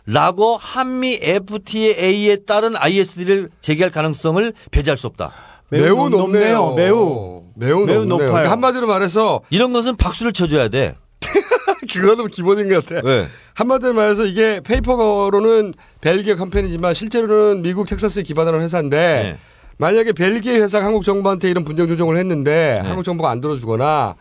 [0.06, 5.32] 라고 한미 FTA에 따른 ISD를 제기할 가능성을 배제할 수 없다.
[5.70, 6.74] 매우, 높네요.
[6.74, 7.44] 매우.
[7.56, 8.32] 매우, 매우 높네요.
[8.32, 10.96] 그러니까 한마디로 말해서 이런 것은 박수를 쳐줘야 돼.
[11.92, 13.02] 그거는 기본인 것 같아.
[13.02, 13.28] 네.
[13.54, 19.38] 한마디로 말해서 이게 페이퍼로는 벨기에 컴퍼니지만 실제로는 미국 텍사스에 기반하는 회사인데 네.
[19.78, 24.16] 만약에 벨기에 회사가 한국 정부한테 이런 분쟁 조정을 했는데 한국 정부가 안 들어주거나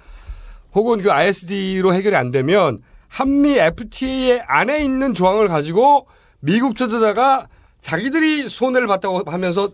[0.75, 2.81] 혹은 그 ISD로 해결이 안 되면
[3.13, 6.07] 한미 FTA 안에 있는 조항을 가지고
[6.41, 7.47] 미국 투자자가
[7.83, 9.71] 자기들이 손해를 봤다고 하면서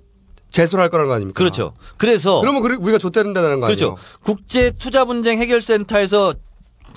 [0.50, 1.38] 제소를 할 거라는 거 아닙니까?
[1.38, 1.74] 그렇죠.
[1.98, 3.76] 그래서 그러면 우리가 줬다는다는 거 아니에요?
[3.76, 3.96] 그렇죠.
[4.24, 6.34] 국제 투자 분쟁 해결센터에서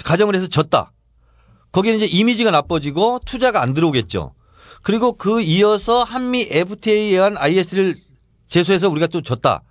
[0.03, 0.91] 가정을 해서 졌다.
[1.71, 4.33] 거기는 이제 이미지가 나빠지고 투자가 안 들어오겠죠.
[4.81, 7.93] 그리고 그 이어서 한미 FTA에 의한 IS를
[8.47, 9.61] 제소해서 우리가 또 졌다.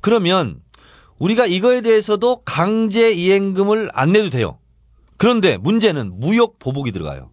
[0.00, 0.62] 그러면
[1.18, 4.58] 우리가 이거에 대해서도 강제 이행금을 안 내도 돼요.
[5.18, 7.30] 그런데 문제는 무역 보복이 들어가요.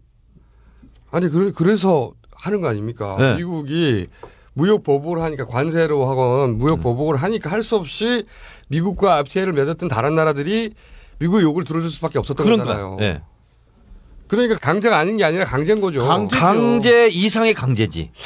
[1.12, 3.16] 아니 그래, 그래서 하는 거 아닙니까?
[3.18, 3.36] 네.
[3.38, 4.08] 미국이
[4.54, 6.58] 무역 보복을 하니까 관세로 하건 음.
[6.58, 8.26] 무역 보복을 하니까 할 수 없이
[8.70, 10.74] 미국과 FTA를 맺었던 다른 나라들이
[11.20, 12.98] 미국의 욕을 들어줄 수밖에 없었던 그런 거잖아요.
[13.02, 13.22] 예.
[14.28, 16.04] 그러니까 강제가 아닌 게 아니라 강제인 거죠.
[16.32, 18.12] 강제 이상의 강제지.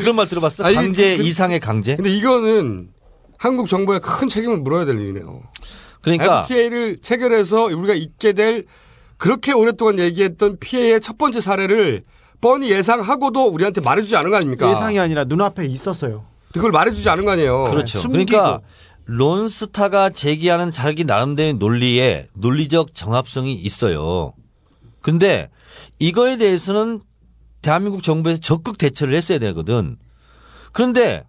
[0.00, 0.64] 그런 말 들어봤어?
[0.64, 1.96] 아니, 강제 그- 이상의 강제?
[1.96, 2.88] 근데 이거는
[3.36, 5.42] 한국 정부에 큰 책임을 물어야 될 일이네요.
[6.02, 8.66] 그러니까 FTA를 체결해서 우리가 잊게 될
[9.16, 12.02] 그렇게 오랫동안 얘기했던 피해의 첫 번째 사례를
[12.40, 14.70] 뻔히 예상하고도 우리한테 말해주지 않은 거 아닙니까?
[14.70, 16.24] 예상이 아니라 눈앞에 있었어요.
[16.54, 17.64] 그걸 말해주지 않은 거 아니에요.
[17.64, 17.98] 그렇죠.
[17.98, 18.26] 숨기고.
[18.26, 18.60] 그러니까
[19.04, 24.34] 론스타가 제기하는 자기 나름대로의 논리에 논리적 정합성이 있어요.
[25.00, 25.48] 근데
[25.98, 27.00] 이거에 대해서는
[27.62, 29.96] 대한민국 정부에서 적극 대처를 했어야 되거든.
[30.72, 31.24] 그런데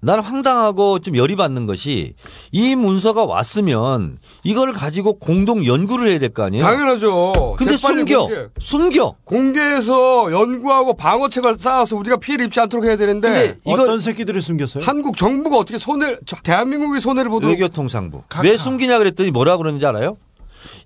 [0.00, 2.14] 나는 황당하고 좀 열이 받는 것이
[2.52, 6.62] 이 문서가 왔으면 이걸 가지고 공동 연구를 해야 될 거 아니에요?
[6.64, 7.54] 당연하죠.
[7.56, 8.26] 근데 숨겨.
[8.26, 8.46] 공개.
[8.58, 9.14] 숨겨.
[9.24, 14.84] 공개해서 연구하고 방어책을 쌓아서 우리가 피해를 입지 않도록 해야 되는데 어떤 새끼들을 숨겼어요?
[14.84, 18.22] 한국 정부가 어떻게 손해 저- 대한민국의 손해를 보도록 외교통상부.
[18.42, 20.18] 왜 숨기냐 그랬더니 뭐라 그러는지 알아요?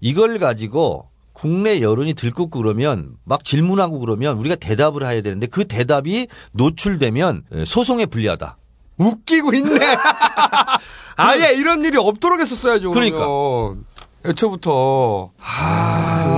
[0.00, 6.26] 이걸 가지고 국내 여론이 들끓고 그러면 막 질문하고 그러면 우리가 대답을 해야 되는데 그 대답이
[6.52, 8.56] 노출되면 소송에 불리하다.
[9.04, 9.78] 웃기고 있네.
[11.16, 12.90] 아예 이런 일이 없도록 했었어야죠.
[12.92, 13.18] 그러니까.
[13.18, 13.84] 그러면.
[14.22, 15.30] 애초부터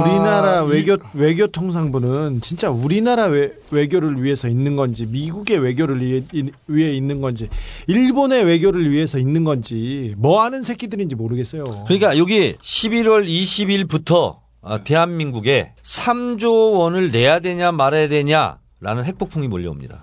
[0.04, 6.52] 우리나라 외교 외교 통상부는 진짜 우리나라 외, 외교를 위해서 있는 건지 미국의 외교를 위해, 이-
[6.68, 7.48] 위해 있는 건지
[7.88, 11.64] 일본의 외교를 위해서 있는 건지 뭐 하는 새끼들인지 모르겠어요.
[11.88, 14.36] 그러니까 여기 11월 20일부터
[14.84, 19.98] 대한민국에 3조 원을 내야 되냐 말아야 되냐라는 핵폭풍이 몰려옵니다.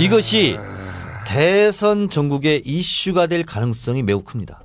[0.00, 0.58] 이것이
[1.30, 4.64] 대선 전국의 이슈가 될 가능성이 매우 큽니다.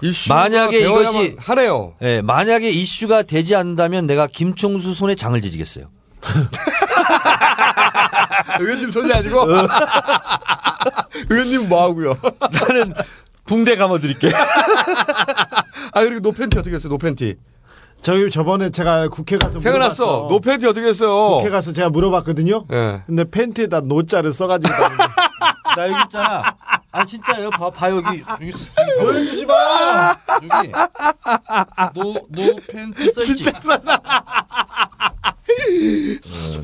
[0.00, 1.92] 이슈가 만약에 이것이 하네요.
[2.00, 5.90] 예, 만약에 이슈가 되지 않는다면 내가 김총수 손에 장을 지지겠어요.
[8.60, 9.44] 의원님 손이 아니고
[11.28, 12.16] 의원님 뭐 하고요?
[12.40, 12.94] 나는
[13.44, 14.32] 붕대 감아드릴게.
[15.92, 16.88] 아 그리고 노팬티 어떻게 했어요?
[16.88, 17.36] 노팬티.
[18.00, 20.28] 저기 저번에 제가 국회 가서 생각났어.
[20.30, 21.36] 노팬티 어떻게 했어요?
[21.36, 22.64] 국회 가서 제가 물어봤거든요.
[22.72, 23.02] 예.
[23.06, 24.72] 근데 팬티에다 노자를 써가지고
[25.78, 26.56] 나 여기 있잖아.
[26.90, 27.50] 아 진짜요?
[27.50, 28.52] 봐, 봐 여기 여기
[28.98, 30.16] 보여주지 마.
[30.42, 30.72] 여기
[31.94, 33.36] 노노 팬티 써있지.
[33.36, 34.02] 진짜 싸다.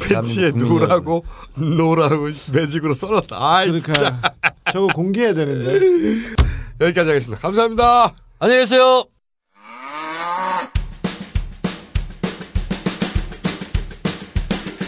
[0.01, 1.25] 팬티에 노라고
[1.55, 3.37] 노라고 매직으로 써놨다.
[3.37, 3.93] 아 진짜.
[3.93, 4.35] 그러니까
[4.73, 6.35] 저거 공개해야 되는데.
[6.81, 7.41] 여기까지 하겠습니다.
[7.41, 8.17] 감사합니다.
[8.41, 9.05] 안녕히 계세요.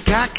[0.05, 0.35] 각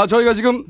[0.00, 0.64] 아, 저희가 지금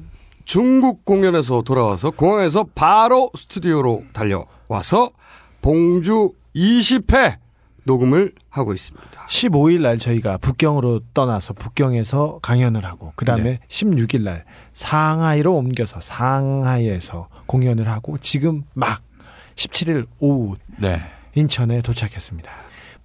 [0.45, 5.13] 중국 공연에서 돌아와서 공항에서 바로 스튜디오로 달려와서
[5.63, 7.37] 봉주 20회
[7.85, 9.27] 녹음을 하고 있습니다.
[9.29, 13.61] 15일 날 저희가 북경으로 떠나서 북경에서 강연을 하고 그다음에 네.
[13.69, 19.01] 16일 날 상하이로 옮겨서 상하이에서 공연을 하고 지금 막
[19.55, 21.01] 17일 오후 네.
[21.37, 22.51] 인천에 도착했습니다.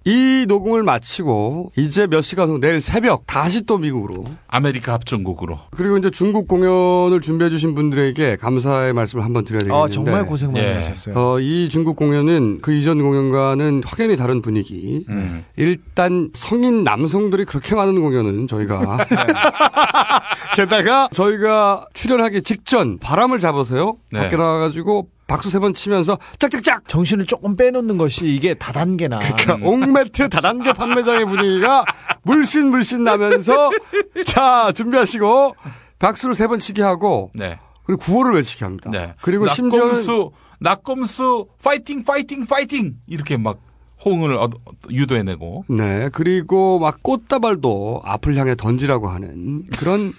[0.06, 5.58] 이 녹음을 마치고 이제 몇 시간 후 내일 새벽 다시 또 미국으로 아메리카 합중국으로.
[5.72, 10.52] 그리고 이제 중국 공연을 준비해 주신 분들에게 감사의 말씀을 한번 드려야 되겠는데 아, 정말 고생
[10.52, 11.14] 많이 하셨어요.
[11.16, 15.04] 어, 이 중국 공연은 그 이전 공연과는 확연히 다른 분위기.
[15.08, 15.44] 음.
[15.56, 18.98] 일단 성인 남성들이 그렇게 많은 공연은 저희가
[20.56, 23.96] 게다가 저희가 출연하기 직전 바람을 잡아서요.
[24.12, 24.20] 네.
[24.20, 30.28] 밖에 나와가지고 박수 세 번 치면서 짝짝짝 정신을 조금 빼놓는 것이 이게 다단계나 그러니까 옥매트
[30.28, 31.84] 다단계 판매장의 분위기가
[32.22, 33.70] 물씬 물씬 나면서
[34.24, 35.54] 자 준비하시고
[35.98, 37.58] 박수를 세 번 치게 하고 네.
[37.84, 38.90] 그리고 구호를 외치게 합니다.
[39.20, 40.30] 그리고 심지어는 낙검수,
[40.60, 42.94] 낙검수, 파이팅, 파이팅, 파이팅!
[43.06, 43.58] 이렇게 막
[44.04, 44.52] 호응을 얻-
[44.90, 45.64] 유도해내고.
[45.70, 50.12] 네 그리고 막 꽃다발도 앞을 향해 던지라고 하는 그런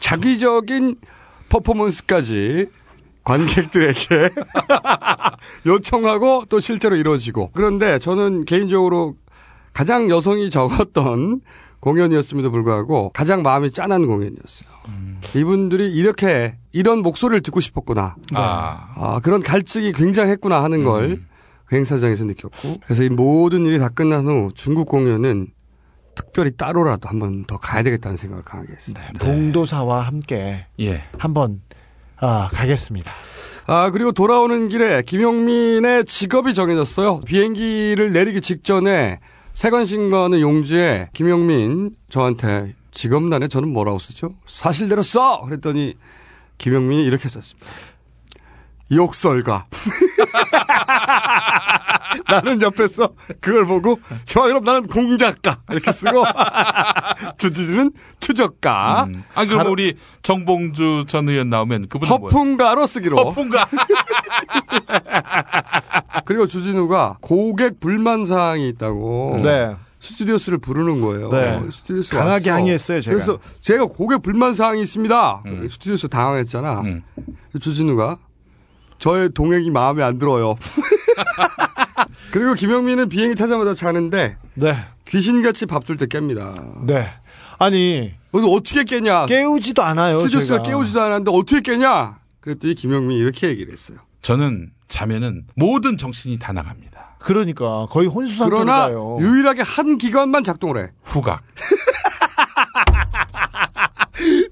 [0.00, 0.96] 자기적인
[1.48, 2.68] 퍼포먼스까지
[3.24, 4.30] 관객들에게
[5.66, 9.16] 요청하고 또 실제로 이루어지고 그런데 저는 개인적으로
[9.72, 11.40] 가장 여성이 적었던
[11.80, 14.68] 공연이었음에도 불구하고 가장 마음이 짠한 공연이었어요.
[15.36, 18.16] 이분들이 이렇게 이런 목소리를 듣고 싶었구나.
[18.34, 18.92] 아.
[18.96, 21.22] 아, 그런 갈증이 굉장했구나 하는 걸그
[21.72, 25.48] 행사장에서 느꼈고 그래서 이 모든 일이 다 끝난 후 중국 공연은
[26.18, 29.12] 특별히 따로라도 한 번 더 가야 되겠다는 생각을 강하게 했습니다.
[29.20, 31.04] 봉도사와 함께 예.
[31.16, 31.62] 한번
[32.16, 33.10] 아, 가겠습니다.
[33.66, 37.20] 아, 그리고 돌아오는 길에 김용민의 직업이 정해졌어요.
[37.20, 39.20] 비행기를 내리기 직전에
[39.54, 44.34] 세관신가는 용지에 김용민 저한테 직업란에 저는 뭐라고 쓰죠?
[44.46, 45.40] 사실대로 써!
[45.42, 45.94] 그랬더니
[46.58, 47.68] 김용민이 이렇게 썼습니다.
[48.90, 49.66] 욕설가.
[52.28, 53.10] 나는 옆에서
[53.40, 56.24] 그걸 보고 좋아 그럼 나는 공작가 이렇게 쓰고
[57.38, 59.24] 주지는 추적가 음.
[59.34, 62.24] 아, 그럼 우리 정봉주 전 의원 나오면 그분은 뭐예요?
[62.24, 63.68] 허풍가로 쓰기로 허풍가.
[66.24, 69.74] 그리고 주진우가 고객 불만 사항이 있다고 네.
[70.00, 71.30] 스튜어디스를 부르는 거예요.
[71.30, 71.60] 네.
[71.70, 72.60] 스튜어디스 강하게 왔어.
[72.60, 73.14] 항의했어요, 제가.
[73.14, 75.42] 그래서 제가 고객 불만 사항이 있습니다.
[75.46, 75.68] 음.
[75.70, 76.82] 스튜어디스 당황했잖아.
[77.60, 78.18] 주진우가
[78.98, 80.56] 저의 동행이 마음에 안 들어요.
[82.32, 84.86] 그리고 김영민은 비행기 타자마자 자는데 네.
[85.08, 86.84] 귀신같이 밥 줄 때 깹니다.
[86.86, 87.10] 네.
[87.58, 89.26] 아니 그래서 어떻게 깨냐?
[89.26, 90.18] 깨우지도 않아요.
[90.20, 90.62] 스튜디오스가 제가.
[90.68, 92.18] 깨우지도 않았는데 어떻게 깨냐?
[92.40, 93.98] 그랬더니 김영민이 이렇게 얘기를 했어요.
[94.22, 97.16] 저는 자면은 모든 정신이 다 나갑니다.
[97.20, 99.16] 그러니까 거의 혼수 상태로 그러나 가요.
[99.20, 100.90] 유일하게 한 기관만 작동을 해.
[101.04, 101.42] 후각.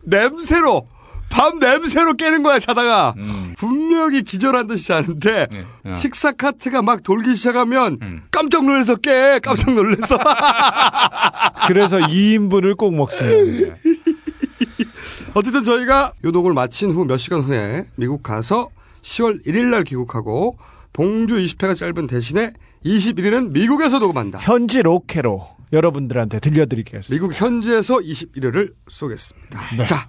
[0.05, 0.89] 냄새로
[1.28, 3.14] 밤 냄새로 깨는 거야 자다가
[3.58, 5.46] 분명히 기절한 듯이 자는데
[5.84, 5.94] 어.
[5.94, 7.98] 식사 카트가 막 돌기 시작하면
[8.30, 10.18] 깜짝 놀라서 깨 깜짝 놀라서
[11.68, 13.76] 그래서 2인분을 꼭 먹습니다.
[15.34, 18.70] 어쨌든 저희가 요독을 마친 후 몇 시간 후에 미국 가서
[19.02, 20.56] 10월 1일 날 귀국하고
[20.92, 22.52] 봉주 20회가 짧은 대신에
[22.84, 24.38] 21일은 미국에서 녹음한다.
[24.38, 27.10] 현지 로케로 여러분들한테 들려드리겠습니다.
[27.10, 29.60] 미국 현지에서 21회를 쏘겠습니다.
[29.76, 29.84] 네.
[29.84, 30.08] 자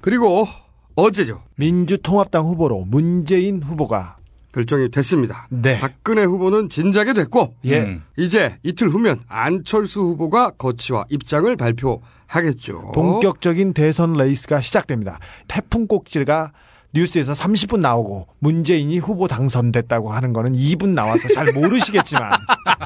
[0.00, 0.46] 그리고
[0.94, 1.40] 어제죠.
[1.56, 4.16] 민주통합당 후보로 문재인 후보가
[4.52, 5.46] 결정이 됐습니다.
[5.50, 5.78] 네.
[5.78, 7.80] 박근혜 후보는 진작에 됐고 예.
[7.80, 8.02] 음.
[8.16, 12.92] 이제 이틀 후면 안철수 후보가 거취와 입장을 발표하겠죠.
[12.92, 15.18] 본격적인 대선 레이스가 시작됩니다.
[15.46, 16.52] 태풍 꼭지가
[16.92, 22.32] 뉴스에서 30분 나오고 문재인이 후보 당선됐다고 하는 거는 2분 나와서 잘 모르시겠지만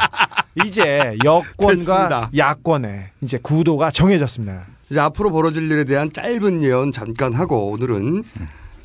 [0.67, 2.31] 이제 여권과 됐습니다.
[2.37, 4.67] 야권의 이제 구도가 정해졌습니다.
[4.95, 8.23] 이제 앞으로 벌어질 일에 대한 짧은 예언 잠깐 하고 오늘은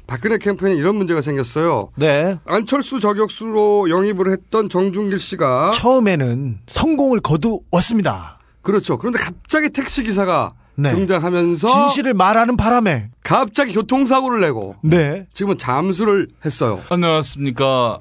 [0.08, 1.92] 박근혜 캠프에는 이런 문제가 생겼어요.
[1.98, 2.40] 네.
[2.46, 8.40] 안철수 저격수로 영입을 했던 정준길 씨가 처음에는 성공을 거두었습니다.
[8.64, 8.98] 그렇죠.
[8.98, 10.96] 그런데 갑자기 택시 기사가 네.
[10.96, 15.28] 등장하면서 진실을 말하는 바람에 갑자기 교통사고를 내고 네.
[15.32, 16.82] 지금은 잠수를 했어요.
[16.90, 18.00] 안녕하십니까.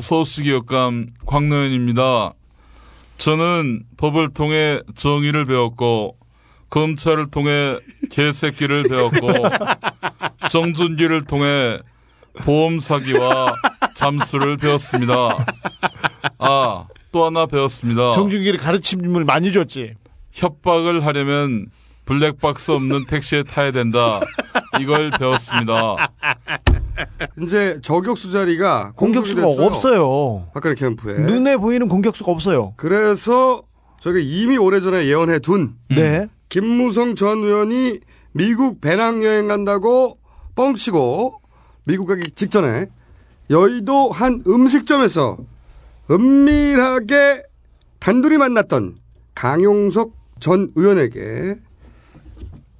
[0.00, 2.34] 서울시 기업감 광노현입니다.
[3.16, 6.18] 저는 법을 통해 정의를 배웠고,
[6.70, 7.78] 검찰을 통해
[8.10, 9.28] 개새끼를 배웠고,
[10.50, 11.78] 정준기를 통해
[12.42, 13.54] 보험 사기와
[13.94, 15.46] 잠수를 배웠습니다.
[16.38, 18.12] 아, 또 하나 배웠습니다.
[18.12, 19.94] 정준기를 가르침을 많이 줬지.
[20.32, 21.66] 협박을 하려면
[22.04, 24.20] 블랙박스 없는 택시에 타야 된다.
[24.80, 25.96] 이걸 배웠습니다.
[27.42, 29.66] 이제 저격수 자리가 공격수가 됐어요.
[29.66, 30.48] 없어요.
[30.54, 31.18] 박근혜 캠프에.
[31.18, 32.74] 눈에 보이는 공격수가 없어요.
[32.76, 33.62] 그래서
[34.00, 36.26] 저희가 이미 오래전에 예언해 둔 네.
[36.48, 38.00] 김무성 전 의원이
[38.32, 40.18] 미국 배낭여행 간다고
[40.54, 41.40] 뻥치고
[41.86, 42.86] 미국 가기 직전에
[43.50, 45.38] 여의도 한 음식점에서
[46.10, 47.42] 은밀하게
[47.98, 48.96] 단둘이 만났던
[49.34, 51.56] 강용석 전 의원에게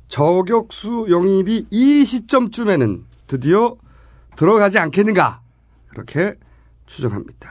[0.08, 3.76] 저격수 영입이 이 시점쯤에는 드디어
[4.36, 5.40] 들어가지 않겠는가
[5.88, 6.34] 그렇게
[6.86, 7.50] 추정합니다.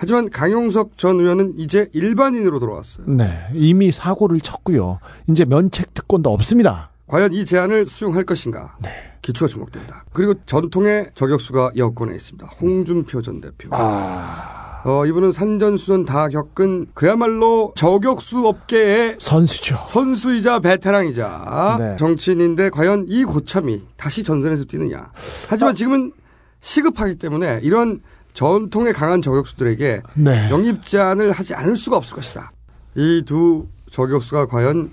[0.00, 3.06] 하지만 강용석 전 의원은 이제 일반인으로 돌아왔어요.
[3.06, 4.98] 네, 이미 사고를 쳤고요.
[5.28, 6.90] 이제 면책 특권도 없습니다.
[7.06, 8.78] 과연 이 제안을 수용할 것인가?
[9.20, 10.06] 기초가 주목된다.
[10.14, 12.46] 그리고 전통의 저격수가 여권에 있습니다.
[12.46, 13.68] 홍준표 전 대표.
[13.74, 19.80] 어, 이분은 산전수전 다 겪은 그야말로 저격수 업계의 선수죠.
[19.84, 21.96] 선수이자 베테랑이자 네.
[21.96, 25.12] 정치인인데 과연 이 고참이 다시 전선에서 뛰느냐.
[25.50, 26.12] 하지만 지금은
[26.60, 28.00] 시급하기 때문에 이런
[28.34, 30.50] 전통의 강한 저격수들에게 네.
[30.50, 32.52] 영입 제안을 하지 않을 수가 없을 것이다.
[32.96, 34.90] 이 두 저격수가 과연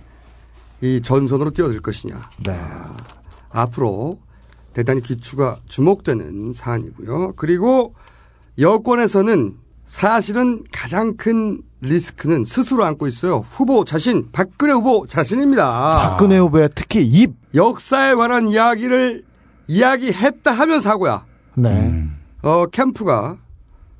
[0.82, 2.20] 이 전선으로 뛰어들 것이냐.
[2.46, 2.60] 네.
[3.50, 4.20] 앞으로
[4.74, 7.34] 대단히 기추가 주목되는 사안이고요.
[7.36, 7.94] 그리고
[8.60, 9.56] 여권에서는
[9.86, 13.38] 사실은 가장 큰 리스크는 스스로 안고 있어요.
[13.38, 16.10] 후보 자신, 박근혜 후보 자신입니다.
[16.10, 17.36] 박근혜 후보의 특히 입.
[17.56, 19.24] 역사에 관한 이야기를
[19.68, 21.26] 이야기했다 하면 사고야.
[21.56, 22.07] 네.
[22.44, 23.38] 어, 캠프가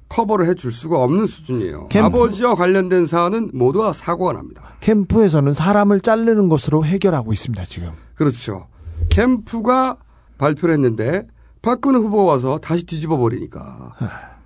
[0.10, 1.88] 커버를 해줄 수가 없는 수준이에요.
[1.90, 2.06] 캠프.
[2.06, 4.64] 아버지와 관련된 사안은 모두가 사고가 납니다.
[4.80, 7.92] 캠프에서는 사람을 자르는 것으로 해결하고 있습니다, 지금.
[8.16, 8.68] 그렇죠.
[9.10, 9.98] 캠프가
[10.38, 11.28] 발표를 했는데
[11.62, 13.94] 박근혜 후보가 와서 다시 뒤집어 버리니까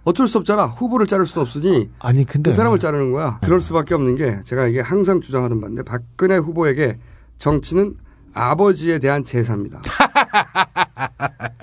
[0.03, 0.65] 어쩔 수 없잖아.
[0.65, 3.39] 후보를 자를 수는 없으니 아니 근데 그 사람을 자르는 거야.
[3.43, 6.97] 그럴 수밖에 없는 게 제가 이게 항상 주장하던 바인데 박근혜 후보에게
[7.37, 7.95] 정치는
[8.33, 9.81] 아버지에 대한 제사입니다.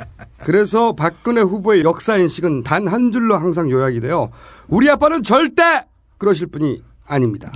[0.53, 4.31] 그래서 박근혜 후보의 역사 인식은 단 한 줄로 항상 요약이 돼요.
[4.67, 5.85] 우리 아빠는 절대
[6.17, 7.53] 그러실 분이 아닙니다.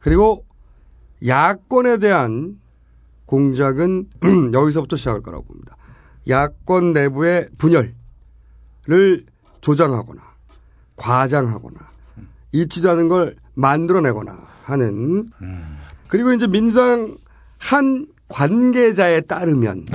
[0.00, 0.44] 그리고
[1.24, 2.58] 야권에 대한
[3.26, 4.08] 공작은
[4.52, 5.76] 여기서부터 시작할 거라고 봅니다.
[6.28, 7.94] 야권 내부의 분열을
[9.60, 10.22] 조장하거나
[10.96, 11.78] 과장하거나
[12.50, 15.30] 있지도 않은 걸 만들어내거나 하는
[16.08, 17.16] 그리고 이제 민주당
[17.58, 19.86] 한 관계자에 따르면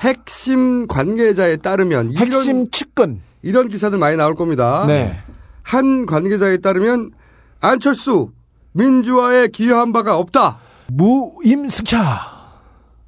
[0.00, 4.84] 핵심 관계자에 따르면 핵심 측근 이런 기사들 많이 나올 겁니다.
[4.86, 5.16] 네.
[5.62, 7.12] 한 관계자에 따르면
[7.60, 8.32] 안철수
[8.72, 10.58] 민주화에 기여한 바가 없다.
[10.88, 11.98] 무임승차.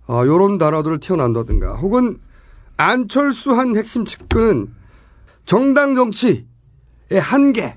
[0.07, 2.19] 아, 요런 단어들을 튀어난다든가 혹은
[2.77, 4.75] 안철수 한 핵심 측근은
[5.47, 6.45] 정당 정치의
[7.21, 7.77] 한계,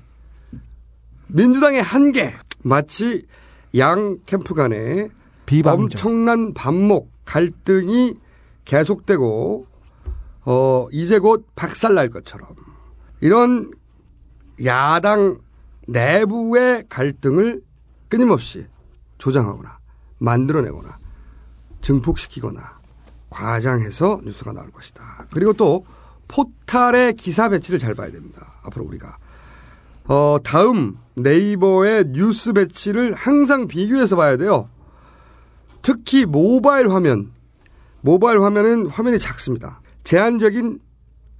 [1.28, 3.26] 민주당의 한계, 마치
[3.76, 5.08] 양 캠프 간에
[5.46, 5.82] 비방적.
[5.82, 8.14] 엄청난 반목, 갈등이
[8.64, 9.66] 계속되고
[10.46, 12.48] 어, 이제 곧 박살 날 것처럼
[13.20, 13.70] 이런
[14.64, 15.38] 야당
[15.88, 17.62] 내부의 갈등을
[18.08, 18.66] 끊임없이
[19.18, 19.78] 조장하거나
[20.18, 20.98] 만들어내거나
[21.80, 22.80] 증폭시키거나
[23.30, 25.26] 과장해서 뉴스가 나올 것이다.
[25.32, 25.84] 그리고 또
[26.28, 28.54] 포탈의 기사 배치를 잘 봐야 됩니다.
[28.62, 29.18] 앞으로 우리가
[30.06, 34.68] 어, 다음 네이버의 뉴스 배치를 항상 비교해서 봐야 돼요.
[35.84, 37.30] 특히 모바일 화면,
[38.00, 39.80] 모바일 화면은 화면이 작습니다.
[40.02, 40.80] 제한적인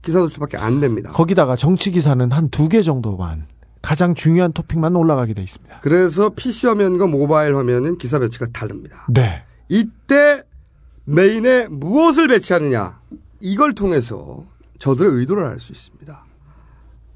[0.02, 1.10] 기사 노출밖에 안 됩니다.
[1.10, 3.46] 거기다가 정치 기사는 한 두 개 정도만
[3.82, 5.80] 가장 중요한 토픽만 올라가게 돼 있습니다.
[5.80, 9.06] 그래서 PC 화면과 모바일 화면은 기사 배치가 다릅니다.
[9.08, 9.42] 네.
[9.68, 10.42] 이때
[11.06, 13.00] 메인에 무엇을 배치하느냐
[13.40, 14.44] 이걸 통해서
[14.78, 16.24] 저들의 의도를 알 수 있습니다.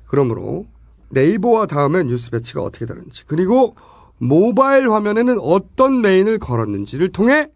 [0.06, 0.66] 그러므로
[1.10, 3.76] 네이버와 다음에 뉴스 배치가 어떻게 다른지 그리고
[4.18, 7.48] 모바일 화면에는 어떤 메인을 걸었는지를 통해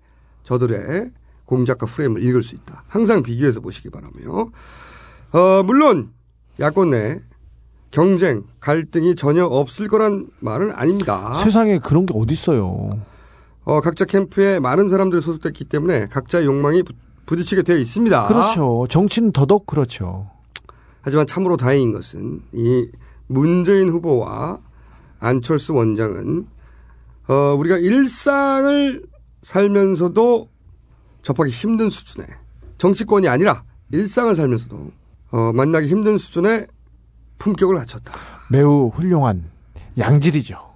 [0.45, 1.11] 저들의
[1.45, 2.85] 공작과 프레임을 읽을 수 있다.
[2.89, 4.49] 항상 비교해서 보시기 바라며
[5.33, 6.11] 어, 물론
[6.61, 7.21] 야권 내
[7.91, 11.35] 경쟁, 갈등이 전혀 없을 거란 말은 아닙니다.
[11.35, 12.99] 세상에 그런 게 어딨어요.
[13.65, 16.95] 어, 각자 캠프에 많은 사람들이 소속됐기 때문에 각자의 욕망이 부-
[17.27, 18.27] 부딪히게 되어 있습니다.
[18.29, 18.87] 그렇죠.
[18.89, 20.29] 정치는 더더욱 그렇죠.
[21.03, 22.91] 하지만 참으로 다행인 것은 이
[23.27, 24.59] 문재인 후보와
[25.23, 26.47] 안철수 원장은
[27.29, 29.03] 어, 우리가 일상을
[29.43, 30.49] 살면서도
[31.23, 32.27] 접하기 힘든 수준의
[32.79, 33.63] 정치권이 아니라
[33.93, 34.91] 일상을 살면서도
[35.31, 36.67] 어, 만나기 힘든 수준의
[37.39, 38.13] 품격을 갖췄다.
[38.51, 39.45] 매우 훌륭한
[39.97, 40.73] 양질이죠.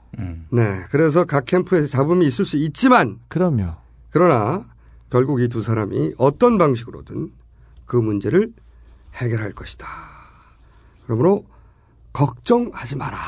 [0.51, 0.85] 네.
[0.91, 3.75] 그래서 각 캠프에서 잡음이 있을 수 있지만 그럼요.
[4.11, 4.65] 그러나
[5.11, 7.33] 결국 이 두 사람이 어떤 방식으로든
[7.85, 8.53] 그 문제를
[9.15, 9.87] 해결할 것이다.
[11.05, 11.45] 그러므로
[12.13, 13.19] 걱정하지 마라.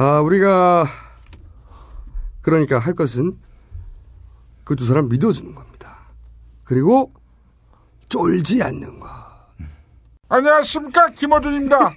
[0.00, 0.86] 아, 우리가
[2.40, 3.36] 그러니까 할 것은
[4.64, 5.98] 그 두 사람 믿어주는 겁니다.
[6.62, 7.12] 그리고
[8.08, 9.08] 쫄지 않는 거.
[10.28, 11.94] 안녕하십니까 김어준입니다.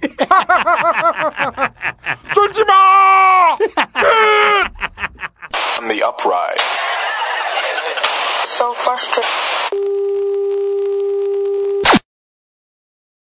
[2.34, 3.56] 쫄지 마.
[5.80, 6.60] On the upright.
[8.46, 9.91] so frustrated.